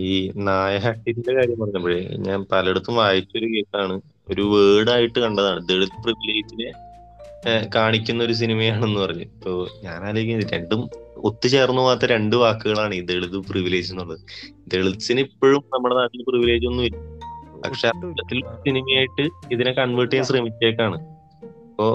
ഈ 0.05 0.31
നായഹട്ടിന്റെ 0.47 1.31
കാര്യം 1.37 1.57
പറഞ്ഞപ്പോഴേ 1.59 1.99
ഞാൻ 2.27 2.39
പലയിടത്തും 2.51 2.95
വായിച്ചൊരു 2.95 3.47
കേസാണ്. 3.55 3.95
ഒരു 4.31 4.43
വേർഡായിട്ട് 4.53 5.19
കണ്ടതാണ്. 5.19 5.59
ദളിത് 5.69 5.97
പ്രിവിലേജിനെ 6.03 6.69
കാണിക്കുന്ന 7.75 8.21
ഒരു 8.23 8.33
സിനിമയാണെന്ന് 8.33 8.99
പറഞ്ഞു. 8.99 9.25
ഇപ്പൊ 9.31 9.51
ഞാൻ 9.83 9.99
ആലോചിക്കുന്നത് 10.09 10.53
രണ്ടും 10.53 10.81
ഒത്തുചേർന്ന് 11.27 11.81
പോകാത്ത 11.81 12.05
രണ്ട് 12.05 12.35
വാക്കുകളാണ് 12.35 12.95
ഈ 12.95 13.01
ദളിത് 13.01 13.37
പ്രിവിലേജ് 13.49 13.91
എന്നുള്ളത്. 13.93 14.19
ദളിത്സിന് 14.67 15.19
ഇപ്പോഴും 15.19 15.63
നമ്മുടെ 15.73 15.95
നാട്ടിൽ 15.95 16.23
പ്രിവിലേജ് 16.29 16.65
ഒന്നും 16.71 16.85
ഇല്ല. 16.85 16.99
പക്ഷെ 17.65 17.87
അത്തരത്തിൽ 17.87 18.39
സിനിമയായിട്ട് 18.65 19.25
ഇതിനെ 19.51 19.71
കൺവേർട്ട് 19.71 20.13
ചെയ്യാൻ 20.13 20.27
ശ്രമിച്ചേക്കാണ്. 20.31 20.97
അപ്പോ 21.69 21.87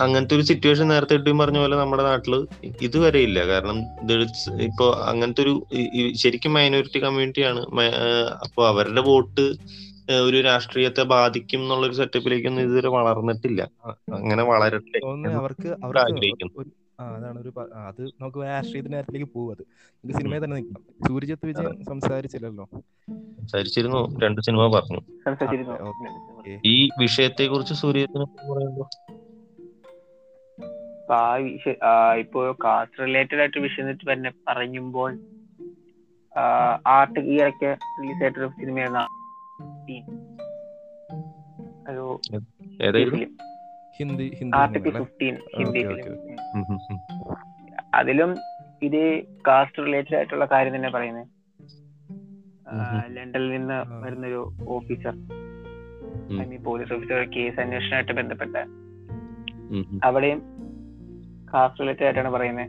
അങ്ങനത്തെ 0.00 0.34
ഒരു 0.34 0.42
സിറ്റുവേഷൻ 0.42 0.88
നേരത്തെ 0.88 1.14
ഇട്ടും 1.14 1.38
പറഞ്ഞ 1.38 1.58
പോലെ 1.58 1.76
നമ്മുടെ 1.76 2.02
നാട്ടിൽ 2.02 2.34
ഇതുവരെ 2.82 3.18
ഇല്ല. 3.18 3.38
കാരണം 3.46 3.78
ദളിത്സ് 4.06 4.50
ഇപ്പൊ 4.68 4.86
അങ്ങനത്തെ 5.10 5.42
ഒരു 5.42 5.54
ശരിക്കും 6.22 6.52
മൈനോറിറ്റി 6.54 6.98
കമ്മ്യൂണിറ്റിയാണ് 6.98 7.62
അപ്പൊ 8.44 8.62
അവരുടെ 8.68 9.00
വോട്ട് 9.00 9.46
ഒരു 10.26 10.38
രാഷ്ട്രീയത്തെ 10.40 11.02
ബാധിക്കും 11.02 11.62
എന്നുള്ള 11.62 11.86
ഒരു 11.86 11.94
സെറ്റപ്പിലേക്കൊന്നും 11.94 12.62
ഇതുവരെ 12.62 12.88
വളർന്നിട്ടില്ല. 12.88 13.62
അങ്ങനെ 14.14 14.42
വളരട്ടെ 14.42 15.00
അവർക്ക് 15.40 15.68
ആഗ്രഹിക്കുന്നു. 16.04 16.64
അതാണ് 17.00 17.40
ഒരു 17.40 17.52
അത് 17.88 18.06
നമുക്ക് 18.20 18.38
രാഷ്ട്രീയത്തിന്റെ 18.38 18.96
കാര്യത്തിലേക്ക് 18.96 19.32
പോകും 19.32 19.50
അത്. 19.50 19.62
നമുക്ക് 19.62 20.18
സിനിമയിൽ 20.18 20.44
തന്നെ 20.44 20.56
നിൽക്കാം. 20.56 21.08
സൂര്യജിത്ത് 21.08 21.46
വിജയൻ 21.46 21.84
സംസാരിച്ചില്ലല്ലോ? 21.84 22.68
സംസാരിച്ചിരുന്നു. 23.40 24.20
രണ്ട് 24.20 24.40
സിനിമ 24.40 24.66
പറഞ്ഞു. 24.66 25.00
സംസാരിച്ചിരുന്നു. 25.00 26.60
ഈ 26.64 26.88
വിഷയത്തെ 27.00 27.44
കുറിച്ച് 27.46 27.74
ആ, 31.84 32.14
ഇപ്പോ 32.14 32.52
കാസ്റ്റ് 32.64 33.02
റിലേറ്റഡ് 33.02 33.38
ആയിട്ട് 33.38 33.58
വിഷയം 33.58 34.12
തന്നെ 34.12 34.30
പറയുമ്പോൾ 34.48 35.18
ആർട്ട് 36.86 37.20
ഈ 37.20 37.40
ഇടയ്ക്ക് 37.40 37.76
റിലീസ് 38.02 38.22
ആയിട്ടൊരു 38.22 38.48
സിനിമയാണ് 38.48 39.02
ഒരു 41.90 42.20
ഏതായിരുന്നു? 42.82 43.16
Film 43.16 43.36
Hindi 43.98 44.36
Hindi 44.38 44.58
article 44.58 44.98
fifteen 44.98 45.36
Hindi. 45.58 45.84
അതിലും 47.94 48.34
ഇത് 48.82 49.22
കാസ്റ്റ് 49.48 49.82
റിലേറ്റഡ് 49.86 50.16
ആയിട്ടുള്ള 50.16 50.44
കാര്യം 50.44 50.74
തന്നെ 50.74 50.90
പറയുന്നത്. 50.90 51.26
ലണ്ടനിൽ 53.16 53.50
നിന്ന് 53.50 54.04
വരുന്നൊരു 54.04 54.52
officer. 54.68 55.14
I 56.42 56.44
mean 56.46 56.64
police 56.64 56.92
officer 56.92 57.30
case 57.30 57.60
അന്വേഷണമായിട്ട് 57.60 58.12
ബന്ധപ്പെട്ട. 58.12 58.56
അവിടെയും 60.04 60.42
കാസ്റ്റ് 61.54 61.80
റിലേറ്റഡ് 61.80 62.04
ആയിട്ടാണ് 62.04 62.30
പറയുന്നത്. 62.30 62.66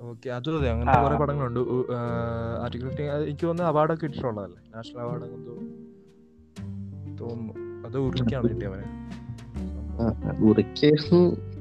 ഓക്കെ 0.00 0.28
അതും 0.28 0.58
അതെ. 0.58 0.70
അങ്ങനത്തെ 0.70 1.02
കുറെ 1.02 1.16
പടങ്ങളുണ്ട്. 1.16 1.60
ആർട്ടിക്കിൾ 2.62 2.86
ഫിഫ്റ്റീൻ 2.88 3.10
എനിക്ക് 3.10 3.46
തോന്നുന്നു 3.46 3.70
അവാർഡൊക്കെ 3.70 4.04
ഇട്ടിട്ടുള്ളതല്ലേ? 4.04 4.70
നാഷണൽ 4.76 5.00
അവാർഡ് 5.00 5.22
തോന്നുന്നു. 7.20 7.65
അത് 7.86 7.98
ഉറുക്കിയാണ് 7.98 8.48
കിട്ടിയ 8.48 8.68
അവനെ. 8.68 9.06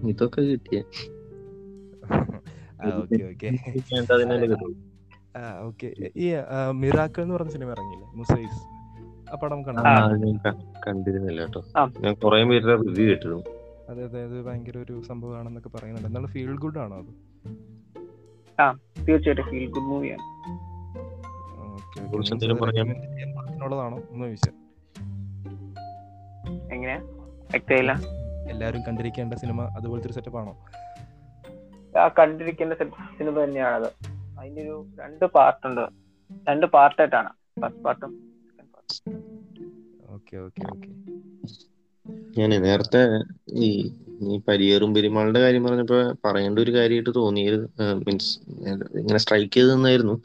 ഇതൊക്കെ 0.09 0.41
കിട്ടിയ. 0.41 0.83
Okay 2.95 3.23
okay. 3.23 3.57
ആ 5.37 5.65
ഓക്കെ. 5.67 5.93
ഈ 6.15 6.33
മിറാക്കൾ 6.71 7.21
എന്ന് 7.21 7.35
പറഞ്ഞ 7.35 7.49
സിനിമ 7.49 7.71
ഇറങ്ങിയില്ലേ? 7.71 8.07
മുസൈസ്. 8.15 8.75
ആ 9.31 9.35
പടം 9.43 9.65
കണ്ടു? 9.65 9.79
ആ, 9.79 10.05
അത് 10.05 10.23
ഞാൻ 10.23 10.39
കണ്ടിരുന്നില്ല 10.87 11.41
കേട്ടോ. 11.41 11.63
ഞാൻ 11.99 12.13
കുറെ 12.13 12.43
പേരുടെ 12.43 12.75
റിവ്യൂ 12.75 13.05
കേട്ടിരുന്നു. 13.05 13.43
അതെ 13.89 14.03
അതെ 14.03 14.23
അത് 14.23 14.41
ഭയങ്കര 14.41 14.77
ഒരു 14.77 15.01
സംഭവമാണെന്നൊക്കെ 15.07 15.69
പറയുന്നുണ്ട്. 15.69 16.07
എന്താണ് 16.07 16.27
ഫീൽ 16.27 16.57
ഗുഡ് 16.57 16.77
ആണോ 16.77 16.97
അത്? 16.97 17.35
തീർച്ചയായിട്ടും 19.07 19.45
ഫീൽ 19.45 19.69
ഗുഡ് 19.69 19.83
മൂവിയാണ് 19.83 20.21
ഓക്കെ 21.71 22.11
കുറിച്ച് 22.11 22.33
എന്തെങ്കിലും 22.33 22.61
പറയാൻ- 22.61 23.63
ഉള്ളതാണോ? 23.63 23.97
എന്ന് 23.97 24.25
ചോദിച്ചാൽ 24.25 24.64
എങ്ങനെയാ? 26.73 26.99
എല്ലാരും 27.49 28.03
എല്ലാവരും 28.49 28.81
കണ്ടിരിക്കേണ്ട 28.87 29.33
സിനിമ 29.33 29.61
അതുപോലത്തെ 29.77 30.07
ഒരു 30.07 30.15
സെറ്റപ്പ് 30.17 30.39
ആണോ? 30.39 30.53
ആ 31.95 32.07
കണ്ടിരിക്കേണ്ട 32.19 32.73
സിനിമ 33.17 33.35
തന്നെയാണത്. 33.43 33.89
അതിന്റെ 34.39 34.61
ഒരു 34.61 34.75
രണ്ട് 34.99 35.25
പാർട്ട് 35.35 35.65
ഉണ്ട്. 35.67 35.85
രണ്ട് 36.49 36.65
പാർട്ടായിട്ടാണ് 36.65 37.29
ഫസ്റ്റ് 37.61 37.83
പാർട്ടും 37.83 38.11
സെക്കൻഡ് 38.47 38.71
പാർട്ടും 38.75 39.15
ഓക്കെ 40.15 40.37
ഓക്കെ 40.37 40.63
ഓക്കെ 40.73 40.89
ഞാൻ 42.37 42.49
നേരത്തെ 42.63 43.01
ഈ 43.65 43.67
ഈ 44.27 44.35
പരിയേറും 44.47 44.93
പെരുമാളുടെ 44.95 45.39
കാര്യം 45.39 45.63
പറഞ്ഞപ്പോ 45.63 45.97
പറയേണ്ട 46.25 46.59
ഒരു 46.59 46.71
കാര്യമായിട്ട് 46.71 47.09
തോന്നിയത് 47.15 47.57
മീൻസ് 48.05 48.29
ഇങ്ങനെ 48.99 49.19
സ്ട്രൈക്ക് 49.23 49.51
ചെയ്ത് 49.53 49.75
നിന്നായിരുന്നു. 49.75 50.15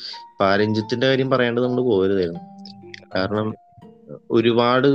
പാരഞ്ചിത്തിന്റെ 0.40 1.06
കാര്യം 1.06 1.30
പറയേണ്ടത് 1.30 1.64
നമ്മൾ 1.64 1.82
പോകരുതായിരുന്നു. 1.82 2.42
കാരണം 3.14 3.48
ഒരുപാട് 4.30 4.88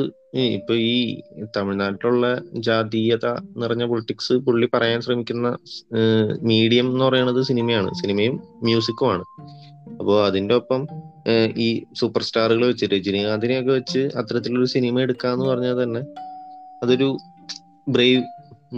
ഇപ്പൊ 0.57 0.73
ഈ 0.73 0.95
തമിഴ്നാട്ടിലുള്ള 1.57 2.25
ജാതീയത 2.65 3.27
നിറഞ്ഞ 3.61 3.83
പൊളിറ്റിക്സ് 3.85 4.33
പുള്ളി 4.45 4.67
പറയാൻ 4.73 4.99
ശ്രമിക്കുന്ന 5.01 5.49
മീഡിയം 6.49 6.87
എന്ന് 6.91 7.05
പറയുന്നത് 7.05 7.41
സിനിമയാണ്. 7.49 7.89
സിനിമയും 8.01 8.35
മ്യൂസിക്കുമാണ് 8.63 9.23
അപ്പോൾ 9.99 10.17
അതിന്റെ 10.25 10.55
ഒപ്പം 10.55 10.81
ഈ 11.65 11.67
സൂപ്പർ 11.99 12.23
സ്റ്റാറുകൾ 12.27 12.63
വെച്ച് 12.65 12.85
രജനീകാന്തിനെയൊക്കെ 12.85 13.71
വെച്ച് 13.71 14.01
അത്തരത്തിലൊരു 14.19 14.67
സിനിമ 14.75 15.01
എടുക്കാന്ന് 15.01 15.45
പറഞ്ഞാൽ 15.45 15.77
തന്നെ 15.83 16.01
അതൊരു 16.83 17.09
ബ്രേവ് 17.87 18.23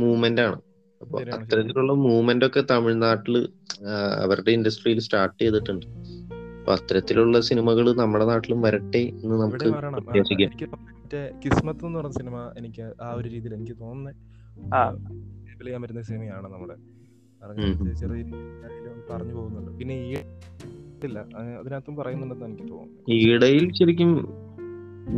മൂവ്മെന്റ് 0.02 0.42
ആണ്. 0.42 0.58
അപ്പൊ 1.02 1.18
അത്തരത്തിലുള്ള 1.38 1.94
മൂവ്മെന്റ് 2.06 2.46
ഒക്കെ 2.46 2.62
തമിഴ്നാട്ടിൽ 2.72 3.36
അവരുടെ 4.24 4.52
ഇൻഡസ്ട്രിയിൽ 4.58 5.00
സ്റ്റാർട്ട് 5.08 5.40
ചെയ്തിട്ടുണ്ട്. 5.42 5.86
അപ്പൊ 6.68 6.76
അത്തരത്തിലുള്ള 6.76 7.40
സിനിമകൾ 7.40 7.94
നമ്മുടെ 7.94 8.26
നാട്ടിലും 8.26 8.62
വരട്ടെ 8.62 8.98
എന്ന് 8.98 9.36
നമുക്ക് 9.42 9.68
കിസ്മത്ത് 11.46 11.86
എന്ന് 11.86 12.00
പറഞ്ഞ 12.00 12.12
സിനിമ 12.12 12.54
എനിക്ക് 12.58 12.94
ആ 13.02 13.14
ഒരു 13.14 13.30
രീതിയിൽ 13.30 13.54
എനിക്ക് 13.54 13.80
തോന്നുന്നത് 13.80 14.16
ആ. 14.76 14.82
ചെയ്യാൻ 15.64 15.82
പറ്റുന്ന 15.82 16.02
സിനിമയാണ് 16.02 16.48
നമ്മുടെ. 16.54 16.76
ചെറിയ 17.96 18.24
പറഞ്ഞു 19.12 19.34
പോകുന്നുണ്ട്. 19.34 19.72
പിന്നെ 19.78 19.96
ഈ 19.96 20.14
ഇല്ല 21.04 21.20
അത് 21.36 21.56
അതിനകത്തും 21.58 21.96
പറയുന്നുണ്ടെന്ന് 21.96 22.46
എനിക്ക് 22.46 22.64
തോന്നുന്നു. 22.64 23.12
ഈയിടയിൽ 23.12 23.74
ശരിക്കും 23.74 24.12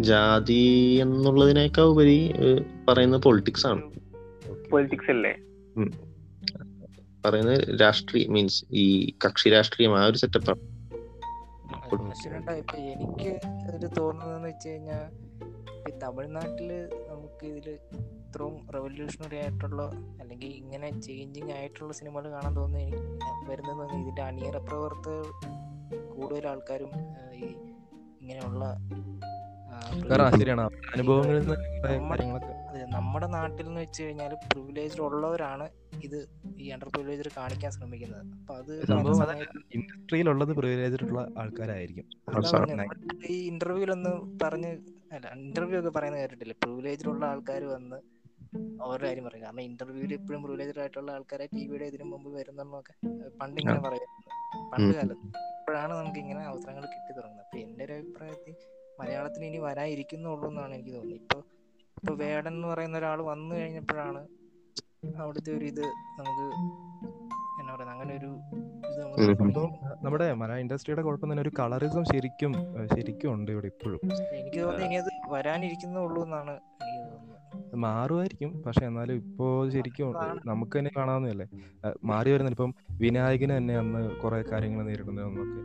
ജാതി 0.01 0.61
എന്നുള്ളതിനേക്കാൾ 1.01 1.83
ഉപരി 1.83 2.31
പറയുന്ന 2.33 2.91
പറയുന്നത് 2.91 3.21
പൊളിറ്റിക്സ് 3.21 3.67
ആണ്. 3.67 3.81
പൊളിറ്റിക്സ് 4.71 5.11
അല്ലേ? 5.11 5.33
പറയുന്നത് 7.25 7.81
രാഷ്ട്രീയ 7.81 8.27
മീൻസ് 8.27 8.65
ഈ 8.71 9.13
കക്ഷി 9.25 9.49
രാഷ്ട്രീയം 9.49 9.99
ആ 9.99 10.05
ഒരു 10.05 10.17
സെറ്റപ്പാണ് 10.17 10.68
പ്രശ്നമുണ്ടാ 11.71 12.53
ഇപ്പൊ 12.53 12.77
എനിക്ക് 12.91 13.31
ഒരു 13.75 13.87
തോന്നുന്നതെന്ന് 13.97 14.47
വെച്ച് 14.47 14.69
കഴിഞ്ഞാൽ 14.69 15.03
ഈ 15.87 15.91
തമിഴ്നാട്ടിൽ 16.03 16.71
നമുക്ക് 17.09 17.45
ഇതിൽ 17.51 17.67
ഇത്രയും 18.29 18.55
റെവല്യൂഷണറി 18.75 19.37
ആയിട്ടുള്ള 19.37 19.83
അല്ലെങ്കിൽ 20.19 20.51
ഇങ്ങനെ 20.53 20.89
ചേഞ്ചിങ് 20.99 21.51
ആയിട്ടുള്ള 21.51 21.93
സിനിമകൾ 21.93 22.31
കാണാൻ 22.31 22.53
തോന്നുന്നു 22.55 22.79
എനിക്ക് 22.79 23.51
വരുന്നത് 23.51 23.93
ഇതിന്റെ 23.93 24.21
അണിയറ 24.21 24.57
പ്രവർത്തകർ 24.67 25.27
കൂടുതൽ 26.09 26.47
ആൾക്കാരും 26.47 26.91
ഈ 27.33 27.49
ഇങ്ങനെയുള്ള 28.21 28.63
അനുഭവങ്ങളിൽ 30.93 31.45
നമ്മുടെ 32.95 33.27
നാട്ടിൽ 33.27 33.65
എന്ന് 33.67 33.81
വെച്ച് 33.81 34.03
കഴിഞ്ഞാൽ 34.03 34.33
പ്രിവിലേജ് 34.33 35.01
ഉള്ളവരാണ് 35.01 35.69
ഇത് 36.03 36.27
ഈ 36.57 36.69
അണ്ടർ 36.69 36.87
പ്രിവിലേജ് 36.87 37.31
കാണിക്കാൻ 37.37 37.71
ശ്രമിക്കുന്നത്. 37.71 38.23
അപ്പൊ 38.39 38.53
അത് 38.55 38.73
ഇൻഡസ്ട്രിയിലുള്ളത് 39.77 40.53
പ്രിവിലേജുള്ള 40.59 41.27
ആൾക്കാരായിരിക്കും. 41.37 42.05
ഈ 43.29 43.35
ഇന്റർവ്യൂലൊന്ന് 43.47 44.13
പറഞ്ഞ് 44.43 44.71
അല്ല 45.15 45.27
ഇന്റർവ്യൂ 45.33 45.79
ഒക്കെ 45.79 45.89
പറയുന്നത് 45.89 46.21
കേട്ടിട്ടില്ല? 46.21 46.53
പ്രിവിലേജിലുള്ള 46.63 47.25
ആൾക്കാർ 47.25 47.63
വന്ന് 47.75 47.99
അവരുടെ 48.83 49.07
കാര്യം 49.07 49.25
പറയും. 49.27 49.43
കാരണം 49.45 49.61
ഇന്റർവ്യൂവിൽ 49.61 50.13
ഇപ്പോഴും 50.13 50.41
പ്രിവിലേജഡ് 50.43 50.79
ആയിട്ടുള്ള 50.79 51.11
ആൾക്കാരെ 51.11 51.45
ടി 51.45 51.67
വിയുടെ 51.67 51.85
ഇതിനു 51.85 52.03
മുമ്പ് 52.03 52.29
വരുന്നൊക്കെ 52.37 52.93
പണ്ട് 53.41 53.61
ഇങ്ങനെ 53.61 53.81
പറയുന്നത് 53.87 54.25
പണ്ട് 54.73 54.93
കാലത്ത് 54.97 55.27
ഇപ്പോഴാണ് 55.59 55.93
നമുക്ക് 55.93 56.19
ഇങ്ങനെ 56.19 56.41
അവസരങ്ങൾ 56.51 56.83
കിട്ടി 56.93 57.11
തുടങ്ങുന്നത്. 57.17 57.45
അപ്പൊ 57.45 57.57
എന്റെ 57.65 57.85
ഒരു 57.85 57.93
അഭിപ്രായത്തിൽ 57.93 58.55
മലയാളത്തിന് 58.99 59.45
ഇനി 59.45 59.57
വരാനിരിക്കുന്നുള്ളൂ 59.57 60.49
എന്നാണ് 60.49 60.73
എനിക്ക് 60.73 60.93
തോന്നുന്നത്. 60.95 61.21
ഇപ്പൊ 61.21 61.37
ഇപ്പൊ 61.97 62.13
വേടൻ 62.15 62.53
എന്ന് 62.53 62.67
പറയുന്ന 62.67 62.97
ഒരാൾ 62.97 63.21
വന്നു 63.21 63.55
കഴിഞ്ഞപ്പോഴാണ് 63.55 64.21
അവിടുത്തെ 65.21 65.51
ഒരു 65.57 65.65
ഇത് 65.65 65.83
നമുക്ക് 66.19 66.45
എന്നാ 67.61 67.71
പറയുന്നത് 67.75 67.93
അങ്ങനെ 67.95 68.13
ഒരു 68.19 68.29
ഇത് 68.89 68.99
നമുക്ക് 68.99 69.63
നമ്മുടെ 70.05 70.33
മലയാള 70.33 70.59
ഇൻഡസ്ട്രിയുടെ 70.59 71.01
കുഴപ്പം 71.01 71.31
തന്നെ 71.31 71.41
ഒരു 71.41 71.51
കളറിസം 71.59 72.03
ശരിക്കും 72.11 72.53
ശരിക്കും 72.95 73.29
ഉണ്ട് 73.33 73.51
ഇവിടെ 73.51 73.67
ഇപ്പോഴും. 73.67 73.99
എനിക്ക് 74.39 74.59
തോന്നുന്നത് 74.59 74.85
ഇനി 74.85 74.95
അത് 74.95 75.11
വരാനിരിക്കുന്നുള്ളൂ 75.33 76.23
എന്നാണ് 76.23 76.55
എനിക്ക് 76.81 77.01
തോന്നുന്നത്. 77.11 77.75
മാറുമായിരിക്കും. 77.75 78.51
പക്ഷെ 78.65 78.83
എന്നാലും 78.85 79.15
ഇപ്പോ 79.15 79.69
ശരിക്കും. 79.69 80.13
നമുക്ക് 80.45 80.75
തന്നെ 80.77 80.91
കാണാവുന്നതല്ലേ? 80.97 81.47
മാറി 82.03 82.31
വരുന്നില്ല 82.31 82.57
ഇപ്പം 82.57 82.73
വിനായകന് 83.01 83.57
തന്നെ 83.57 83.75
അന്ന് 83.77 84.01
കുറെ 84.21 84.41
കാര്യങ്ങൾ 84.51 84.81
നേരിടുന്നതെന്നൊക്കെ. 84.85 85.61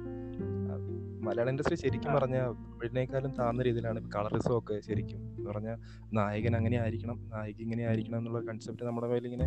മലയാള 1.27 1.49
ഇൻഡസ്ട്രി 1.51 1.77
ശരിക്കും. 1.77 2.11
പറഞ്ഞാൽ 2.17 2.45
തമിഴിനേക്കാളും 2.65 3.33
താഴ്ന്ന 3.39 3.63
രീതിയിലാണ്. 3.63 4.01
കളറിസം 4.15 4.55
ഒക്കെ 4.59 4.75
ശരിക്കും 4.81 5.21
എന്ന് 5.31 5.49
പറഞ്ഞാൽ 5.51 5.77
നായകൻ 6.13 6.57
അങ്ങനെ 6.57 6.77
ആയിരിക്കണം 6.81 7.19
നായിക 7.33 7.59
ഇങ്ങനെ 7.61 7.85
ആയിരിക്കണം 7.89 8.19
എന്നുള്ള 8.19 8.41
കൺസെപ്റ്റ് 8.49 8.85
നമ്മുടെ 8.89 9.09
മേലെ 9.09 9.29
ഇങ്ങനെ 9.31 9.47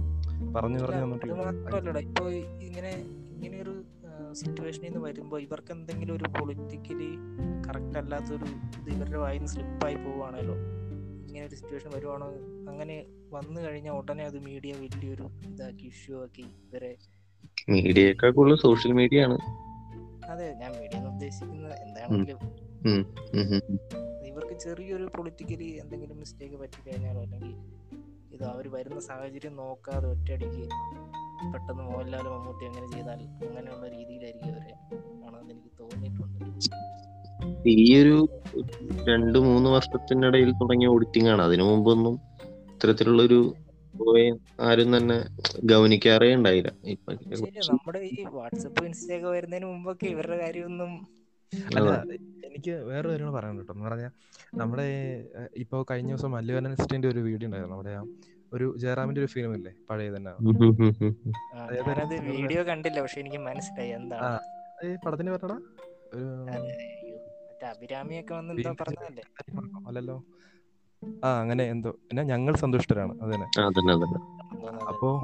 പറഞ്ഞു 0.56 0.80
പറഞ്ഞു 0.84 1.04
തന്നിട്ടുണ്ട് 1.06 2.00
ഇപ്പൊ 2.02 2.26
ഇങ്ങനെ 2.68 2.92
ഇങ്ങനെ 3.36 3.58
ഒരു 3.64 3.74
സിറ്റുവേഷനിൽ 4.34 4.88
നിന്ന് 4.88 5.02
വരുമ്പോൾ 5.06 5.40
ഇവർക്ക് 5.42 5.72
എന്തെങ്കിലും 5.72 6.14
ഒരു 6.16 6.28
പൊളിറ്റിക്കലി 6.36 7.10
കറക്റ്റ് 7.68 7.98
അല്ലാത്തൊരു 7.98 8.48
ഇത് 8.80 8.90
ഇവരുടെ 8.96 9.18
വായിൽ 9.18 9.38
നിന്ന് 9.38 9.52
സ്ലിപ്പായി 9.54 9.96
പോവുകയാണല്ലോ 9.96 10.56
ഇങ്ങനെ 11.28 11.46
ഒരു 11.48 11.56
സിറ്റുവേഷൻ 11.56 11.90
വരുവാണോ? 11.96 12.28
അങ്ങനെ 12.70 12.96
വന്നു 13.32 13.60
കഴിഞ്ഞാൽ 13.62 13.94
ഉടനെ 13.94 14.24
അത് 14.26 14.38
മീഡിയ 14.46 14.74
വലിയൊരു 14.82 15.26
ഇതാക്കി 15.50 15.86
ഇഷ്യൂ 15.88 16.16
ആക്കി 16.24 16.46
ഇവരെ 16.66 16.92
മീഡിയയേക്കാൾ 17.72 18.32
കൂടുതൽ 18.32 18.58
സോഷ്യൽ 18.62 18.92
മീഡിയ 18.92 19.26
ആണ്. 19.26 19.38
അതെ 20.30 20.54
ഞാൻ 20.54 20.72
മീഡിയ 20.72 20.98
എന്ന് 20.98 21.10
ഉദ്ദേശിക്കുന്നത് 21.10 21.76
എന്താണെങ്കിലും. 21.82 22.40
ഇവർക്ക് 24.28 24.56
ചെറിയൊരു 24.60 25.06
പൊളിറ്റിക്കലി 25.18 25.68
എന്തെങ്കിലും 25.82 26.20
മിസ്റ്റേക്ക് 26.20 26.56
പറ്റി 26.56 26.90
കഴിഞ്ഞാലോ 26.90 27.22
അല്ലെങ്കിൽ 27.22 27.54
ഇത് 28.32 28.44
അവർ 28.44 28.68
വരുന്ന 28.68 29.00
സാഹചര്യം 29.00 29.56
നോക്കാതെ 29.56 30.08
ഒറ്റയടിക്ക് 30.08 30.66
പെട്ടെന്ന് 31.54 31.84
മോഹൻലാൽ 31.84 32.28
മമ്മൂട്ടി 32.28 32.66
അങ്ങനെ 32.66 32.88
ചെയ്താൽ 32.92 33.20
അങ്ങനെയുള്ള 33.48 33.88
രീതിയിലായിരിക്കും 33.88 34.50
അവരെ 34.52 34.74
ആണെന്ന് 35.28 35.54
എനിക്ക് 35.54 35.72
തോന്നിയിട്ടുണ്ട്. 35.80 36.44
ഈയൊരു 37.70 38.18
ഒരു 38.56 38.68
രണ്ട് 39.08 39.40
മൂന്ന് 39.40 39.70
വർഷത്തിനിടയിൽ 39.70 40.52
തുടങ്ങിയ 40.52 40.88
ഓഡിറ്റിംഗ് 40.88 41.30
ആണ്. 41.30 41.42
അതിനു 41.42 41.64
മുമ്പൊന്നും 41.64 42.16
ഇത്തരത്തിലുള്ളൊരു 42.74 43.40
പോയ 44.00 44.22
ആരും 44.68 44.89
തന്നെ 44.95 45.18
ഗൗനിക്കാറേ 45.72 46.30
ഉണ്ടായില്ല 46.38 46.70
നമ്മുടെ 47.70 48.02
ഈ 48.12 48.24
വാട്സപ്പ് 48.36 48.84
ഇൻസ്റ്റയൊക്കെ 48.88 49.30
വരുന്നതിന് 49.36 49.68
മുമ്പൊക്കെ 49.72 50.08
ഇവരുടെ 50.14 50.38
കാര്യമൊന്നും 50.43 50.93
അല്ല 51.72 51.89
എനിക്ക് 52.48 52.74
വേറെ 52.89 53.06
കാര്യങ്ങൾ 53.10 53.34
പറയാൻ 53.36 53.54
കേട്ടോ. 53.60 53.74
എന്ന് 53.74 53.86
പറഞ്ഞാൽ 53.88 54.12
നമ്മുടെ 54.62 54.88
ഇപ്പൊ 55.64 55.78
കഴിഞ്ഞ 55.91 56.10
ദിവസം 56.14 56.32
മല്ലു 56.36 56.58
അനസ്റ്റിന്റെ 56.62 57.08
ഒരു 57.14 57.22
വീഡിയോ 57.28 57.48
ഉണ്ടായിരുന്നു. 57.50 57.76
നമ്മുടെ 57.76 57.93
ഒരു 58.52 58.66
ജയറാമിന്റെ 58.82 59.22
ഒരു 59.24 59.30
ഫിലിം 59.34 59.54
ഇല്ലേ? 59.58 59.72
പഴയ 59.89 60.10
തന്നെ. 60.16 60.34
വീഡിയോ 62.34 62.62
കണ്ടില്ല 62.70 63.00
പക്ഷെ 63.06 63.20
എനിക്ക് 63.24 63.39
മനസ്സിലായി 63.48 63.91
എന്താ. 64.00 64.20
ഈ 64.86 64.89
പടത്തിന് 65.06 65.32
പറഞ്ഞടാ 65.36 65.58
ഒരു 66.14 66.26
അതെ, 66.56 66.74
അഭിരാമിയൊക്കെ 67.72 68.34
വന്ന് 68.38 68.52
എന്താ 68.56 68.72
പറഞ്ഞതല്ലേ? 68.82 69.24
അല്ലല്ലോ 69.88 70.18
ആ 71.26 71.39
അങ്ങനെ 71.41 71.64
എന്തോ. 71.64 71.89
എന്നാ 71.89 72.24
ഞങ്ങൾ 72.24 72.56
സന്തുഷ്ടരാണ് 72.56 73.22
അതന്നെ. 73.22 73.48
അപ്പോ 74.88 75.24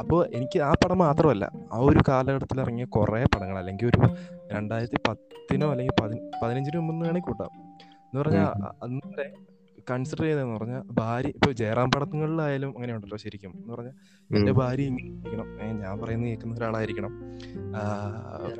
അപ്പോ 0.00 0.24
എനിക്ക് 0.24 0.58
ആ 0.58 0.72
പടം 0.72 0.98
മാത്രമല്ല 0.98 1.52
ആ 1.72 1.78
ഒരു 1.78 1.98
കാലഘട്ടത്തിൽ 2.08 2.60
ഇറങ്ങിയ 2.60 2.84
കുറെ 2.84 3.24
പടങ്ങൾ 3.24 3.58
അല്ലെങ്കിൽ 3.58 3.86
ഒരു 3.86 4.00
രണ്ടായിരത്തി 4.52 4.98
പത്തിനോ 5.08 5.70
അല്ലെങ്കിൽ 5.70 6.02
പതി- 6.02 6.20
പതിനഞ്ചിനോ 6.42 6.80
മുമ്പ് 6.80 7.04
വേണമെങ്കിൽ 7.04 7.26
കൂട്ടാം. 7.26 7.50
എന്ന് 7.92 8.20
പറഞ്ഞാൽ. 8.20 8.44
അന്നത്തെ 8.84 9.32
കൺസിഡർ 9.90 10.22
ചെയ്തതെന്ന് 10.22 10.54
പറഞ്ഞാൽ 10.54 10.82
ഭാര്യ 10.90 11.28
ഇപ്പൊ 11.28 11.52
ജയറാം 11.52 11.90
പടങ്ങളിലായാലും 11.90 12.74
അങ്ങനെ 12.76 12.94
ഉണ്ടല്ലോ 12.94 13.16
ശരിക്കും. 13.16 13.52
എന്ന് 13.56 13.74
പറഞ്ഞാൽ 13.74 13.92
എന്റെ. 14.36 14.52
ഭാര്യ 14.52 14.82
ഇങ്ങനെ 14.82 15.04
ഇരിക്കണം. 15.04 15.80
ഞാൻ 15.80 16.00
പറയുന്നത് 16.00 16.28
കേൾക്കുന്ന 16.28 16.54
ഒരാളായിരിക്കണം. 16.54 17.10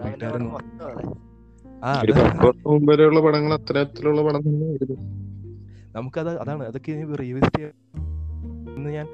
വീട്ടുകാരൻ 0.05 0.51
ആ 1.85 2.01
പടങ്ങൾ 3.21 3.55
അത്തരത്തിലുള്ള 3.55 4.23
പടം 4.23 4.41
തന്നെയായിരുന്നു. 4.41 5.28
നമുക്കത് 5.99 6.33
അതാണ് 6.41 6.65
അതൊക്കെ 6.71 6.93
റീവിസിറ്റ് 7.23 7.59
ചെയ്യാൻ 7.59 7.75
ഇന്ന് 8.77 8.91
ഞാൻ 8.97 9.07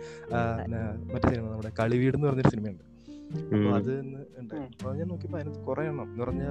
മറ്റേ 1.13 1.27
സിനിമ 1.29 1.47
നമ്മുടെ 1.53 1.73
കളിവീട് 1.81 2.17
എന്ന് 2.17 2.29
പറഞ്ഞൊരു 2.29 2.53
സിനിമയുണ്ട് 2.55 2.83
അപ്പൊ. 3.53 3.69
അത് 3.77 3.91
ഇന്ന് 4.01 4.21
ഉണ്ട്. 4.41 4.55
അപ്പൊ 4.73 4.91
ഞാൻ 4.95 5.07
നോക്കിയപ്പോ 5.09 5.39
അതിനകത്ത് 5.39 5.63
കുറെ 5.69 5.85
എണ്ണം. 5.87 6.09
എന്ന് 6.11 6.25
പറഞ്ഞ 6.25 6.43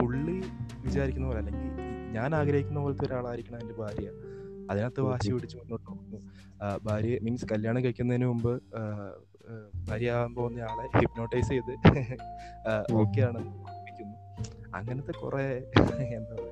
പുള്ളി 0.00 0.36
വിചാരിക്കുന്ന 0.84 1.26
പോലെ 1.26 1.38
അല്ലെങ്കിൽ 1.38 1.68
ഞാൻ 2.16 2.30
ആഗ്രഹിക്കുന്ന 2.34 2.80
പോലത്തെ 2.80 3.04
ഒരാളായിരിക്കണം 3.06 3.60
എന്റെ 3.60 3.74
ഭാര്യ. 3.74 4.08
അതിനകത്ത് 4.70 5.00
വാശി 5.00 5.30
പിടിച്ച് 5.32 5.56
മുന്നോട്ട് 5.56 5.86
പോകുന്നു 5.90 6.18
ഭാര്യ 6.84 7.14
മീൻസ് 7.22 7.46
കല്യാണം 7.52 7.80
കഴിക്കുന്നതിന് 7.84 8.26
മുമ്പ് 8.26 8.52
ഭാര്യ 9.88 10.10
ആകാൻ 10.12 10.32
പോകുന്ന 10.34 10.66
ആളെ 10.70 10.84
ഹിപ്നോട്ടൈസ് 10.98 11.48
ചെയ്ത് 11.48 11.72
ഓക്കെയാണ് 11.72 13.00
ഓക്കെ 13.02 13.22
ആണെന്ന് 13.28 13.54
അങ്ങനത്തെ 14.74 15.12
കുറെ 15.22 15.46
എന്താ 16.18 16.34
പറയാ 16.34 16.51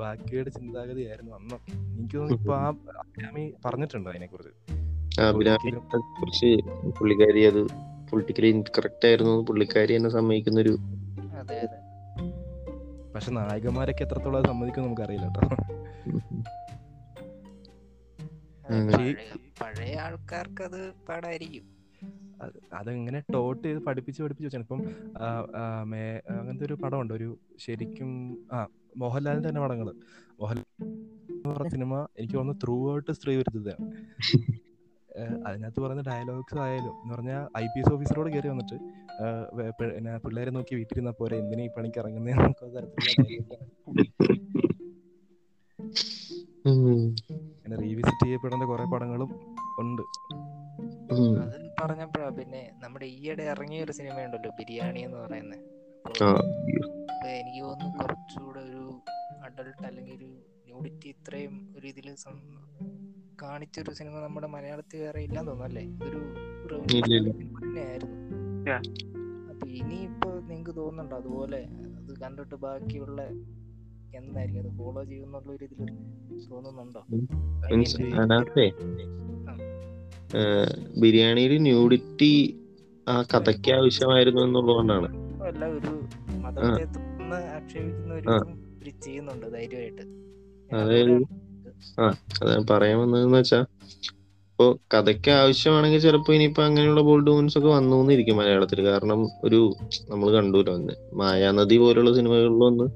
ബാക്കിയുടെ 0.00 0.50
ചിന്താഗതിയായിരുന്നു 0.50 1.32
അന്നൊക്കെ 1.32 1.72
എനിക്ക് 1.96 2.16
തോന്നുന്നു 2.16 2.42
ഇപ്പൊ 2.42 2.54
ആ 2.56 2.68
അഭിരാമി 3.02 3.44
പറഞ്ഞിട്ടുണ്ട് 3.64 4.10
അതിനെ 4.10 4.26
കുറിച്ച് 4.26 4.52
പുള്ളിക്കാരി 6.98 7.42
അത് 7.50 7.60
പൊളിറ്റിക്കലി 8.10 8.46
ഇൻകറക്റ്റ് 8.46 9.06
ആയിരുന്നു. 9.08 9.34
പുള്ളിക്കാരി 9.48 9.92
എന്നെ 9.98 10.10
സമ്മതിക്കുന്ന 10.10 10.60
ഒരു 10.60 10.74
അതെ 11.40 11.56
അതെ. 11.66 11.78
പക്ഷെ 13.14 13.30
നായകന്മാരൊക്കെ 13.30 14.02
എത്രത്തോളം 14.04 14.44
സമ്മതിക്കും 14.50 14.84
നമുക്കറിയില്ല 14.84 15.26
കേട്ടോ. 15.28 15.42
പഴയ 19.60 19.94
ആൾക്കാർക്ക് 20.04 20.62
അത് 20.62 20.80
പാടായിരിക്കും. 21.08 21.64
അത് 22.42 22.54
അതെങ്ങനെ 22.74 23.18
ടോട്ട് 23.34 23.64
ചെയ്ത് 23.66 23.80
പഠിപ്പിച്ച് 23.88 24.20
പഠിപ്പിച്ച് 24.22 24.46
വെച്ചാണ്. 24.46 24.64
ഇപ്പം 24.64 24.80
അങ്ങനത്തെ 26.34 26.64
ഒരു 26.66 26.76
പടമുണ്ട്. 26.82 27.12
ഒരു 27.14 27.28
ശരിക്കും 27.64 28.10
ആ 28.52 28.60
മോഹൻലാലിന്റെ 29.00 29.48
തന്നെ 29.48 29.60
പടങ്ങൾ. 29.60 29.88
മോഹൻലാൽ 30.40 30.64
സിനിമ 31.70 31.92
എനിക്ക് 32.18 32.34
തോന്നുന്നു 32.34 32.60
ത്രൂ 32.64 32.76
ഔട്ട് 32.92 33.12
സ്ത്രീ 33.18 33.32
വിരുദ്ധതയാണ് 33.38 33.86
അതിനകത്ത് 35.46 35.80
പറയുന്ന 35.80 36.02
ഡയലോഗ്സ് 36.08 36.58
ആയാലും 36.64 36.94
എന്ന് 37.00 37.12
പറഞ്ഞാൽ 37.14 37.42
ഐ 37.58 37.64
പി 37.72 37.80
എസ് 37.80 37.90
ഓഫീസറോട് 37.94 38.28
കയറി 38.34 38.48
വന്നിട്ട് 38.48 38.76
പിന്നെ 39.78 40.12
പിള്ളേരെ 40.24 40.50
നോക്കി 40.56 40.74
വീട്ടിരുന്ന 40.78 41.10
പോരെ 41.18 41.36
എന്തിനാ 41.42 41.64
ഈ 41.64 41.70
പണിക്ക് 41.76 41.98
ഇറങ്ങുന്നത്. 42.02 42.54
അങ്ങനെ 47.56 47.76
റീവിസിറ്റ് 47.82 48.24
ചെയ്യപ്പെടേണ്ട 48.24 48.64
കുറെ 48.72 48.86
പടങ്ങളും 48.94 49.30
ഉണ്ട്. 49.78 50.02
അത് 51.44 51.56
പറഞ്ഞപ്പോഴാ 51.80 52.28
പിന്നെ 52.38 52.62
നമ്മുടെ 52.82 53.06
ഈയിടെ 53.18 53.42
ഇറങ്ങിയ 53.54 53.84
ഒരു 53.86 53.92
സിനിമയുണ്ടല്ലോ 53.92 54.52
ബിരിയാണി 54.60 55.00
എന്ന് 55.00 55.18
പറയുന്നത്. 55.24 55.62
എനിക്ക് 56.06 57.62
തോന്നുന്നു 57.64 57.98
കുറച്ചുകൂടെ 57.98 58.60
ഒരു 58.60 59.00
അഡൾട്ട് 59.42 59.86
അല്ലെങ്കിൽ 59.86 60.14
ഒരു 60.16 60.24
ന്യൂഡിറ്റി 60.66 61.08
ഇത്രയും 61.08 61.74
ഒരു 61.78 61.86
ഇതിൽ 61.86 62.14
കാണിച്ചൊരു 63.42 63.90
സിനിമ 63.90 64.12
നമ്മുടെ 64.12 64.46
മലയാളത്തിൽ 64.46 65.00
വേറെ 65.00 65.22
ഇല്ലാന്ന് 65.22 65.50
തോന്നുന്നു 65.50 65.80
അല്ലേ? 65.80 65.82
ഇതൊരു 65.82 66.18
ഇല്ല, 66.96 67.14
ഇല്ല. 67.16 67.30
തന്നെയായിരുന്നു. 67.30 68.18
അപ്പൊ 69.50 69.68
ഇനിയിപ്പോ 69.68 70.40
നിങ്ങക്ക് 70.40 70.76
തോന്നുന്നുണ്ടോ 70.76 71.16
അതുപോലെ 71.16 71.66
അത് 71.96 72.20
കണ്ടിട്ട് 72.20 72.54
ബാക്കിയുള്ള 72.54 73.22
എന്തായിരിക്കും 74.14 74.62
അത് 74.62 74.78
ഫോളോ 74.78 75.04
ചെയ്യുന്നുള്ള 75.04 75.52
ഒരു 75.52 75.64
ഇതിൽ 75.64 75.86
തോന്നുന്നുണ്ടോ. 76.50 77.02
ബിരിയാണിയിൽ 81.00 81.62
ന്യൂഡിറ്റി 81.62 82.60
ആ 83.08 83.22
കഥയ്ക്ക് 83.22 83.72
ആവശ്യമായിരുന്നു 83.72 84.42
എന്നുള്ളതുകൊണ്ടാണ്. 84.42 85.21
അല്ല 85.52 85.64
ഒരു 85.76 85.92
മതത്തെ 86.42 86.84
തുറന്ന് 86.94 87.38
ആക്ഷേപിക്കുന്ന 87.56 88.12
ഒരു 88.14 88.28
ചെയ്യുന്നുണ്ട് 89.02 89.46
ധൈര്യമായിട്ട്. 89.52 90.04
ഞാൻ 90.70 90.80
അതായത് 90.80 91.12
അതുകൊണ്ടാണ് 91.12 92.54
അത് 92.54 92.66
പറയാൻ 92.70 92.96
വന്നതെന്ന് 93.00 93.38
വെച്ചാ 93.38 93.60
ഇപ്പൊ 94.48 94.64
കഥയ്ക്ക് 94.94 95.30
ആവശ്യമാണെങ്കിൽ 95.40 96.00
ചിലപ്പോ 96.00 96.30
ഇനിയിപ്പോ 96.34 96.62
അങ്ങനെയുള്ള 96.62 97.00
ബോൾഡ് 97.00 97.30
മൂവ്മെന്റ്സ് 97.30 97.58
ഒക്കെ 97.58 97.68
വന്നു 97.68 97.96
എന്നിരിക്കും 98.00 98.36
മലയാളത്തിൽ. 98.36 98.80
കാരണം 98.84 99.20
ഒരു 99.44 99.60
നമ്മൾ 100.10 100.28
കണ്ടുല്ലോ 100.34 100.74
അന്ന് 100.74 100.94
മായാനദി 101.14 101.76
പോലുള്ള 101.78 102.12
സിനിമകളിലൊന്ന് 102.14 102.86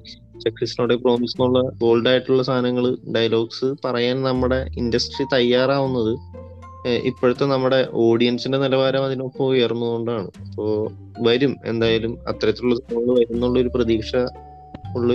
സെക്സിസ്റ്റിനോടെ 0.43 0.95
പ്രോമിസ് 0.95 1.35
എന്നുള്ള 1.37 1.61
ബോൾഡ് 1.79 2.09
ആയിട്ടുള്ള 2.09 2.43
സാധനങ്ങൾ 2.43 2.85
ഡയലോഗ്സ് 3.15 3.69
പറയാൻ 3.85 4.17
നമ്മുടെ 4.21 4.59
ഇൻഡസ്ട്രി 4.81 5.25
തയ്യാറാവുന്നത് 5.33 6.13
ഇപ്പോഴത്തെ 7.09 7.45
നമ്മുടെ 7.45 7.87
ഓഡിയൻസിന്റെ 7.93 8.57
നിലവാരം 8.57 9.03
അതിനൊപ്പം 9.03 9.45
ഉയർന്നുകൊണ്ടാണ് 9.45 10.29
അപ്പോ 10.41 10.65
വരും 11.19 11.55
എന്തായാലും 11.65 12.13
അത്തരത്തിലുള്ള 12.27 12.75
സിനിമകൾ 12.75 13.13
വരുന്നുള്ള 13.19 13.59
ഒരു 13.59 13.71
പ്രതീക്ഷ 13.75 14.15
ഉള്ള 14.95 15.13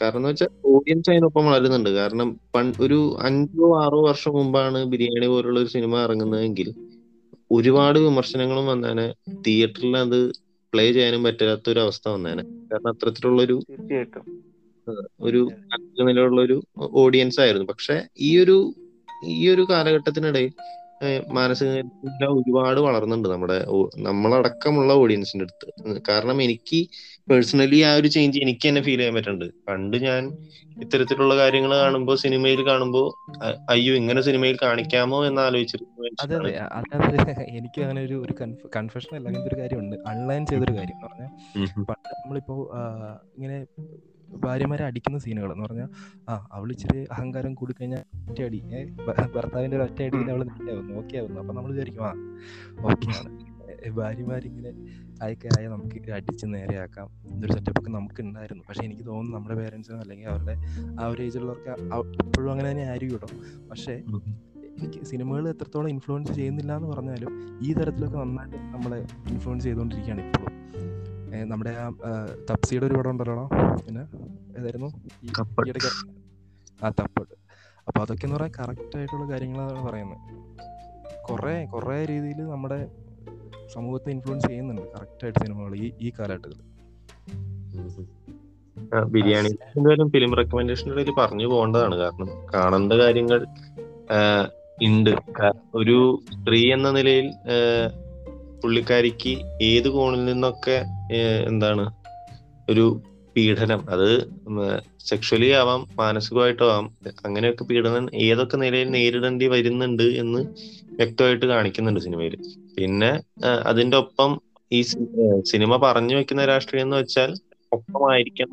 കാരണം 0.00 0.18
എന്ന് 0.18 0.28
വെച്ചാൽ 0.28 0.50
ഓഡിയൻസ് 0.64 1.10
അതിനൊപ്പം 1.10 1.46
വളരുന്നുണ്ട്. 1.46 1.90
കാരണം 1.90 2.40
പണ്ട് 2.54 2.82
ഒരു 2.82 2.98
അഞ്ചോ 3.18 3.68
ആറോ 3.82 4.00
വർഷം 4.08 4.32
മുമ്പാണ് 4.32 4.84
ബിരിയാണി 4.84 5.26
പോലുള്ള 5.26 5.60
ഒരു 5.60 5.68
സിനിമ 5.68 5.96
ഇറങ്ങുന്നതെങ്കിൽ 5.98 6.68
ഒരുപാട് 7.50 7.98
വിമർശനങ്ങളും 7.98 8.66
വന്നേനെ. 8.66 9.14
തിയേറ്ററിൽ 9.46 9.96
അത് 9.96 10.18
പ്ലേ 10.72 10.92
ചെയ്യാനും 10.92 11.22
പറ്റാത്ത 11.24 11.70
ഒരു 11.70 11.80
അവസ്ഥ 11.80 12.08
വന്നേനെ. 12.08 12.42
കാരണം 12.72 12.88
അത്തരത്തിലുള്ളൊരു 12.88 13.56
ഒരു 15.20 15.40
ഒരു 15.90 16.04
നിലയിലുള്ള 16.08 16.40
ഒരു 16.40 16.56
ഓഡിയൻസ് 17.02 17.40
ആയിരുന്നു 17.40 17.66
പക്ഷെ 17.66 17.96
ഈ 18.18 18.38
ഒരു 18.38 18.56
ഈ 19.32 19.48
ഒരു 19.48 19.62
കാലഘട്ടത്തിനിടയിൽ 19.70 20.52
മാനസിക 21.32 21.72
ഒരുപാട് 22.30 22.80
വളർന്നുണ്ട് 22.80 23.28
നമ്മുടെ 23.28 23.56
നമ്മളടക്കമുള്ള 23.98 24.92
ഓഡിയൻസിന്റെ 24.94 25.44
അടുത്ത്. 25.44 25.68
കാരണം 26.08 26.42
എനിക്ക് 26.42 26.78
പേഴ്സണലി 27.28 27.80
ആ 27.80 27.94
ഒരു 27.94 28.08
ചേഞ്ച് 28.08 28.38
എനിക്ക് 28.38 28.64
തന്നെ 28.68 28.82
ഫീൽ 28.82 28.98
ചെയ്യാൻ 28.98 29.14
പറ്റുന്നുണ്ട് 29.14 29.46
പണ്ട് 29.68 29.96
ഞാൻ 30.06 30.22
ഇത്തരത്തിലുള്ള 30.76 31.34
കാര്യങ്ങൾ 31.36 31.72
കാണുമ്പോൾ 31.76 32.16
സിനിമയിൽ 32.16 32.60
കാണുമ്പോൾ 32.66 33.06
അയ്യോ 33.68 33.94
ഇങ്ങനെ 33.94 34.20
സിനിമയിൽ 34.20 34.56
കാണിക്കാമോ 34.62 35.26
എന്ന് 35.26 35.42
ആലോചിച്ചിരുന്നു 35.42 36.08
എനിക്ക് 37.58 37.80
അങ്ങനെ 37.82 38.02
ഒരു 38.02 38.16
ഒരു 38.24 38.34
കൺഫെഷൻ 38.76 39.12
അല്ല 39.16 39.28
അങ്ങനത്തെ 39.28 39.50
ഒരു 39.52 39.60
കാര്യമുണ്ട്. 39.62 39.96
അൺലൈൻ 40.12 40.46
ചെയ്തൊരു 40.46 40.74
കാര്യം 40.78 40.98
പറഞ്ഞാൽ 41.04 41.30
നമ്മളിപ്പോ 42.18 42.56
ഇങ്ങനെ 43.36 43.58
ഭാര്യമാരെ 44.36 44.84
അടിക്കുന്ന 44.84 45.18
സീനുകൾ 45.18 45.52
എന്ന് 45.52 45.64
പറഞ്ഞാൽ 45.64 45.88
ആ 46.28 46.48
അവൾ 46.52 46.70
ഇച്ചിരി 46.70 47.06
അഹങ്കാരം 47.12 47.54
കൂടിക്കഴിഞ്ഞാൽ 47.54 48.02
ഒറ്റയടി. 48.30 48.60
ഭർത്താവിന്റെ 49.36 49.76
അവൾ 49.76 50.30
അവൾ 50.30 50.44
നെറ്റാവുന്നു 50.44 50.94
ഓക്കെ 50.94 51.18
ആവുന്നു 51.18 51.40
അപ്പൊ 51.40 51.54
നമ്മൾ 51.54 51.70
വിചാരിക്കും 51.70 52.06
ആ 52.06 52.12
ഓക്കെ 52.82 53.18
ആണ്. 53.18 53.48
ഭാര്യമാരിങ്ങനെ 53.88 54.70
ആയൊക്കെ 55.22 55.48
ആയ 55.58 55.68
നമുക്ക് 55.68 56.12
അടിച്ച് 56.12 56.46
നേരെയാക്കാം. 56.46 57.10
ഇതൊരു 57.36 57.52
സെറ്റപ്പ് 57.52 57.80
ഒക്കെ 57.80 57.90
നമുക്ക് 57.90 58.20
ഉണ്ടായിരുന്നു 58.22 58.64
പക്ഷെ 58.68 58.84
എനിക്ക് 58.84 59.06
തോന്നുന്നു 59.06 59.38
നമ്മുടെ 59.38 59.54
പേരൻസിനോ 59.54 59.98
അല്ലെങ്കിൽ 59.98 60.28
അവരുടെ 60.28 60.54
ആ 61.02 61.06
ഒരു 61.06 61.22
ഏജിലുള്ളവർക്ക് 61.22 61.70
ഇപ്പോഴും 62.24 62.50
അങ്ങനെ 62.50 62.70
തന്നെ 62.70 62.82
ആയിരിക്കും 62.82 63.20
പക്ഷേ 63.70 63.92
എനിക്ക് 64.82 65.04
സിനിമകൾ 65.04 65.48
എത്രത്തോളം 65.48 65.88
ഇൻഫ്ലുവൻസ് 65.88 66.32
ചെയ്യുന്നില്ല 66.32 66.76
എന്ന് 66.76 66.88
പറഞ്ഞാലും 66.88 67.58
ഈ 67.62 67.72
തരത്തിലൊക്കെ 67.72 68.18
നന്നായിട്ട് 68.18 68.56
നമ്മളെ 68.56 68.98
ഇൻഫ്ലുവൻസ് 69.28 69.64
ചെയ്തുകൊണ്ടിരിക്കുകയാണ് 69.64 70.26
ഇപ്പോഴും. 70.26 70.54
നമ്മുടെ 71.36 71.70
ആ 71.70 71.90
തപ്സിയുടെ 72.50 72.86
ഒരു 72.86 72.94
പടം 72.94 73.10
ഉണ്ടല്ലോ 73.10 73.48
പിന്നെ 73.86 74.02
ഏതായിരുന്നു. 74.58 74.86
ആ 76.84 76.88
തപ്പട്ട്. 76.88 77.34
അപ്പൊ 77.88 78.02
അതൊക്കെ 78.02 78.26
എന്ന് 78.26 78.36
പറയാൻ 78.36 78.52
കറക്റ്റ് 78.58 78.96
ആയിട്ടുള്ള 78.96 79.30
കാര്യങ്ങളാണ് 79.30 79.86
പറയുന്നത്. 79.88 80.18
കുറേ 81.28 81.64
കുറേ 81.64 82.04
രീതിയിൽ 82.04 82.40
നമ്മുടെ 82.42 82.88
സമൂഹത്തെ 83.72 84.10
ഇൻഫ്ലുവൻസ് 84.10 84.46
ചെയ്യുന്നുണ്ട് 84.46 84.82
കറക്റ്റ് 84.82 85.24
ആയിട്ട് 85.24 85.38
സിനിമകൾ 85.38 85.74
ഈ 85.76 85.92
ഈ 86.00 86.12
കാലഘട്ടത്തിൽ 86.18 86.60
ബിരിയാണി 89.04 89.48
എന്തായാലും 89.48 90.10
ഫിലിം 90.10 90.34
റെക്കമെൻഡേഷന്റെ 90.34 90.92
ഇടയിൽ 90.92 91.14
പറഞ്ഞു 91.18 91.46
പോകേണ്ടതാണ്. 91.46 91.94
കാരണം 91.94 92.28
കാണേണ്ട 92.54 92.92
കാര്യങ്ങൾ 92.92 93.46
ഉണ്ട്. 94.82 95.10
ഒരു 95.74 96.20
സ്ത്രീ 96.32 96.72
എന്ന 96.72 96.90
നിലയിൽ 96.90 97.26
പുള്ളിക്കാരിക്ക് 98.62 99.32
ഏത് 99.62 99.88
കോണിൽ 99.88 100.24
നിന്നൊക്കെ 100.24 100.76
എന്താണ് 101.46 101.84
ഒരു 102.68 102.84
പീഡനം 103.36 103.80
അത് 103.90 104.08
സെക്ഷലി 105.06 105.48
ആവാം 105.50 105.80
മാനസികമായിട്ടോ 105.98 106.66
ആവാം 106.66 106.86
അങ്ങനെയൊക്കെ 107.24 107.64
പീഡനം 107.64 108.06
ഏതൊക്കെ 108.20 108.56
നിലയിൽ 108.56 108.88
നേരിടേണ്ടി 108.90 109.46
വരുന്നുണ്ട് 109.46 110.06
എന്ന് 110.14 110.40
വ്യക്തമായിട്ട് 110.92 111.46
കാണിക്കുന്നുണ്ട് 111.46 112.00
സിനിമയിൽ. 112.00 112.34
പിന്നെ 112.76 113.10
അതിന്റെ 113.66 113.96
ഒപ്പം 113.96 114.30
ഈ 114.70 114.80
സിനിമ 115.44 115.76
പറഞ്ഞു 115.76 116.16
വെക്കുന്ന 116.16 116.44
രാഷ്ട്രീയം 116.44 116.86
എന്ന് 116.86 116.96
വെച്ചാൽ 116.96 117.30
ഒപ്പമായിരിക്കാം 117.72 118.50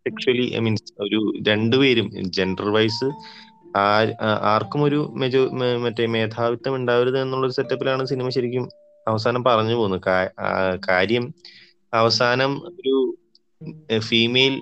സെക്ഷലി 0.00 0.46
ഐ 0.56 0.60
മീൻസ് 0.60 0.92
ഒരു 1.02 1.20
രണ്ടുപേരും 1.48 2.08
ജെൻഡർ 2.36 2.68
വൈസ് 2.70 3.08
ആർക്കും 4.44 4.82
ഒരു 4.84 5.00
മെജോ 5.16 5.42
മറ്റേ 5.80 6.06
മേധാവിത്വം 6.06 6.76
ഉണ്ടാവരുത് 6.76 7.18
എന്നുള്ള 7.22 7.52
സെറ്റപ്പിലാണ് 7.52 8.04
സിനിമ 8.06 8.28
ശരിക്കും 8.28 8.64
അവസാനം 9.10 9.42
പറഞ്ഞു 9.44 9.74
പോന്നു. 9.74 9.98
കാര്യം 10.88 11.24
അവസാനം 11.94 12.52
ഒരു 12.72 12.96
ഫീമെയിൽ 13.98 14.54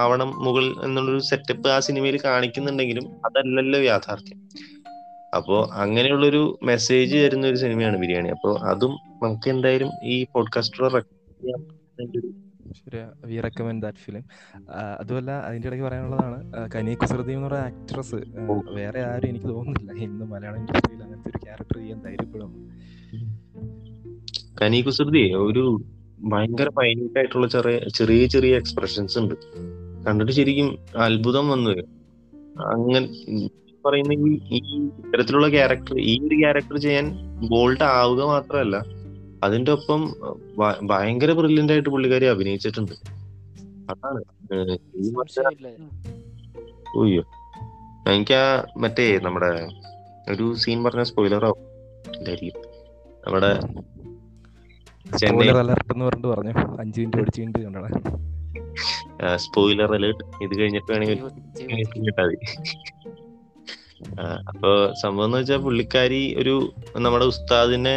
ആവണം 0.00 0.30
മുകൾ 0.44 0.64
എന്നുള്ളൊരു 0.84 1.22
സെറ്റപ്പ് 1.30 1.68
ആ 1.68 1.76
സിനിമയിൽ 1.78 2.16
കാണിക്കുന്നുണ്ടെങ്കിലും 2.24 3.06
അതല്ലല്ലോ 3.26 3.80
യാഥാർത്ഥ്യം. 3.82 4.40
അപ്പോ 5.36 5.56
അങ്ങനെയുള്ളൊരു 5.84 6.42
മെസ്സേജ് 6.62 7.16
തരുന്ന 7.16 7.46
ഒരു 7.46 7.58
സിനിമയാണ് 7.62 7.96
ബിരിയാണി. 7.96 8.28
അപ്പോ 8.28 8.50
അതും 8.72 8.92
നമുക്ക് 9.22 9.48
എന്തായാലും 9.50 9.90
ഈ 10.04 10.16
പോഡ്കാസ്റ്റർ 10.34 10.82
ശരിയാ 12.78 13.06
വി 13.30 13.36
റെക്കമെൻഡ് 13.40 13.82
ദാറ്റ് 13.82 13.98
ഫിലിം 13.98 14.22
അതുമല്ല 15.00 15.30
അതിന്റെ 15.46 15.66
ഇടയ്ക്ക് 15.68 15.84
പറയാനുള്ളതാണ് 15.86 16.38
കനി 16.74 16.92
കുസൃതി 16.94 17.32
എന്ന് 17.32 17.46
പറയുന്ന 17.46 17.66
ആക്ട്രസ് 17.66 18.18
വേറെ 18.78 19.00
ആരും 19.10 19.28
എനിക്ക് 19.28 19.46
തോന്നുന്നില്ല. 19.46 19.92
ഇന്ന് 20.06 20.24
മലയാളം 20.32 20.58
ഇൻഡസ്ട്രിയിൽ 20.60 21.02
അങ്ങനത്തെ 21.02 21.30
ഒരു 21.30 21.40
ക്യാരക്ടർ 21.44 21.78
ചെയ്യാൻ 21.78 22.00
ധൈര്യപ്പെടുന്നു. 22.06 22.58
കനി 24.60 24.80
കുസൃതി 24.80 25.32
ഒരു 25.32 25.82
ഭയങ്കര 26.18 26.68
മൈന്യൂട്ട് 26.68 27.18
ആയിട്ടുള്ള 27.18 27.46
ചെറിയ 27.46 27.88
ചെറിയ 27.88 28.26
ചെറിയ 28.26 28.56
എക്സ്പ്രഷൻസ് 28.56 29.18
ഉണ്ട്. 29.18 29.34
കണ്ടിട്ട് 30.06 30.32
ശരിക്കും 30.32 30.78
അത്ഭുതം 30.96 31.48
വന്നു. 31.48 31.70
വരും. 31.70 31.88
അങ്ങനെ 32.66 33.06
പറയുന്ന 33.86 34.12
ഈ 34.12 34.38
ഈ 34.52 34.80
ഇത്തരത്തിലുള്ള 34.84 35.48
ക്യാരക്ടർ 35.48 35.98
ഈ 36.00 36.20
ഒരു 36.26 36.34
ക്യാരക്ടർ 36.34 36.76
ചെയ്യാൻ 36.76 37.10
ബോൾഡ് 37.48 37.84
ആവുക 37.84 38.24
മാത്രമല്ല 38.24 38.84
അതിന്റെ 39.44 39.72
ഒപ്പം 39.72 40.14
ഭയങ്കര 40.82 41.32
ബ്രില്യന്റ് 41.32 41.72
ആയിട്ട് 41.72 41.88
പുള്ളിക്കാരി 41.88 42.24
അഭിനയിച്ചിട്ടുണ്ട്. 42.24 42.92
അതാണ് 43.90 44.20
ഓയ്യോ 46.96 47.22
എനിക്ക് 48.12 48.34
ആ 48.34 48.64
മറ്റേ 48.76 49.18
നമ്മുടെ 49.18 49.68
ഒരു 50.32 50.54
സീൻ 50.54 50.84
പറഞ്ഞ 50.84 51.02
സ്പോയിലർ 51.02 51.44
ആവും. 51.44 51.74
നമ്മുടെ 53.26 53.58
സ്പോയിലർ 55.06 55.56
അലർട്ട് 55.58 55.92
എന്ന് 55.92 56.04
പറഞ്ഞിട്ട് 56.04 56.28
പറഞ്ഞു. 56.28 56.52
അഞ്ച് 56.80 57.00
മിനിറ്റ് 57.00 57.18
പഠിച്ചു 57.18 57.40
കണ്ടോളാം 57.40 57.94
സ്പോയിലർ 59.34 59.90
അലേർട്ട് 59.94 60.24
ഇത് 60.44 60.60
കഴിഞ്ഞിട്ട് 60.60 60.92
വേണമെങ്കിൽ 60.92 61.18
ചെയ്യൂ. 61.58 62.12
മതി. 62.18 62.36
അപ്പൊ 64.48 64.70
സംഭവം 65.02 65.26
എന്ന് 65.26 65.38
വെച്ചാൽ 65.38 65.56
പുള്ളിക്കാരി 65.56 66.34
ഒരു 66.38 66.54
നമ്മുടെ 66.96 67.24
ഉസ്താദിനെ 67.24 67.96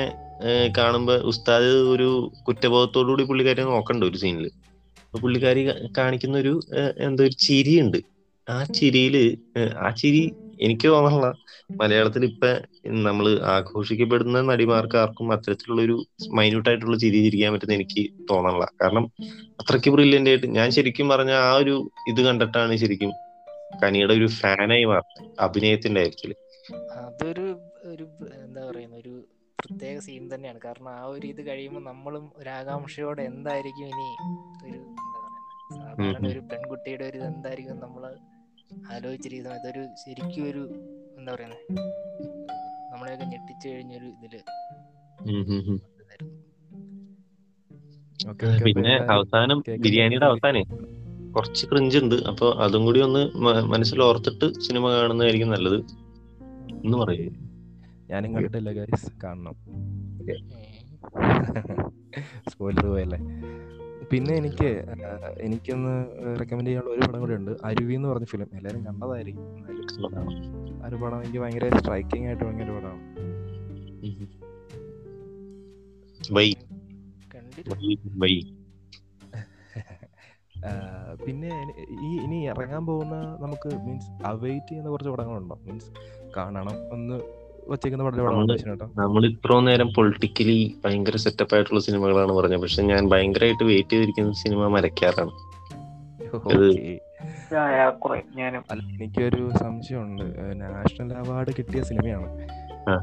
കാണുമ്പോ 0.77 1.13
ഉസ്താദ് 1.31 1.71
ഒരു 1.93 2.09
കുറ്റബോധത്തോടു 2.47 3.09
കൂടി 3.09 3.23
പുള്ളിക്കാരി 3.23 3.61
നോക്കണ്ട 3.61 4.03
ഒരു 4.03 4.17
സീനിൽ 4.17 4.47
അപ്പൊ 5.05 5.19
പുള്ളിക്കാരി 5.19 5.61
കാണിക്കുന്ന 5.97 6.37
ഒരു 6.37 6.53
എന്തോ 6.99 7.23
ഒരു 7.23 7.35
ചിരിയുണ്ട്. 7.45 7.97
ആ 8.47 8.57
ചിരിയിൽ 8.63 9.15
ആ 9.77 9.89
ചിരി 9.91 10.23
എനിക്ക് 10.57 10.87
തോന്നണ 10.87 11.27
മലയാളത്തിൽ 11.79 12.23
ഇപ്പൊ 12.25 12.49
നമ്മൾ 13.07 13.25
ആഘോഷിക്കപ്പെടുന്ന 13.53 14.41
നടിമാർക്ക് 14.49 14.97
ആർക്കും 14.97 15.33
അത്തരത്തിലുള്ള 15.35 15.81
ഒരു 15.81 15.95
മൈന്യൂട്ട് 16.37 16.69
ആയിട്ടുള്ള 16.69 16.97
ചിരി 17.03 17.19
ചിരിക്കാൻ 17.25 17.53
പറ്റുന്ന 17.53 17.77
എനിക്ക് 17.79 18.01
തോന്നണില്ല 18.29 18.67
കാരണം 18.81 19.05
അത്രയ്ക്ക് 19.61 19.91
ബ്രില്യന്റ് 19.95 20.31
ആയിട്ട് 20.31 20.49
ഞാൻ 20.57 20.69
ശരിക്കും 20.77 21.07
പറഞ്ഞ 21.13 21.33
ആ 21.45 21.53
ഒരു 21.61 21.75
ഇത് 22.07 22.21
കണ്ടിട്ടാണ് 22.27 22.75
ശരിക്കും 22.83 23.13
കനിയുടെ 23.81 24.13
ഒരു 24.19 24.27
ഫാനായി 24.37 24.85
മാറുന്നത് 24.91 25.25
അഭിനയത്തിന്റെ 25.45 26.01
കാര്യത്തിൽ. 26.01 26.31
അതൊരു 27.01 27.47
ഒരു 27.91 28.05
എന്താ 28.39 28.61
പറയുന്ന 28.67 28.95
ഒരു 29.01 29.13
പ്രത്യേക 29.59 29.97
സീൻ 30.05 30.23
തന്നെയാണ്. 30.31 30.59
കാരണം 30.65 30.89
ആ 30.93 31.03
ഒരു 31.13 31.25
ഇത് 31.27 31.41
കഴിയുമ്പോൾ 31.47 31.83
നമ്മളും 31.83 32.25
ഒരു 32.39 32.49
ആകാംക്ഷയോടെ 32.57 33.23
എന്തായിരിക്കും 33.31 33.87
ഇനി 33.93 34.09
ഒരു 34.65 34.79
എന്താ 34.79 35.19
പറയുക 35.19 35.43
സാധാരണ 35.77 36.25
ഒരു 36.33 36.41
പെൺകുട്ടിയുടെ 36.51 37.05
ഒരു 37.09 37.17
ഇത് 37.19 37.27
എന്തായിരിക്കും 37.31 37.79
നമ്മൾ 37.85 38.03
ആലോചിച്ചിരിക്കുന്ന. 38.91 39.49
സമയത്ത് 39.49 39.79
ഒരു 39.79 39.87
ശരിക്കും 39.95 40.43
ഒരു 40.43 40.69
എന്താ 41.17 41.33
പറയുന്നത് 41.33 41.81
നമ്മളെയൊക്കെ 42.93 43.25
ഞെട്ടിച്ചു 43.25 43.67
കഴിഞ്ഞൊരു 43.67 44.05
ഇതിൽ 44.05 44.39
പിന്നെ 48.65 48.97
അവസാനം 48.97 49.63
ബിരിയാണിയുടെ 49.79 50.25
അവസാനേ 50.25 50.63
കുറച്ച് 51.35 51.65
ക്രിഞ്ച് 51.65 51.97
ഉണ്ട്. 51.97 52.15
അപ്പൊ 52.15 52.51
അതും 52.51 52.85
കൂടി 52.85 52.99
ഒന്ന് 52.99 53.37
മനസ്സിൽ 53.61 54.03
ഓർത്തിട്ട് 54.03 54.59
സിനിമ 54.59 54.91
കാണുന്നതായിരിക്കും 54.91 55.49
നല്ലത്. 55.49 55.79
എന്ന് 56.85 56.97
പറയേ. 56.97 57.27
ഞാനും 58.09 58.33
കണ്ടിട്ടില്ല 58.33 58.71
ഗൈസ് 58.71 59.11
കാണണം. 59.23 59.55
സ്കൂളിൽ 62.49 62.75
സ്പോയിലർ 62.77 62.85
പോയല്ലേ? 62.93 63.19
പിന്നെ 64.11 64.33
എനിക്ക് 64.35 64.69
എനിക്കൊന്ന് 65.41 65.95
റെക്കമെൻഡ് 66.39 66.67
ചെയ്യാനുള്ള 66.67 66.95
ഒരു 66.95 67.07
പടം 67.07 67.19
കൂടി 67.19 67.33
ഉണ്ട് 67.33 67.51
അരുവി 67.63 67.93
എന്ന് 67.93 68.09
പറഞ്ഞ 68.09 68.25
ഫിലിം 68.25 68.47
എല്ലാവരും 68.53 68.85
കണ്ടതായിരിക്കും. 68.85 69.57
എന്നാലും. 69.57 70.83
ആ 70.83 70.87
ഒരു 70.87 70.95
പടം 70.95 71.23
എനിക്ക് 71.23 71.39
ഭയങ്കര 71.39 71.77
സ്ട്രൈക്കിംഗ് 71.77 72.27
ആയിട്ട് 72.27 72.43
ഭയങ്കര 72.43 72.69
പടമാണ്. 72.71 73.17
പിന്നെ 81.25 81.49
ഈ 82.01 82.17
ഇനി 82.21 82.45
ഇറങ്ങാൻ 82.45 82.85
പോകുന്ന 82.85 83.15
നമുക്ക് 83.39 83.75
മീൻസ് 83.75 84.09
അവൈറ്റ് 84.25 84.67
ചെയ്യുന്ന 84.67 84.89
കുറച്ച് 84.89 85.09
പടങ്ങളുണ്ടോ? 85.09 85.59
മീൻസ് 85.63 85.91
കാണണം 86.37 86.93
എന്ന് 86.93 87.36
വച്ചേക്കുന്ന 87.69 88.05
പടം 88.05 88.17
നമ്മൾ 88.95 89.25
ഇത്രയും 89.25 89.65
നേരം 89.65 89.93
പൊളിറ്റിക്കലി 89.93 90.75
ഭയങ്കര 90.85 91.15
സെറ്റപ്പ് 91.15 91.55
ആയിട്ടുള്ള 91.55 91.79
സിനിമകളാണ് 91.79 92.31
പറഞ്ഞത്. 92.31 92.61
പക്ഷെ 92.61 92.83
ഞാൻ 92.83 93.09
ഭയങ്കരമായിട്ട് 93.09 93.63
വെയിറ്റ് 93.63 93.89
ചെയ്തിരിക്കുന്ന 93.89 94.33
സിനിമ 94.33 94.67
മരക്കാറാണ് 94.67 95.47
എനിക്കൊരു 99.01 99.49
സംശയമുണ്ട്. 99.57 100.23
നാഷണൽ 100.61 101.13
അവാർഡ് 101.13 101.51
കിട്ടിയ 101.57 101.83
സിനിമയാണ്. 101.83 102.47
ആ. 102.89 102.95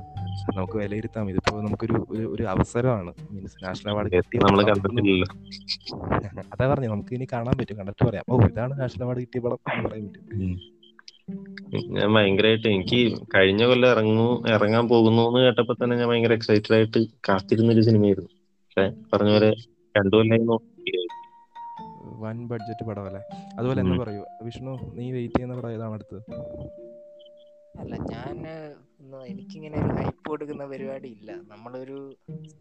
നമുക്ക് 0.57 0.77
വിലയിരുത്താം. 0.77 1.31
ഇതിപ്പോ 1.31 1.61
നമുക്കൊരു 1.61 2.07
ഒരു 2.11 2.35
ഒരു 2.37 2.43
അവസരമാണ്. 2.43 3.13
മീൻസ് 3.31 3.65
നാഷണൽ 3.65 3.91
അവാർഡ് 3.91 4.13
കിട്ടിയ 4.13 4.41
നമ്മൾ 4.41 4.63
കണ്ടിട്ടില്ലല്ലോ. 4.63 5.27
അതാ 6.39 6.75
പറഞ്ഞു 6.75 6.89
നമുക്ക് 6.89 7.15
ഇനി 7.15 7.27
കാണാൻ 7.33 7.59
പറ്റും. 7.59 7.77
കണ്ടിട്ട് 7.77 8.07
പറയാം. 8.07 8.25
ഓ 8.29 8.41
ഇതാണ് 8.41 8.81
നാഷണൽ 8.81 9.03
അവാർഡ് 9.03 9.21
കിട്ടിയ 9.21 9.41
പടം 9.41 9.59
എന്ന് 9.75 9.89
പറയാൻ 9.89 10.09
പറ്റും. 10.09 10.74
ഞാൻ 11.97 12.09
ഭയങ്കരമായിട്ട് 12.15 12.67
എനിക്ക് 12.75 12.99
കഴിഞ്ഞ 13.35 13.63
കൊല്ലം 13.69 13.89
ഇറങ്ങൂ 13.95 14.27
ഇറങ്ങാൻ 14.55 14.85
പോകുന്നു 14.93 15.23
എന്ന് 15.29 15.41
കേട്ടപ്പോ 15.45 15.75
തന്നെ 15.81 15.95
ഞാൻ 16.01 16.09
ഭയങ്കര 16.11 16.35
എക്സൈറ്റഡ് 16.39 16.75
ആയിട്ട് 16.77 16.99
കാത്തിരുന്ന 17.29 17.75
ഒരു 17.77 17.83
സിനിമയായിരുന്നു. 17.89 18.31
പക്ഷെ 18.63 18.85
പറഞ്ഞ 19.13 19.31
പോലെ 19.37 19.51
രണ്ടു 19.95 20.15
കൊല്ലം 20.19 20.47
നോക്കി 20.51 20.93
വൻ 22.25 22.39
ബഡ്ജറ്റ് 22.51 22.85
പടമല്ലേ 22.89 23.23
അതുപോലെ 23.59 23.81
എന്താ 23.85 23.97
പറയൂ? 24.03 24.23
വിഷ്ണു 24.47 24.73
നീ 24.99 25.07
വെയിറ്റ് 25.17 25.37
ചെയ്യുന്ന 25.37 25.57
പടം 25.59 25.73
ഏതാണ് 25.77 25.95
അടുത്തത്? 25.99 26.21
അല്ല 27.83 27.95
ഞാൻ 28.13 28.37
എനിക്കിങ്ങനെ 29.31 29.77
ഒരു 29.83 29.91
ഹൈപ്പ് 29.99 30.25
കൊടുക്കുന്ന 30.29 30.65
പരിപാടി 30.73 31.09
ഇല്ല. 31.17 31.31
നമ്മളൊരു 31.53 31.99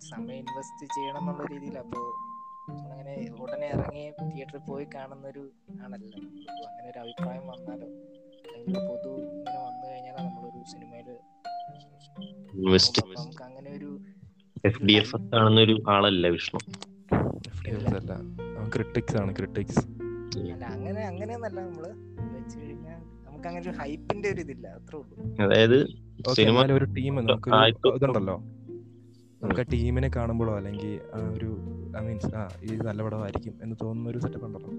സമയം 0.10 0.40
ഇൻവെസ്റ്റ് 0.44 0.86
ചെയ്യണം 0.96 1.22
എന്നുള്ള 1.24 1.44
രീതിയിൽ 1.54 1.78
അപ്പോൾ 1.84 2.06
അങ്ങനെ 2.86 3.14
ഉടനെ 3.44 3.68
ഇറങ്ങി 3.76 4.04
തിയേറ്ററിൽ 4.20 4.64
പോയി 4.70 4.86
കാണുന്ന 4.96 5.26
ഒരു 5.34 5.44
ആണല്ലോ 5.84 6.20
അങ്ങനെ 6.70 6.88
ഒരു 6.94 7.00
അഭിപ്രായം 7.04 7.46
വന്നാലോ? 7.54 7.90
അല്ലെങ്കിൽ 8.46 8.82
പൊതു 8.90 9.12
ഇങ്ങനെ 9.28 9.60
വന്നു 9.66 9.86
കഴിഞ്ഞാൽ 9.90 10.16
നമ്മളൊരു 10.20 10.62
സിനിമയിൽ 10.74 11.10
നമുക്ക് 13.20 13.44
അങ്ങനെ 13.48 13.70
ഒരു 13.78 13.90
എഫ് 14.66 14.82
ഡി 14.88 14.94
എഫ് 15.02 15.18
കാണുന്ന 15.34 15.60
ഒരു 15.68 15.76
ആളല്ല 15.94 16.28
വിഷ്ണു. 16.36 16.60
ക്രിട്ടിക്സ് 18.74 19.18
ആണ് 19.22 19.32
ക്രിട്ടിക്സ് 19.40 19.84
അല്ല 20.52 20.64
അങ്ങനെ 20.76 21.02
അങ്ങനെയൊന്നല്ല 21.12 21.58
നമ്മൾ 21.68 21.86
വെച്ച് 22.36 22.56
കഴിഞ്ഞാൽ 22.60 23.00
നമുക്ക് 23.28 23.48
അങ്ങനെ 23.48 23.64
ഒരു 23.66 23.74
ഹൈപ്പിന്റെ 23.80 24.28
ഒരു 24.34 24.42
ഇതില്ല 24.42 24.66
അത്രേ 24.78 24.98
ഉള്ളൂ. 25.00 25.16
അതായത് 25.46 25.78
സിനിമ 26.38 26.58
ഒരു 26.80 26.88
ടീം 26.98 27.14
നമുക്ക് 27.22 27.50
ഇതുണ്ടല്ലോ. 27.98 28.38
നമുക്ക് 29.42 29.62
ആ 29.62 29.68
ടീമിനെ 29.74 30.10
കാണുമ്പോഴോ 30.16 30.54
അല്ലെങ്കിൽ 30.60 30.92
ആ 31.16 31.22
ഒരു 31.36 31.50
മീൻസ് 32.06 32.32
ആ 32.42 32.44
ഇത് 32.68 32.82
നല്ല 32.90 33.02
പടമായിരിക്കും 33.08 33.56
എന്ന് 33.64 33.76
തോന്നുന്ന 33.82 34.10
ഒരു 34.10 34.20
സെറ്റപ്പ് 34.24 34.46
ഉണ്ടല്ലോ. 34.48 34.72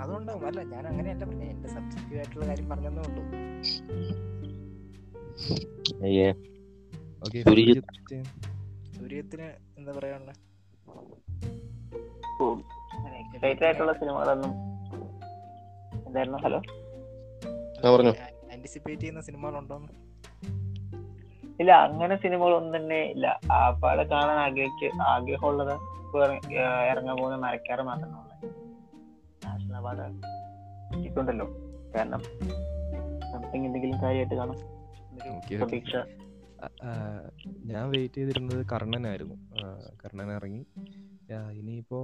അതുകൊണ്ടാവും 0.00 0.46
അല്ല 0.46 0.62
ഞാൻ 0.62 0.86
അങ്ങനെയല്ല 0.86 1.24
പറഞ്ഞ 1.24 1.42
എന്റെ 1.42 1.68
സബ്ജക്റ്റീവ് 1.68 2.16
ആയിട്ടുള്ള 2.16 2.46
കാര്യം 2.46 2.68
പറഞ്ഞതേ 2.68 3.02
ഉള്ളൂ. 3.02 3.24
സൂര്യത്തിന് 8.98 9.50
എന്താ 9.78 9.92
പറയാനുള്ള 9.92 10.32
ആയിട്ടുള്ള 13.64 13.92
സിനിമകളൊന്നും 13.92 14.52
എന്തായിരുന്നു 16.06 16.38
ഹലോ? 16.38 16.58
പറഞ്ഞോ. 17.94 18.14
ആന്റിസിപ്പേറ്റ് 18.52 19.02
ചെയ്യുന്ന 19.02 19.20
സിനിമകളുണ്ടോന്ന്? 19.20 19.88
ഇല്ല 21.60 21.72
അങ്ങനെ 21.72 22.16
സിനിമകളൊന്നും 22.16 22.76
തന്നെ 22.76 23.02
ഇല്ല. 23.02 23.40
ആപ്പാടെ 23.52 24.02
കാണാൻ 24.02 24.38
ആഗ്രഹിക്ക് 24.38 25.02
ആഗ്രഹമുള്ളത് 25.02 25.80
ഇറങ്ങാൻ 26.90 27.16
പോകുന്ന 27.16 27.36
മരക്കാറ് 27.36 27.80
മാത്രമാണ്. 27.80 28.27
നാഷണൽ 29.78 30.02
അവാർഡ് 30.02 31.04
കിട്ടുണ്ടല്ലോ 31.04 31.46
കാരണം 31.96 32.22
സംതിങ് 33.32 33.66
എന്തെങ്കിലും 33.66 34.02
കാര്യമായിട്ട് 34.02 34.34
കാണും. 34.34 34.56
പ്രതീക്ഷ. 35.58 35.96
ഞാൻ 37.64 37.90
വെയിറ്റ് 37.90 38.14
ചെയ്തിരുന്നത് 38.14 38.66
കർണനായിരുന്നു. 38.72 39.34
കർണൻ 40.04 40.32
ഇറങ്ങി. 40.32 40.66
ഇനിയിപ്പോ 41.52 41.98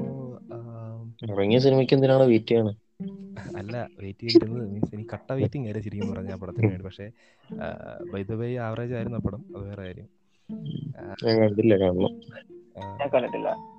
ഇറങ്ങിയ 1.31 1.59
സിനിമയ്ക്ക് 1.59 1.95
എന്തിനാണ് 1.95 2.22
വെയിറ്റ് 2.22 2.47
ചെയ്യണത് 2.47 2.77
അല്ല 3.57 3.89
വെയിറ്റ് 4.01 4.20
ചെയ്തിരുന്നത് 4.20 4.70
മീൻസ് 4.70 4.95
എനിക്ക് 4.95 5.11
കട്ട 5.11 5.33
വെയിറ്റിംഗ് 5.33 5.66
ആയിരുന്നു 5.66 5.89
ശരിക്കും 5.89 6.12
പറഞ്ഞ 6.12 6.33
ആ 6.33 6.37
പടത്തിന് 6.37 6.66
വേണ്ടി. 6.66 6.85
പക്ഷേ 6.85 7.11
ബൈ 8.12 8.22
ദ 8.22 8.33
വേ 8.33 8.57
ആവറേജ് 8.57 8.95
ആയിരുന്നു 8.95 9.18
ആ 9.18 9.20
പടം. 9.20 9.45
അത് 9.57 9.68
വേറെ 9.68 9.83
കാര്യം. 9.83 10.09
ഞാൻ 12.99 13.09
കണ്ടില്ല 13.14 13.74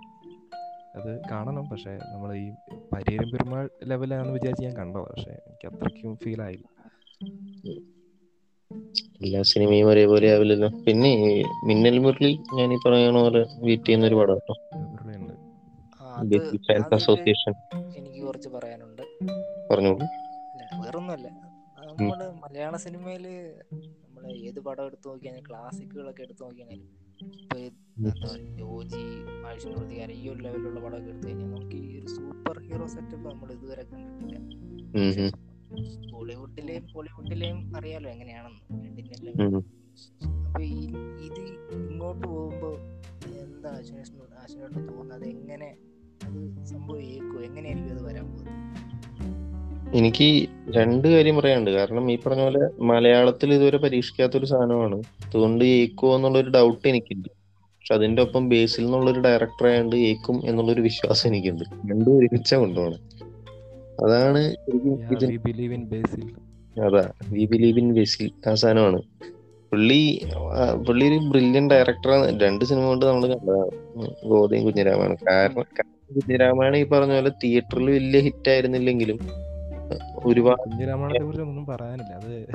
അത് 0.96 1.22
കാണണം. 1.32 1.70
പക്ഷെ 1.70 1.94
നമ്മൾ 2.14 2.30
ഈ 2.36 2.46
പരിയേരും 2.94 3.30
പെരുമാൾ 3.32 3.70
ലെവലാണെന്ന് 3.84 4.34
വിചാരിച്ച് 4.34 4.64
ഞാൻ 4.64 4.78
കണ്ടത്. 4.78 5.02
പക്ഷെ 5.12 5.34
എനിക്ക് 5.48 5.68
അത്രയ്ക്കും 5.72 6.18
ഫീൽ 6.24 6.42
ആയില്ല. 6.42 6.68
എല്ലാ 9.22 9.42
സിനിമയും 9.52 9.88
ഒരേപോലെ 9.88 10.28
ആവില്ലല്ലോ. 10.36 10.70
പിന്നെ 10.88 11.12
മിന്നൽ 11.68 11.98
മുരളി 12.00 12.32
ഞാൻ 12.54 12.74
ഈ 12.74 12.78
പറയണ 12.86 13.18
പോലെ 13.26 13.42
വീട്ടിൽ 13.64 13.86
ചെയ്യുന്ന 13.86 14.08
ഒരു 14.08 14.16
പടം 14.16 14.40
അസോസിയേഷൻ 17.00 17.54
എനിക്ക് 18.00 18.22
കുറച്ച് 18.26 18.50
പറയാനുണ്ട്. 18.50 19.04
പറഞ്ഞോളൂ. 19.72 20.06
അല്ല 20.52 20.64
വേറൊന്നുമല്ല. 20.84 21.28
നമ്മൾ 21.90 22.20
മലയാള 22.44 22.76
സിനിമയിൽ 22.86 23.26
നമ്മൾ 24.06 24.24
ഏത് 24.48 24.60
പടം 24.60 24.86
എടുത്തു 24.86 25.08
നോക്കിയാലും 25.10 25.44
ക്ലാസിക്കുകളൊക്കെ 25.50 26.24
എടുത്തു 26.24 26.44
നോക്കിയാലും 26.44 26.82
ഇപ്പൊ 27.24 27.58
എന്താ 27.98 29.00
ആഴ്ചപ്രതികാരം 29.48 30.16
ഈ 30.22 30.24
ഒരു 30.30 30.40
ലെവലിലുള്ള 30.46 30.80
പടമൊക്കെ 30.86 31.10
എടുത്തു 31.12 31.28
കഴിഞ്ഞാൽ 31.28 31.50
നമുക്ക് 31.52 31.78
ഈ 31.88 31.92
ഒരു 32.00 32.10
സൂപ്പർ 32.16 32.58
ഹീറോ 32.68 32.88
സെറ്റപ്പ് 32.96 33.26
നമ്മൾ 33.30 33.52
ഇതുവരെ 33.54 33.84
കണ്ടിട്ടില്ല. 33.92 34.36
ബോളിവുഡിലെയും 36.14 36.84
ബോളിവുഡിലെയും 36.94 37.60
അറിയാലോ 37.78 38.10
എങ്ങനെയാണെന്ന്. 38.10 38.62
രണ്ടിന്റെ 38.86 39.32
അപ്പൊ 40.48 40.62
ഇത് 41.28 41.42
ഇങ്ങോട്ട് 41.78 42.26
പോകുമ്പോ 42.28 42.72
എന്താ 43.44 43.72
ആശുനോട് 44.44 44.76
തോന്നുന്നത്? 44.90 45.26
എങ്ങനെ 45.36 45.70
അത് 46.28 46.40
സംഭവിക്കും 46.72 47.40
എങ്ങനെയായിരിക്കും 47.48 47.94
അത് 47.96 48.04
വരാൻ 48.10 48.26
പോകുന്നത്? 48.32 48.54
എനിക്ക് 49.98 50.50
രണ്ട് 50.76 51.08
കാര്യം 51.08 51.36
പറയാനുണ്ട്. 51.38 51.72
കാരണം 51.72 52.12
ഈ 52.12 52.18
പറഞ്ഞ 52.18 52.42
പോലെ 52.42 52.62
മലയാളത്തിൽ 52.84 53.54
ഇതുവരെ 53.54 53.78
പരീക്ഷിക്കാത്തൊരു 53.78 54.46
സാധനമാണ്. 54.46 54.98
അതുകൊണ്ട് 55.26 55.66
ഏക്കോ 55.66 56.16
എന്നുള്ളൊരു 56.16 56.50
ഡൗട്ട് 56.50 56.88
എനിക്കുണ്ട് 56.88 57.30
പക്ഷെ 57.30 57.94
അതിന്റെ 57.94 58.22
ഒപ്പം 58.22 58.50
ബേസിൽ 58.50 58.84
നിന്നുള്ളൊരു 58.84 59.20
ഡയറക്ടർ 59.20 59.68
ആയതുകൊണ്ട് 59.68 59.96
ഏക്കും 59.96 60.42
എന്നുള്ളൊരു 60.46 60.82
വിശ്വാസം 60.82 61.28
എനിക്കുണ്ട്. 61.30 61.64
രണ്ടും 61.92 62.18
ഒരുമിച്ച 62.18 62.56
കൊണ്ടുപോകണം. 62.56 63.02
അതാണ് 64.06 64.42
അതാ 66.80 67.12
വി 67.30 67.46
ബിലീവ് 67.46 67.80
ഇൻ 67.80 67.94
ബേസിൽ 67.94 68.32
ആ 68.48 68.54
സാധനമാണ്. 68.54 69.02
പുള്ളി 69.72 70.22
പുള്ളി 70.88 71.06
ഒരു 71.06 71.18
ബ്രില്യൻ 71.18 71.70
ഡയറക്ടറാണ് 71.70 72.40
രണ്ട് 72.40 72.66
സിനിമ 72.66 72.86
കൊണ്ട് 72.86 73.06
നമ്മൾ 73.06 73.28
കണ്ടതാണ് 73.28 74.28
ഗോതയും 74.28 74.64
കുഞ്ഞിരാമാണ്. 74.66 75.16
കാരണം 75.30 75.54
കുഞ്ഞിരാമായണം 75.54 76.16
കുഞ്ഞിരാമാണ് 76.16 76.78
ഈ 76.78 76.84
പറഞ്ഞ 76.84 77.14
പോലെ 77.14 77.32
തിയേറ്ററിൽ 77.44 77.88
വലിയ 77.92 78.20
ഹിറ്റ് 78.20 78.50
ആയിരുന്നില്ലെങ്കിലും 78.50 79.20
ഒരുപാട് 80.26 80.70
കുഞ്ഞിരാമായണത്തെ 80.70 81.24
കുറിച്ച് 81.24 81.42
ഒന്നും 81.42 81.66
പറയാനില്ല. 81.66 82.14
അത് 82.14 82.48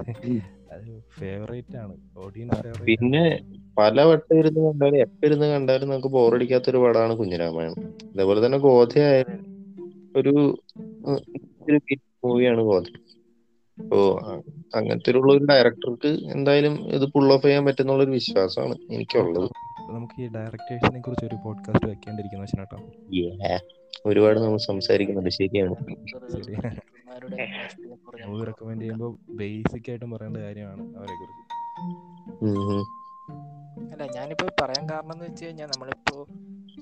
അത് 0.72 1.02
ഫേവറേറ്റ് 1.18 1.76
ആണ്. 1.76 1.96
ഓഡിയൻസ് 2.18 2.84
പിന്നെ 2.84 3.38
പല 3.78 4.02
വട്ടം 4.02 4.38
ഇരുന്ന് 4.38 4.60
കണ്ടാലും 4.60 4.96
എപ്പോ 4.96 5.26
ഇരുന്ന് 5.26 5.46
കണ്ടാലും 5.46 5.88
നമുക്ക് 5.88 6.08
ബോറടിക്കാത്ത 6.08 6.70
ഒരു 6.70 6.76
പടമാണ് 6.76 7.16
കുഞ്ഞിരാമായണം. 7.16 7.74
അതേപോലെ 8.14 8.46
തന്നെ 8.46 8.58
ഗോധയായാലും 8.58 9.50
ഒരു 10.16 10.62
മൂവിയാണ് 12.24 12.62
ഗോധ. 12.62 12.84
ഓ 13.94 14.18
അങ്ങനത്തെ 14.74 15.12
ഉള്ള 15.12 15.32
ഒരു 15.32 15.44
ഡയറക്ടർക്ക് 15.44 16.06
എന്തായാലും 16.06 16.88
ഇത് 16.88 17.06
പുൾ 17.06 17.32
ഓഫ് 17.32 17.42
ചെയ്യാൻ 17.42 17.64
പറ്റുന്നുള്ള 17.64 18.04
ഒരു 18.04 18.10
വിശ്വാസമാണ് 18.10 18.74
എനിക്കുള്ളത്. 18.90 19.50
നമുക്ക് 19.90 20.22
ഈ 20.22 20.28
ഡയറക്ടേഴ്സിനെ 20.28 21.00
കുറിച്ച് 21.00 21.26
ഒരു 21.26 21.36
പോഡ്കാസ്റ്റ് 21.44 21.88
വെക്കേണ്ടിരിക്കുന്നു. 21.88 23.58
ഒരുപാട് 24.06 24.40
നമ്മൾ 24.40 24.56
സംസാരിക്കുന്നുണ്ട്. 24.56 25.30
ശരിയാണ്. 25.30 25.74
മൂവി 28.28 28.44
റെക്കമെൻഡ് 28.44 28.82
ചെയ്യുമ്പോൾ 28.82 29.10
ബേസിക് 29.30 29.90
ആയിട്ടും 29.90 30.10
പറയേണ്ട 30.10 30.36
കാര്യമാണ് 30.36 30.82
അവരെ 30.98 31.14
കുറിച്ച്. 31.20 31.44
അല്ല 33.92 34.04
ഞാനിപ്പോ 34.16 34.46
പറയാൻ 34.62 34.90
കാരണം 34.90 35.12
എന്ന് 35.12 35.24
വെച്ച് 35.24 35.44
കഴിഞ്ഞാൽ 35.44 35.66
നമ്മളിപ്പോ 35.66 36.16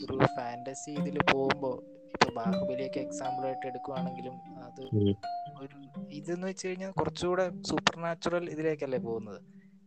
ഒരു 0.04 0.26
ഫാന്റസി 0.36 0.90
ഇതിൽ 0.90 1.18
പോകുമ്പോ 1.32 1.70
ഇപ്പൊ 2.14 2.28
ബാഹുബലിയൊക്കെ 2.36 3.00
എക്സാമ്പിൾ 3.00 3.46
ആയിട്ട് 3.46 3.66
എടുക്കുവാണെങ്കിലും 3.66 4.36
അത് 4.62 4.82
ഒരു 5.62 5.76
ഇതെന്ന് 6.10 6.46
വെച്ച് 6.46 6.68
കഴിഞ്ഞാൽ 6.68 6.90
കുറച്ചുകൂടെ 6.90 7.52
സൂപ്പർ 7.62 7.96
നാച്ചുറൽ 7.96 8.50
ഇതിലേക്കല്ലേ 8.50 8.98
പോകുന്നത്. 8.98 9.40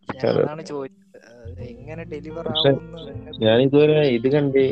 ഞാൻ 0.07 0.63
ചോദിച്ചത്. 0.63 0.97
എങ്ങനെ 1.71 2.03
ഡെലിവർ 2.03 2.45
ആവുമെന്ന് 2.51 3.13
ഞാൻ 3.41 3.61
ഇതുവരെ 3.61 3.97
ഇത് 4.09 4.27
കണ്ടേ 4.31 4.63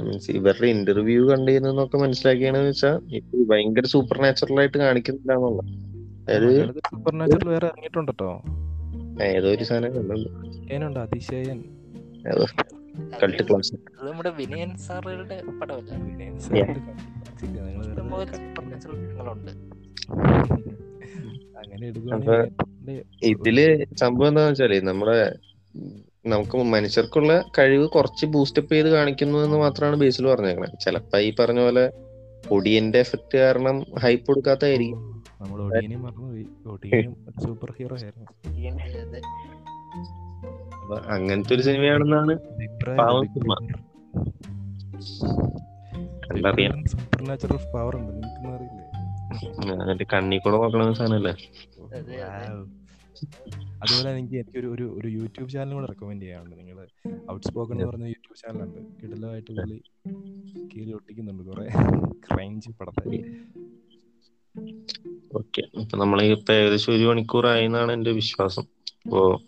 മീൻസ് 0.00 0.30
ഇവരുടെ 0.30 0.66
ഇന്റർവ്യൂ 0.66 1.30
കണ്ടിരുന്നൊക്കെ 1.30 1.98
മനസ്സിലാക്കിയാണെന്ന് 1.98 2.68
വെച്ചാൽ 2.68 2.96
ഇത് 3.14 3.48
ഭയങ്കര 3.48 3.86
സൂപ്പർ 3.86 4.18
നാച്ചുറൽ 4.22 4.60
ആയിട്ട് 4.60 4.78
കാണിക്കുന്നില്ല 4.78 5.32
എന്നുള്ള 5.32 5.62
അതായത് 6.28 6.50
സൂപ്പർ 6.90 7.14
നാച്ചുറൽ 7.14 7.48
വേറെ 7.48 7.66
ഇറങ്ങിയിട്ടുണ്ടോ? 7.66 8.30
ഏതോ 9.28 9.48
ഒരു 9.50 9.64
സാധനം 9.64 10.98
അതിശയൻ. 11.00 11.58
കൾട്ട് 13.22 13.42
ക്ലാസ് 13.42 13.74
നമ്മുടെ 14.02 14.30
വിനയൻ 14.30 14.76
സാറുകളുടെ 14.78 15.36
പടമല്ല. 15.60 15.90
വിനയൻ 16.06 16.34
അങ്ങനെ 21.60 21.86
എടുക്കുകയാണെങ്കിൽ 21.86 22.75
ഇതിൽ 23.22 23.58
സംഭവം 23.94 24.28
എന്താന്ന് 24.28 24.50
വെച്ചാൽ 24.50 24.72
നമ്മുടെ 24.84 25.18
നമുക്ക് 26.26 26.56
മനുഷ്യർക്കുള്ള 26.56 27.32
കഴിവ് 27.58 27.86
കുറച്ച് 27.88 28.26
ബൂസ്റ്റപ്പ് 28.26 28.72
ചെയ്ത് 28.72 28.88
കാണിക്കുന്നു 28.88 29.38
എന്ന് 29.38 29.56
മാത്രമാണ് 29.56 29.96
ബേസിൽ 29.96 30.26
പറഞ്ഞേക്കുന്നത് 30.26 30.78
ചിലപ്പോ 30.80 31.18
ഈ 31.18 31.34
പറഞ്ഞ 31.40 31.60
പോലെ 31.60 31.84
ഒടിയന്റെ 32.50 32.98
എഫക്ട് 32.98 33.36
കാരണം 33.38 33.76
ഹൈപ്പ് 34.02 34.26
കൊടുക്കാത്തായിരിക്കും. 34.26 35.24
നമ്മൾ 35.40 35.58
ഒടിയനെയും 35.62 36.02
മറന്നുപോയി 36.02 36.46
ഒടിയനും 36.66 37.16
സൂപ്പർ 37.44 37.70
ഹീറോ 37.78 37.96
ആയിരുന്നു. 37.96 38.26
അങ്ങനത്തെ 41.08 41.54
ഒരു 41.54 41.62
സിനിമയാണെന്നാണ് 41.62 42.34
സൂപ്പർ 46.92 47.22
നാച്ചുറൽ 47.28 47.58
പവർ 47.74 47.96
ഉണ്ട്? 47.96 48.12
നിനക്കൊന്നും 48.12 48.52
അറിയില്ലേ? 48.56 50.04
കണ്ണി 50.14 50.36
കൂടെ 50.36 50.92
സാധനല്ലേ. 50.92 51.34
അതുപോലെ 53.82 54.10
എനിക്ക് 54.10 54.34
എനിക്കൊരു 54.34 54.66
ഒരു 54.66 54.96
ഒരു 54.98 55.08
യൂട്യൂബ് 55.08 55.50
ചാനൽ 55.50 55.74
കൂടെ 55.74 55.86
റെക്കമെൻഡ് 55.86 56.22
ചെയ്യാനുണ്ട്. 56.22 56.56
നിങ്ങൾ 56.58 56.86
ഔട്ട് 57.32 57.46
സ്പോക്കൺ 57.46 57.74
എന്ന് 57.74 57.86
പറഞ്ഞ 57.86 58.06
യൂട്യൂബ് 58.06 58.38
ചാനലുണ്ട് 58.38 58.80
കിടലമായിട്ട് 59.02 59.52
പുള്ളി 59.52 59.78
കീറി 60.76 60.92
ഒട്ടിക്കുന്നുണ്ട് 60.92 61.42
കുറെ. 61.42 61.66
ക്രൈഞ്ച് 62.26 62.70
പടത്തെ 62.70 63.18
ഓക്കെ 65.36 65.62
അപ്പൊ 65.80 65.96
നമ്മൾ 65.98 66.22
ഇപ്പൊ 66.22 66.52
ഏകദേശം 66.52 66.92
ഒരു 66.94 67.04
മണിക്കൂറായി 67.04 67.64
എന്നാണ് 67.64 67.92
എന്റെ 67.92 68.12
വിശ്വാസം. 68.12 68.64
അപ്പോ 69.06 69.40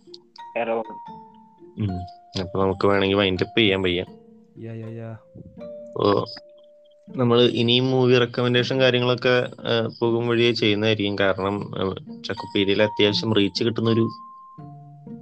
അപ്പൊ 2.41 2.63
നമുക്ക് 2.63 2.87
വേണമെങ്കിൽ 2.89 3.17
വൈൻഡപ്പ് 3.17 3.59
ചെയ്യാൻ 3.59 3.83
പയ്യ 3.83 4.05
യാ 4.59 4.73
യാ 4.73 4.89
യാ 4.89 5.11
അപ്പോ 5.11 6.25
നമ്മൾ 7.17 7.43
ഇനിയും 7.43 7.91
മൂവി 7.91 8.19
റെക്കമെൻഡേഷൻ 8.19 8.81
കാര്യങ്ങളൊക്കെ 8.81 9.35
പോകും 10.01 10.29
വഴിയേ 10.29 10.53
ചെയ്യുന്നതായിരിക്കും. 10.53 11.17
കാരണം 11.17 11.57
ചക്കുപ്പേരിയിൽ 12.27 12.83
അത്യാവശ്യം 12.83 13.35
റീച്ച് 13.35 13.65
കിട്ടുന്ന 13.65 13.91
ഒരു 13.91 14.07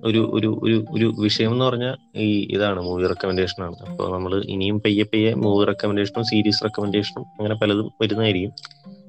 ഒരു 0.04 0.20
ഒരു 0.32 0.60
ഒരു 0.62 0.84
ഒരു 0.94 1.14
വിഷയം 1.18 1.52
എന്ന് 1.52 1.64
പറഞ്ഞാൽ 1.64 1.96
ഈ 2.16 2.46
ഇതാണ് 2.54 2.80
മൂവി 2.80 3.06
റെക്കമെൻഡേഷൻ 3.06 3.64
ആണ്. 3.64 3.76
അപ്പോൾ 3.90 4.12
നമ്മൾ 4.12 4.42
ഇനിയും 4.44 4.78
പയ്യെ 4.78 5.04
പയ്യെ 5.04 5.34
മൂവി 5.34 5.64
റെക്കമെൻഡേഷനും 5.64 6.24
സീരീസ് 6.24 6.64
റെക്കമെൻഡേഷനും 6.64 7.24
അങ്ങനെ 7.38 7.54
പലതും 7.54 7.92
വരുന്നതായിരിക്കും. 8.02 8.52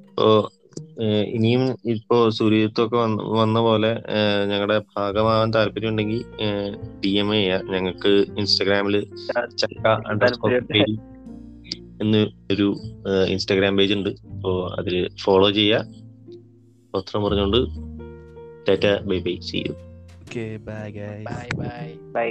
അപ്പോൾ 0.09 0.57
ഇനിയും 1.07 1.75
ഇപ്പോ 1.85 2.29
സൂര്യത്വമൊക്കെ 2.29 2.97
വന്ന 2.97 3.21
വന്ന 3.21 3.59
പോലെ 3.59 4.03
ഞങ്ങളുടെ 4.45 4.81
ഭാഗമാവാൻ 4.97 5.53
താല്പര്യം 5.53 5.89
ഉണ്ടെങ്കിൽ 5.89 6.23
ഡി 7.05 7.09
എം 7.09 7.35
എ 7.35 7.59
ഞങ്ങൾക്ക് 7.73 8.25
ഇൻസ്റ്റാഗ്രാമിൽ 8.37 9.07
ചക്ക 9.61 9.97
എന്ന് 12.01 12.21
ഒരു 12.51 12.67
ഇൻസ്റ്റാഗ്രാം 13.27 13.77
പേജ് 13.77 13.93
ഉണ്ട്. 13.93 14.11
അപ്പോൾ 14.27 14.57
അതിൽ 14.79 14.95
ഫോളോ 15.23 15.49
ചെയ്യുക 15.51 15.83
പത്രം 16.93 17.23
പറഞ്ഞുകൊണ്ട് 17.23 17.59
tata 18.67 18.87
bye 19.03 19.19
bye 19.19 19.35
see 19.41 19.57
you 19.57 19.73
okay 20.21 20.45
bye 20.65 20.87
bye 20.97 21.17
bye 21.27 21.47
bye 21.57 21.85
bye 22.15 22.29